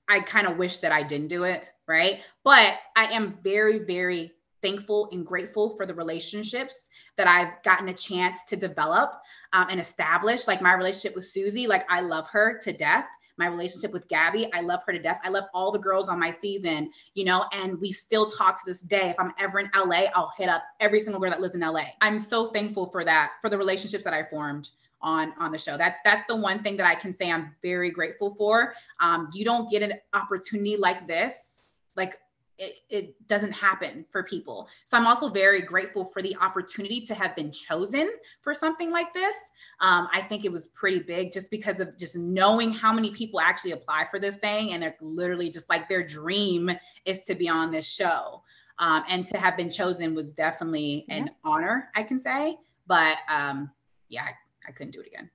I- 0.08 0.20
kind 0.20 0.46
of 0.46 0.56
wish 0.56 0.78
that 0.78 0.92
i 0.92 1.02
didn't 1.02 1.28
do 1.28 1.44
it 1.44 1.64
right? 1.86 2.20
But 2.44 2.74
i 2.96 3.04
am 3.06 3.38
very 3.42 3.78
very 3.80 4.32
thankful 4.60 5.08
and 5.12 5.24
grateful 5.24 5.70
for 5.76 5.86
the 5.86 5.94
relationships 5.94 6.88
that 7.16 7.26
i've 7.28 7.62
gotten 7.62 7.88
a 7.88 7.94
chance 7.94 8.38
to 8.48 8.56
develop 8.56 9.12
um, 9.52 9.68
and 9.70 9.80
establish. 9.80 10.46
Like 10.48 10.60
my 10.60 10.74
relationship 10.74 11.14
with 11.14 11.26
susie 11.26 11.66
like 11.66 11.84
i 11.90 12.00
love 12.00 12.26
her 12.28 12.58
to 12.64 12.72
death. 12.72 13.06
My 13.38 13.46
relationship 13.46 13.92
with 13.92 14.08
gabby 14.08 14.52
i 14.52 14.60
love 14.60 14.80
her 14.86 14.92
to 14.92 14.98
death. 14.98 15.20
I 15.24 15.28
love 15.28 15.44
all 15.54 15.70
the 15.70 15.78
girls 15.78 16.08
on 16.08 16.18
my 16.18 16.30
season 16.32 16.90
you 17.14 17.24
know 17.24 17.44
and 17.52 17.80
we 17.80 17.92
still 17.92 18.28
talk 18.28 18.56
to 18.56 18.62
this 18.66 18.80
day. 18.80 19.10
If 19.10 19.16
i'm 19.18 19.32
ever 19.38 19.60
in 19.60 19.70
la 19.74 20.02
i'll 20.14 20.32
hit 20.36 20.48
up 20.48 20.64
every 20.80 21.00
single 21.00 21.20
girl 21.20 21.30
that 21.30 21.40
lives 21.40 21.54
in 21.54 21.60
la 21.60 21.80
i'm 22.00 22.18
so 22.18 22.48
thankful 22.48 22.90
for 22.90 23.04
that 23.04 23.32
for 23.40 23.48
the 23.48 23.58
relationships 23.58 24.04
that 24.04 24.12
i 24.14 24.24
formed 24.24 24.68
on 25.00 25.32
on 25.38 25.52
the 25.52 25.58
show. 25.58 25.76
That's 25.76 26.00
that's 26.04 26.26
the 26.28 26.36
one 26.36 26.62
thing 26.62 26.76
that 26.76 26.86
I 26.86 26.94
can 26.94 27.16
say 27.16 27.30
I'm 27.30 27.54
very 27.62 27.90
grateful 27.90 28.34
for. 28.34 28.74
Um, 29.00 29.30
you 29.32 29.44
don't 29.44 29.70
get 29.70 29.82
an 29.82 29.94
opportunity 30.12 30.76
like 30.76 31.06
this, 31.06 31.60
like 31.96 32.18
it, 32.58 32.80
it 32.90 33.28
doesn't 33.28 33.52
happen 33.52 34.04
for 34.10 34.22
people. 34.22 34.68
So 34.84 34.96
I'm 34.96 35.06
also 35.06 35.28
very 35.28 35.62
grateful 35.62 36.04
for 36.04 36.22
the 36.22 36.36
opportunity 36.36 37.00
to 37.02 37.14
have 37.14 37.36
been 37.36 37.52
chosen 37.52 38.10
for 38.40 38.52
something 38.52 38.90
like 38.90 39.14
this. 39.14 39.36
Um, 39.80 40.08
I 40.12 40.22
think 40.22 40.44
it 40.44 40.50
was 40.50 40.66
pretty 40.66 40.98
big 40.98 41.32
just 41.32 41.50
because 41.50 41.80
of 41.80 41.96
just 41.96 42.16
knowing 42.16 42.72
how 42.72 42.92
many 42.92 43.10
people 43.10 43.40
actually 43.40 43.72
apply 43.72 44.06
for 44.10 44.18
this 44.18 44.36
thing, 44.36 44.72
and 44.72 44.82
they're 44.82 44.96
literally 45.00 45.50
just 45.50 45.68
like 45.68 45.88
their 45.88 46.04
dream 46.04 46.70
is 47.04 47.22
to 47.24 47.34
be 47.34 47.48
on 47.48 47.70
this 47.70 47.86
show. 47.86 48.42
Um, 48.80 49.02
and 49.08 49.26
to 49.26 49.38
have 49.38 49.56
been 49.56 49.70
chosen 49.70 50.14
was 50.14 50.30
definitely 50.30 51.04
an 51.08 51.30
honor, 51.44 51.90
I 51.96 52.04
can 52.04 52.20
say. 52.20 52.58
But 52.86 53.18
um, 53.28 53.72
yeah, 54.08 54.28
I, 54.68 54.72
couldn't 54.72 54.92
do 54.92 55.00
it 55.00 55.06
again. 55.06 55.30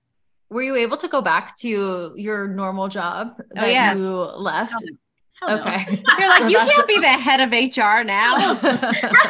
Were 0.50 0.62
you 0.62 0.76
able 0.76 0.98
to 0.98 1.08
go 1.08 1.22
back 1.22 1.58
to 1.60 2.14
your 2.16 2.48
normal 2.48 2.88
job 2.88 3.36
oh, 3.40 3.44
that 3.56 3.72
yes. 3.72 3.98
you 3.98 4.10
left? 4.12 4.74
Hell 5.42 5.58
no. 5.58 5.62
Okay. 5.62 5.86
You're 6.20 6.30
like, 6.30 6.44
So 6.44 6.48
you 6.50 6.58
can't 6.58 6.88
be 6.88 7.00
the 7.00 7.08
head 7.08 7.40
of 7.42 7.52
HR 7.52 8.04
now. 8.04 8.60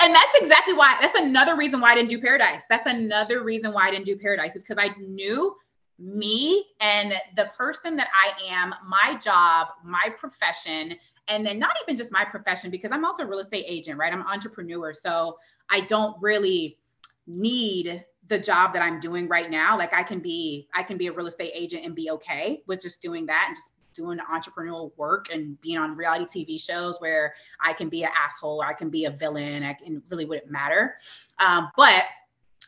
And 0.00 0.14
that's 0.14 0.40
exactly 0.40 0.74
why 0.74 0.96
that's 1.00 1.18
another 1.18 1.56
reason 1.56 1.80
why 1.80 1.90
I 1.90 1.94
didn't 1.94 2.08
do 2.08 2.20
Paradise. 2.20 2.62
That's 2.68 2.86
another 2.86 3.42
reason 3.42 3.72
why 3.72 3.88
I 3.88 3.90
didn't 3.90 4.06
do 4.06 4.16
Paradise 4.16 4.54
is 4.56 4.62
because 4.62 4.78
I 4.78 4.96
knew 4.98 5.54
me 5.98 6.64
and 6.80 7.14
the 7.36 7.50
person 7.56 7.96
that 7.96 8.08
I 8.14 8.50
am, 8.50 8.74
my 8.86 9.16
job, 9.16 9.68
my 9.84 10.08
profession, 10.16 10.94
and 11.26 11.44
then 11.44 11.58
not 11.58 11.72
even 11.82 11.96
just 11.96 12.12
my 12.12 12.24
profession, 12.24 12.70
because 12.70 12.92
I'm 12.92 13.04
also 13.04 13.24
a 13.24 13.26
real 13.26 13.40
estate 13.40 13.64
agent, 13.68 13.98
right? 13.98 14.12
I'm 14.12 14.20
an 14.20 14.26
entrepreneur. 14.26 14.92
So 14.94 15.38
I 15.68 15.80
don't 15.82 16.16
really 16.22 16.78
need 17.26 18.02
the 18.28 18.38
job 18.38 18.72
that 18.74 18.82
I'm 18.82 19.00
doing 19.00 19.28
right 19.28 19.50
now. 19.50 19.76
Like 19.76 19.94
I 19.94 20.02
can 20.02 20.20
be, 20.20 20.68
I 20.74 20.82
can 20.82 20.98
be 20.98 21.06
a 21.06 21.12
real 21.12 21.26
estate 21.26 21.52
agent 21.54 21.84
and 21.84 21.94
be 21.94 22.10
okay 22.10 22.62
with 22.66 22.80
just 22.80 23.00
doing 23.00 23.26
that 23.26 23.44
and 23.48 23.56
just 23.56 23.70
doing 23.94 24.18
entrepreneurial 24.32 24.92
work 24.96 25.26
and 25.32 25.60
being 25.60 25.76
on 25.76 25.96
reality 25.96 26.44
TV 26.46 26.60
shows 26.60 27.00
where 27.00 27.34
I 27.60 27.72
can 27.72 27.88
be 27.88 28.04
an 28.04 28.10
asshole 28.16 28.62
or 28.62 28.66
I 28.66 28.72
can 28.72 28.90
be 28.90 29.06
a 29.06 29.10
villain. 29.10 29.64
I 29.64 29.72
can 29.72 30.02
really 30.10 30.24
wouldn't 30.24 30.50
matter. 30.50 30.96
Um, 31.40 31.70
but 31.76 32.04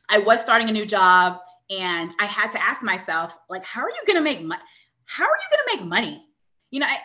I 0.08 0.18
was 0.18 0.40
starting 0.40 0.68
a 0.68 0.72
new 0.72 0.86
job 0.86 1.38
and 1.70 2.12
I 2.18 2.26
had 2.26 2.50
to 2.50 2.62
ask 2.62 2.82
myself, 2.82 3.32
like, 3.48 3.64
how 3.64 3.82
are 3.82 3.90
you 3.90 4.02
going 4.06 4.16
to 4.16 4.22
make 4.22 4.42
money? 4.42 4.62
How 5.04 5.24
are 5.24 5.28
you 5.28 5.56
going 5.56 5.68
to 5.68 5.76
make 5.76 5.88
money? 5.88 6.26
You 6.72 6.80
know, 6.80 6.86
I, 6.86 6.98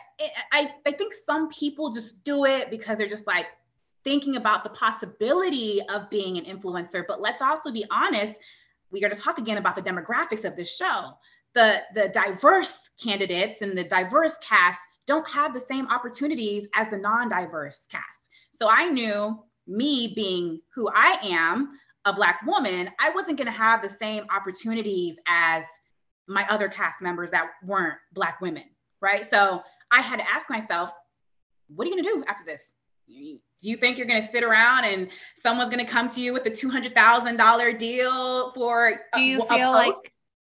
I, 0.52 0.72
I 0.88 0.92
think 0.92 1.14
some 1.26 1.50
people 1.50 1.92
just 1.92 2.24
do 2.24 2.46
it 2.46 2.72
because 2.72 2.98
they're 2.98 3.08
just 3.08 3.28
like 3.28 3.48
thinking 4.06 4.38
about 4.38 4.64
the 4.64 4.70
possibility 4.70 5.82
of 5.90 6.10
being 6.10 6.38
an 6.38 6.46
influencer. 6.46 7.04
But 7.06 7.20
let's 7.20 7.42
also 7.42 7.72
be 7.72 7.84
honest. 7.92 8.36
We 8.92 9.02
got 9.02 9.12
to 9.12 9.20
talk 9.20 9.38
again 9.40 9.58
about 9.58 9.76
the 9.76 9.82
demographics 9.82 10.46
of 10.46 10.56
this 10.56 10.74
show. 10.74 11.12
The, 11.54 11.82
the 11.94 12.10
diverse 12.10 12.92
candidates 13.02 13.62
and 13.62 13.78
the 13.78 13.84
diverse 13.84 14.36
cast 14.42 14.80
don't 15.08 15.28
have 15.30 15.54
the 15.54 15.60
same 15.60 15.88
opportunities 15.90 16.68
as 16.76 16.90
the 16.90 16.98
non-diverse 16.98 17.88
cast. 17.92 18.06
So 18.52 18.70
I 18.70 18.88
knew 18.88 19.44
me 19.68 20.14
being 20.16 20.62
who 20.74 20.90
I 20.94 21.18
am, 21.24 21.80
a 22.06 22.14
black 22.14 22.42
woman, 22.46 22.90
I 23.00 23.10
wasn't 23.10 23.38
going 23.38 23.48
to 23.48 23.52
have 23.52 23.82
the 23.82 23.90
same 23.90 24.26
opportunities 24.34 25.18
as 25.28 25.66
my 26.28 26.46
other 26.50 26.68
cast 26.68 27.02
members 27.02 27.32
that 27.32 27.48
weren't 27.64 27.96
black 28.14 28.42
women, 28.42 28.64
right? 29.02 29.28
So 29.30 29.64
I 29.92 30.02
had 30.02 30.20
to 30.20 30.30
ask 30.30 30.50
myself, 30.50 30.92
what 31.68 31.86
are 31.86 31.90
you 31.90 31.96
going 31.96 32.04
to 32.04 32.22
do 32.22 32.24
after 32.28 32.44
this? 32.46 32.74
Do 33.08 33.70
you 33.70 33.78
think 33.78 33.98
you're 33.98 34.08
going 34.08 34.24
to 34.24 34.32
sit 34.32 34.44
around 34.44 34.86
and 34.86 35.10
someone's 35.42 35.70
going 35.74 35.86
to 35.86 35.92
come 35.92 36.10
to 36.10 36.22
you 36.22 36.34
with 36.34 36.46
a 36.46 36.52
$200,000 36.52 37.78
deal 37.78 38.52
for 38.52 39.02
Do 39.14 39.22
you 39.22 39.42
a, 39.42 39.46
feel 39.46 39.70
a 39.70 39.72
like 39.72 39.96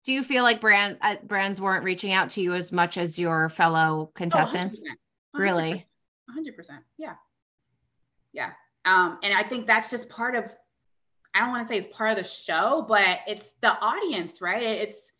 do 0.05 0.13
you 0.13 0.23
feel 0.23 0.43
like 0.43 0.61
brand 0.61 0.97
uh, 1.01 1.17
brands 1.23 1.59
weren't 1.59 1.83
reaching 1.83 2.13
out 2.13 2.31
to 2.31 2.41
you 2.41 2.53
as 2.53 2.71
much 2.71 2.97
as 2.97 3.19
your 3.19 3.49
fellow 3.49 4.07
Oh, 4.07 4.11
contestants? 4.15 4.83
100%. 5.35 5.39
Really? 5.39 5.85
100%. 6.29 6.79
Yeah. 6.97 7.13
Yeah. 8.33 8.51
Um, 8.85 9.19
and 9.23 9.37
I 9.37 9.43
think 9.43 9.67
that's 9.67 9.91
just 9.91 10.09
part 10.09 10.35
of, 10.35 10.45
I 11.33 11.41
don't 11.41 11.49
want 11.49 11.63
to 11.63 11.67
say 11.67 11.77
it's 11.77 11.95
part 11.95 12.11
of 12.11 12.17
the 12.17 12.23
show, 12.23 12.85
but 12.87 13.19
it's 13.27 13.51
the 13.61 13.77
audience, 13.79 14.41
right? 14.41 14.63
It's, 14.63 15.11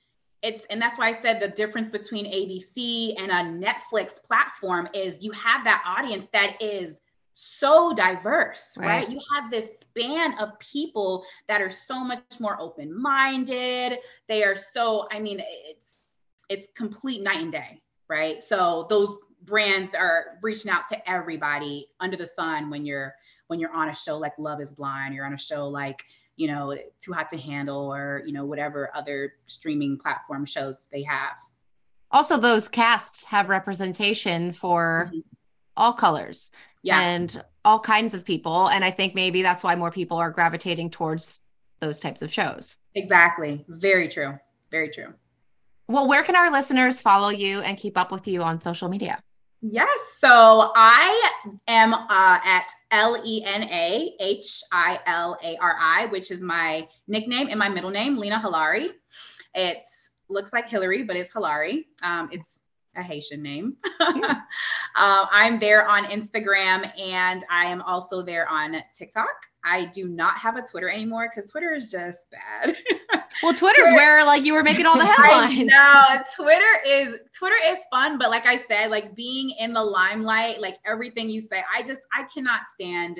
it's, 0.41 0.65
and 0.71 0.81
that's 0.81 0.97
why 0.97 1.09
I 1.09 1.13
said 1.13 1.41
the 1.41 1.49
difference 1.49 1.89
between 1.89 2.25
ABC 2.25 3.15
and 3.19 3.31
a 3.31 3.67
Netflix 3.67 4.23
platform 4.23 4.87
is 4.93 5.23
you 5.23 5.31
have 5.31 5.65
that 5.65 5.83
audience 5.85 6.27
that 6.31 6.55
is 6.61 6.99
so 7.39 7.93
diverse, 7.93 8.73
right? 8.77 8.85
Right. 8.85 9.09
You 9.09 9.19
have 9.35 9.49
this 9.49 9.69
span 9.81 10.37
of 10.39 10.59
people 10.59 11.23
that 11.47 11.61
are 11.61 11.71
so 11.71 12.03
much 12.03 12.39
more 12.39 12.59
open-minded. 12.59 13.99
They 14.27 14.43
are 14.43 14.55
so, 14.55 15.07
I 15.11 15.19
mean, 15.19 15.41
it's, 15.41 15.95
it's 16.49 16.67
complete 16.75 17.21
night 17.21 17.37
and 17.37 17.51
day, 17.51 17.81
right? 18.09 18.43
So 18.43 18.87
those 18.89 19.15
brands 19.43 19.93
are 19.93 20.37
reaching 20.41 20.69
out 20.69 20.87
to 20.89 21.09
everybody 21.09 21.87
under 21.99 22.17
the 22.17 22.27
sun 22.27 22.69
when 22.69 22.85
you're 22.85 23.15
when 23.47 23.59
you're 23.59 23.73
on 23.73 23.89
a 23.89 23.95
show 23.95 24.17
like 24.17 24.33
Love 24.37 24.61
is 24.61 24.71
Blind, 24.71 25.15
you're 25.15 25.25
on 25.25 25.33
a 25.33 25.37
show 25.37 25.67
like, 25.67 26.03
you 26.35 26.47
know, 26.47 26.77
Too 26.99 27.13
Hot 27.13 27.29
to 27.31 27.37
Handle 27.37 27.91
or, 27.91 28.21
you 28.25 28.31
know, 28.31 28.45
whatever 28.45 28.91
other 28.93 29.33
streaming 29.47 29.97
platform 29.97 30.45
shows 30.45 30.75
they 30.91 31.01
have. 31.03 31.33
Also, 32.11 32.37
those 32.37 32.67
casts 32.67 33.25
have 33.25 33.49
representation 33.49 34.53
for 34.53 35.09
Mhm. 35.11 35.23
all 35.75 35.93
colors 35.93 36.51
Yeah. 36.81 37.01
and 37.01 37.43
all 37.65 37.79
kinds 37.79 38.13
of 38.13 38.23
people. 38.25 38.67
And 38.67 38.83
I 38.85 38.91
think 38.91 39.15
maybe 39.15 39.41
that's 39.41 39.63
why 39.63 39.75
more 39.75 39.91
people 39.91 40.17
are 40.17 40.31
gravitating 40.31 40.91
towards 40.91 41.39
those 41.79 41.99
types 41.99 42.21
of 42.21 42.31
shows. 42.31 42.77
exactly. 42.95 43.65
Very 43.67 44.07
true. 44.09 44.37
Very 44.71 44.89
true. 44.89 45.13
Well, 45.87 46.07
where 46.07 46.23
can 46.23 46.35
our 46.35 46.51
listeners 46.51 47.01
follow 47.01 47.29
you 47.29 47.61
and 47.61 47.77
keep 47.77 47.97
up 47.97 48.11
with 48.11 48.27
you 48.27 48.43
on 48.43 48.61
social 48.61 48.89
media? 48.89 49.21
Yes. 49.61 49.89
So 50.19 50.71
I 50.75 51.31
am 51.67 51.93
uh, 51.93 52.39
at 52.45 52.65
L 52.91 53.21
E 53.25 53.43
N 53.45 53.63
A 53.63 54.13
H 54.19 54.61
I 54.71 54.99
L 55.05 55.37
A 55.43 55.57
R 55.57 55.75
I, 55.81 56.05
which 56.07 56.31
is 56.31 56.41
my 56.41 56.87
nickname 57.07 57.47
and 57.49 57.57
my 57.59 57.67
middle 57.69 57.89
name, 57.89 58.17
Lena 58.17 58.39
Hilari. 58.39 58.89
It 59.55 59.83
looks 60.29 60.53
like 60.53 60.69
Hillary, 60.69 61.03
but 61.03 61.15
it's 61.15 61.33
Hilari. 61.33 61.85
Um, 62.03 62.29
it's 62.31 62.58
a 62.99 63.03
Haitian 63.03 63.41
name. 63.41 63.77
uh, 63.99 64.35
I'm 64.95 65.59
there 65.59 65.87
on 65.87 66.05
Instagram 66.05 66.91
and 66.99 67.43
I 67.49 67.65
am 67.65 67.81
also 67.81 68.21
there 68.21 68.47
on 68.47 68.75
TikTok. 68.93 69.29
I 69.63 69.85
do 69.85 70.07
not 70.07 70.37
have 70.37 70.55
a 70.55 70.61
Twitter 70.61 70.89
anymore 70.89 71.29
because 71.33 71.51
Twitter 71.51 71.73
is 71.73 71.91
just 71.91 72.27
bad. 72.31 72.75
Well, 73.43 73.53
Twitter's 73.53 73.91
where 73.93 74.25
like 74.25 74.43
you 74.43 74.53
were 74.53 74.63
making 74.63 74.85
all 74.85 74.97
the 74.97 75.05
headlines. 75.17 75.69
know 75.71 76.23
Twitter 76.35 76.65
is 76.85 77.15
Twitter 77.33 77.55
is 77.67 77.77
fun, 77.89 78.17
but 78.17 78.29
like 78.29 78.45
I 78.45 78.57
said, 78.57 78.91
like 78.91 79.15
being 79.15 79.51
in 79.59 79.71
the 79.71 79.83
limelight, 79.83 80.59
like 80.59 80.77
everything 80.85 81.29
you 81.29 81.39
say, 81.39 81.63
I 81.73 81.83
just 81.83 82.01
I 82.13 82.23
cannot 82.23 82.61
stand 82.73 83.19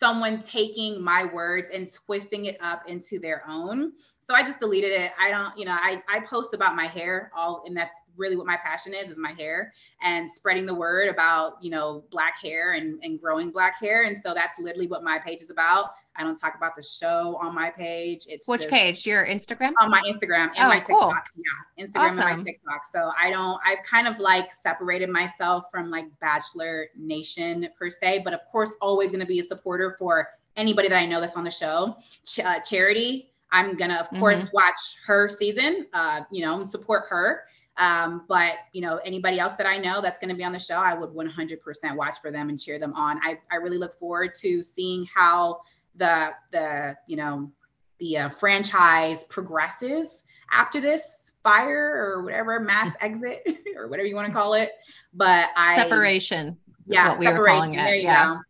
someone 0.00 0.40
taking 0.40 1.02
my 1.02 1.26
words 1.26 1.68
and 1.72 1.92
twisting 1.92 2.46
it 2.46 2.56
up 2.62 2.88
into 2.88 3.18
their 3.18 3.42
own. 3.48 3.92
so 4.26 4.34
I 4.34 4.42
just 4.42 4.58
deleted 4.58 4.92
it. 4.92 5.12
I 5.18 5.30
don't, 5.30 5.56
you 5.58 5.66
know, 5.66 5.76
I, 5.76 6.02
I 6.08 6.20
post 6.20 6.54
about 6.54 6.74
my 6.74 6.86
hair 6.86 7.30
all, 7.36 7.62
and 7.66 7.76
that's 7.76 7.94
really 8.20 8.36
what 8.36 8.46
my 8.46 8.56
passion 8.56 8.94
is, 8.94 9.10
is 9.10 9.18
my 9.18 9.32
hair 9.32 9.72
and 10.02 10.30
spreading 10.30 10.66
the 10.66 10.74
word 10.74 11.08
about, 11.08 11.54
you 11.60 11.70
know, 11.70 12.04
black 12.10 12.34
hair 12.40 12.74
and, 12.74 13.00
and 13.02 13.20
growing 13.20 13.50
black 13.50 13.80
hair. 13.80 14.04
And 14.04 14.16
so 14.16 14.34
that's 14.34 14.56
literally 14.60 14.86
what 14.86 15.02
my 15.02 15.18
page 15.18 15.42
is 15.42 15.50
about. 15.50 15.92
I 16.16 16.22
don't 16.22 16.36
talk 16.36 16.54
about 16.54 16.76
the 16.76 16.82
show 16.82 17.38
on 17.40 17.54
my 17.54 17.70
page. 17.70 18.26
It's 18.28 18.46
which 18.46 18.62
just, 18.62 18.70
page? 18.70 19.06
Your 19.06 19.26
Instagram? 19.26 19.72
On 19.80 19.90
my 19.90 20.02
Instagram 20.02 20.50
and 20.54 20.58
oh, 20.58 20.68
my 20.68 20.80
TikTok. 20.80 21.28
Cool. 21.34 21.44
Yeah, 21.78 21.86
Instagram 21.86 22.00
awesome. 22.00 22.22
and 22.22 22.38
my 22.38 22.44
TikTok. 22.44 22.82
So 22.92 23.12
I 23.18 23.30
don't. 23.30 23.58
I've 23.64 23.82
kind 23.84 24.06
of 24.06 24.18
like 24.18 24.50
separated 24.52 25.08
myself 25.08 25.64
from 25.70 25.90
like 25.90 26.06
Bachelor 26.20 26.88
Nation 26.96 27.68
per 27.78 27.90
se, 27.90 28.22
but 28.24 28.34
of 28.34 28.40
course, 28.52 28.72
always 28.82 29.10
going 29.10 29.20
to 29.20 29.26
be 29.26 29.40
a 29.40 29.44
supporter 29.44 29.94
for 29.98 30.28
anybody 30.56 30.88
that 30.88 30.98
I 30.98 31.06
know 31.06 31.20
that's 31.20 31.36
on 31.36 31.44
the 31.44 31.50
show. 31.50 31.96
Ch- 32.26 32.40
uh, 32.40 32.60
Charity 32.60 33.30
I'm 33.52 33.76
gonna, 33.76 33.94
of 33.94 34.08
course, 34.18 34.42
mm-hmm. 34.42 34.54
watch 34.54 34.78
her 35.06 35.28
season. 35.28 35.86
Uh, 35.92 36.20
you 36.30 36.44
know, 36.44 36.60
and 36.60 36.68
support 36.68 37.04
her. 37.08 37.44
Um, 37.80 38.26
but 38.28 38.56
you 38.74 38.82
know, 38.82 39.00
anybody 39.06 39.40
else 39.40 39.54
that 39.54 39.66
I 39.66 39.78
know 39.78 40.02
that's 40.02 40.18
going 40.18 40.28
to 40.28 40.36
be 40.36 40.44
on 40.44 40.52
the 40.52 40.58
show, 40.58 40.76
I 40.76 40.92
would 40.92 41.10
100% 41.10 41.96
watch 41.96 42.20
for 42.20 42.30
them 42.30 42.50
and 42.50 42.60
cheer 42.60 42.78
them 42.78 42.92
on. 42.92 43.18
I, 43.22 43.38
I 43.50 43.56
really 43.56 43.78
look 43.78 43.98
forward 43.98 44.34
to 44.40 44.62
seeing 44.62 45.06
how 45.12 45.62
the 45.96 46.30
the 46.52 46.96
you 47.06 47.16
know 47.16 47.50
the 47.98 48.18
uh, 48.18 48.28
franchise 48.28 49.24
progresses 49.24 50.22
after 50.52 50.80
this 50.80 51.32
fire 51.42 51.96
or 51.96 52.22
whatever 52.22 52.60
mass 52.60 52.94
exit 53.00 53.46
or 53.76 53.88
whatever 53.88 54.06
you 54.06 54.14
want 54.14 54.26
to 54.26 54.32
call 54.32 54.52
it. 54.54 54.72
But 55.14 55.48
I 55.56 55.76
separation. 55.76 56.58
Yeah, 56.86 57.18
we 57.18 57.24
separation. 57.24 57.72
There 57.72 57.96
you 57.96 58.02
yeah. 58.02 58.34
go. 58.34 58.40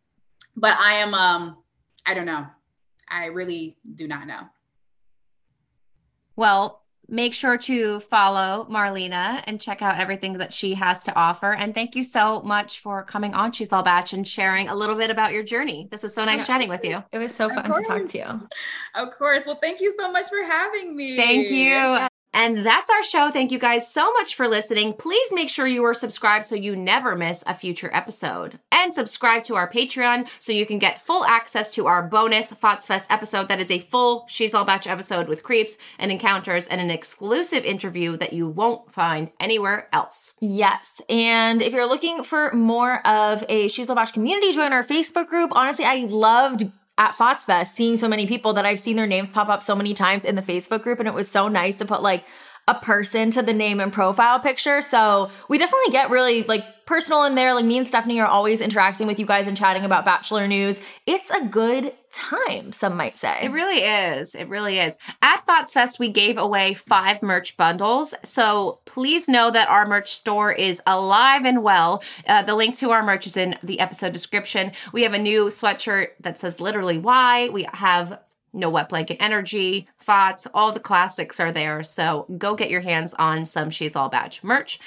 But 0.57 0.77
I 0.77 0.95
am 0.95 1.13
um 1.13 1.57
I 2.05 2.13
don't 2.13 2.25
know. 2.25 2.45
I 3.07 3.27
really 3.27 3.77
do 3.95 4.09
not 4.09 4.27
know. 4.27 4.41
Well, 6.35 6.80
make 7.11 7.33
sure 7.33 7.57
to 7.57 7.99
follow 7.99 8.65
Marlena 8.71 9.43
and 9.45 9.59
check 9.59 9.81
out 9.81 9.99
everything 9.99 10.33
that 10.37 10.53
she 10.53 10.73
has 10.73 11.03
to 11.03 11.15
offer. 11.15 11.53
And 11.53 11.75
thank 11.75 11.93
you 11.93 12.03
so 12.03 12.41
much 12.41 12.79
for 12.79 13.03
coming 13.03 13.33
on 13.33 13.51
She's 13.51 13.73
All 13.73 13.83
Bach 13.83 14.13
and 14.13 14.25
sharing 14.25 14.69
a 14.69 14.75
little 14.75 14.95
bit 14.95 15.09
about 15.09 15.33
your 15.33 15.43
journey. 15.43 15.87
This 15.91 16.03
was 16.03 16.13
so 16.13 16.23
nice 16.23 16.47
chatting 16.47 16.69
with 16.69 16.85
you. 16.85 17.03
It 17.11 17.17
was 17.17 17.35
so 17.35 17.49
fun 17.49 17.65
to 17.65 17.83
talk 17.83 18.07
to 18.07 18.17
you. 18.17 18.47
Of 18.95 19.11
course. 19.17 19.45
Well, 19.45 19.59
thank 19.61 19.81
you 19.81 19.93
so 19.99 20.11
much 20.11 20.27
for 20.29 20.43
having 20.43 20.95
me. 20.95 21.17
Thank 21.17 21.49
you. 21.49 22.07
And 22.33 22.65
that's 22.65 22.89
our 22.89 23.03
show. 23.03 23.29
Thank 23.29 23.51
you 23.51 23.59
guys 23.59 23.91
so 23.91 24.11
much 24.13 24.35
for 24.35 24.47
listening. 24.47 24.93
Please 24.93 25.33
make 25.33 25.49
sure 25.49 25.67
you 25.67 25.83
are 25.83 25.93
subscribed 25.93 26.45
so 26.45 26.55
you 26.55 26.75
never 26.75 27.15
miss 27.15 27.43
a 27.45 27.55
future 27.55 27.89
episode. 27.93 28.59
And 28.71 28.93
subscribe 28.93 29.43
to 29.45 29.55
our 29.55 29.69
Patreon 29.69 30.27
so 30.39 30.51
you 30.51 30.65
can 30.65 30.79
get 30.79 31.01
full 31.01 31.25
access 31.25 31.71
to 31.75 31.87
our 31.87 32.01
bonus 32.01 32.53
FOTSfest 32.53 33.07
episode 33.09 33.49
that 33.49 33.59
is 33.59 33.71
a 33.71 33.79
full 33.79 34.25
She's 34.27 34.53
All 34.53 34.65
Bach 34.65 34.87
episode 34.87 35.27
with 35.27 35.43
creeps 35.43 35.77
and 35.99 36.11
encounters 36.11 36.67
and 36.67 36.79
an 36.79 36.89
exclusive 36.89 37.65
interview 37.65 38.17
that 38.17 38.33
you 38.33 38.47
won't 38.47 38.91
find 38.93 39.31
anywhere 39.39 39.87
else. 39.91 40.33
Yes. 40.39 41.01
And 41.09 41.61
if 41.61 41.73
you're 41.73 41.87
looking 41.87 42.23
for 42.23 42.51
more 42.53 43.05
of 43.05 43.43
a 43.49 43.67
She's 43.67 43.89
All 43.89 43.95
Bach 43.95 44.13
community, 44.13 44.51
join 44.53 44.73
our 44.73 44.83
Facebook 44.83 45.27
group. 45.27 45.51
Honestly, 45.53 45.85
I 45.85 46.05
loved 46.09 46.71
at 46.97 47.13
FOTSfest, 47.13 47.67
seeing 47.67 47.97
so 47.97 48.07
many 48.07 48.27
people 48.27 48.53
that 48.53 48.65
I've 48.65 48.79
seen 48.79 48.95
their 48.95 49.07
names 49.07 49.31
pop 49.31 49.49
up 49.49 49.63
so 49.63 49.75
many 49.75 49.93
times 49.93 50.25
in 50.25 50.35
the 50.35 50.41
Facebook 50.41 50.83
group. 50.83 50.99
And 50.99 51.07
it 51.07 51.13
was 51.13 51.29
so 51.29 51.47
nice 51.47 51.77
to 51.77 51.85
put 51.85 52.01
like 52.01 52.25
a 52.67 52.75
person 52.75 53.31
to 53.31 53.41
the 53.41 53.53
name 53.53 53.79
and 53.79 53.91
profile 53.91 54.39
picture. 54.39 54.81
So 54.81 55.29
we 55.49 55.57
definitely 55.57 55.91
get 55.91 56.09
really 56.09 56.43
like 56.43 56.63
personal 56.85 57.23
in 57.23 57.35
there. 57.35 57.53
Like 57.53 57.65
me 57.65 57.77
and 57.77 57.87
Stefanie 57.87 58.21
are 58.21 58.27
always 58.27 58.61
interacting 58.61 59.07
with 59.07 59.19
you 59.19 59.25
guys 59.25 59.47
and 59.47 59.57
chatting 59.57 59.83
about 59.83 60.05
Bachelor 60.05 60.47
news. 60.47 60.79
It's 61.07 61.31
a 61.31 61.45
good 61.45 61.93
time, 62.11 62.71
some 62.71 62.95
might 62.95 63.17
say. 63.17 63.39
It 63.41 63.51
really 63.51 63.83
is. 63.83 64.35
It 64.35 64.47
really 64.47 64.79
is. 64.79 64.97
At 65.21 65.45
FOTSfest, 65.45 65.99
we 65.99 66.09
gave 66.09 66.37
away 66.37 66.73
five 66.73 67.21
merch 67.21 67.57
bundles. 67.57 68.13
So 68.23 68.79
please 68.85 69.27
know 69.27 69.51
that 69.51 69.69
our 69.69 69.85
merch 69.87 70.11
store 70.11 70.51
is 70.51 70.81
alive 70.85 71.45
and 71.45 71.63
well. 71.63 72.03
Uh, 72.27 72.41
the 72.43 72.55
link 72.55 72.77
to 72.77 72.91
our 72.91 73.03
merch 73.03 73.25
is 73.25 73.37
in 73.37 73.57
the 73.63 73.79
episode 73.79 74.13
description. 74.13 74.71
We 74.93 75.03
have 75.03 75.13
a 75.13 75.19
new 75.19 75.45
sweatshirt 75.45 76.07
that 76.19 76.37
says 76.37 76.61
literally 76.61 76.97
why. 76.97 77.49
We 77.49 77.67
have 77.73 78.19
no 78.53 78.69
Wet 78.69 78.89
Blanket 78.89 79.17
Energy, 79.19 79.87
FOTS, 79.97 80.47
all 80.53 80.71
the 80.71 80.79
classics 80.79 81.39
are 81.39 81.51
there. 81.51 81.83
So 81.83 82.25
go 82.37 82.55
get 82.55 82.69
your 82.69 82.81
hands 82.81 83.13
on 83.13 83.45
some 83.45 83.69
She's 83.69 83.95
All 83.95 84.09
Bach 84.09 84.43
merch. 84.43 84.79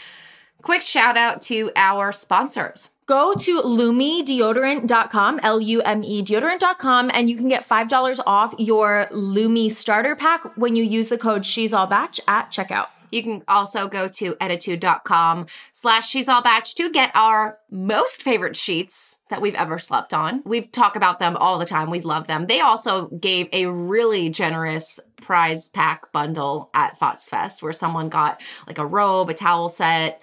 Quick 0.62 0.82
shout 0.82 1.16
out 1.16 1.42
to 1.42 1.70
our 1.76 2.12
sponsors. 2.12 2.88
Go 3.06 3.34
to 3.34 3.60
lumedeodorant.com, 3.60 5.40
L 5.42 5.60
U 5.60 5.82
M 5.82 6.02
E 6.02 6.22
deodorant.com, 6.22 7.10
and 7.12 7.28
you 7.28 7.36
can 7.36 7.48
get 7.48 7.68
$5 7.68 8.20
off 8.26 8.54
your 8.58 9.08
Lume 9.10 9.68
starter 9.68 10.16
pack 10.16 10.56
when 10.56 10.74
you 10.74 10.84
use 10.84 11.10
the 11.10 11.18
code 11.18 11.44
She's 11.44 11.74
All 11.74 11.86
Bach 11.86 12.14
at 12.26 12.50
checkout. 12.50 12.86
You 13.10 13.22
can 13.22 13.44
also 13.46 13.86
go 13.86 14.08
to 14.08 14.34
ettitude.com 14.34 15.46
slash 15.72 16.08
she's 16.08 16.28
all 16.28 16.42
Bach 16.42 16.64
to 16.64 16.90
get 16.90 17.12
our 17.14 17.58
most 17.70 18.22
favorite 18.22 18.56
sheets 18.56 19.20
that 19.30 19.40
we've 19.40 19.54
ever 19.54 19.78
slept 19.78 20.12
on. 20.12 20.42
We've 20.44 20.72
talked 20.72 20.96
about 20.96 21.20
them 21.20 21.36
all 21.36 21.60
the 21.60 21.64
time. 21.64 21.90
We 21.90 22.00
love 22.00 22.26
them. 22.26 22.46
They 22.46 22.60
also 22.60 23.06
gave 23.08 23.48
a 23.52 23.66
really 23.66 24.30
generous 24.30 24.98
prize 25.22 25.68
pack 25.68 26.10
bundle 26.10 26.70
at 26.74 26.98
FOTSfest 26.98 27.62
where 27.62 27.72
someone 27.72 28.08
got 28.08 28.42
like 28.66 28.78
a 28.78 28.86
robe, 28.86 29.30
a 29.30 29.34
towel 29.34 29.68
set, 29.68 30.20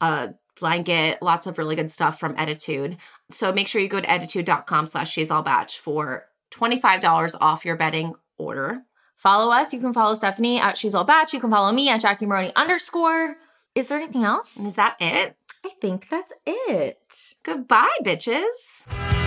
a 0.00 0.34
blanket, 0.58 1.22
lots 1.22 1.46
of 1.46 1.58
really 1.58 1.76
good 1.76 1.90
stuff 1.92 2.18
from 2.18 2.34
Ettitude. 2.36 2.96
So 3.30 3.52
make 3.52 3.68
sure 3.68 3.80
you 3.80 3.88
go 3.88 4.00
to 4.00 4.06
ettitude.com 4.06 4.86
slash 4.86 5.10
she's 5.12 5.30
all 5.30 5.42
Bach 5.42 5.70
for 5.70 6.26
$25 6.52 7.34
off 7.40 7.64
your 7.64 7.76
bedding 7.76 8.14
order. 8.36 8.82
Follow 9.16 9.52
us. 9.52 9.72
You 9.72 9.80
can 9.80 9.92
follow 9.92 10.14
Stefanie 10.14 10.60
at 10.60 10.78
She's 10.78 10.94
All 10.94 11.04
Bach. 11.04 11.32
You 11.32 11.40
can 11.40 11.50
follow 11.50 11.72
me 11.72 11.88
at 11.88 12.00
Jackie 12.00 12.26
Maroney 12.26 12.52
underscore. 12.54 13.36
Is 13.74 13.88
there 13.88 13.98
anything 13.98 14.24
else? 14.24 14.56
Is 14.58 14.76
that 14.76 14.96
it? 15.00 15.36
I 15.64 15.70
think 15.80 16.08
that's 16.08 16.32
it. 16.46 17.34
Goodbye, 17.42 17.88
bitches. 18.04 19.17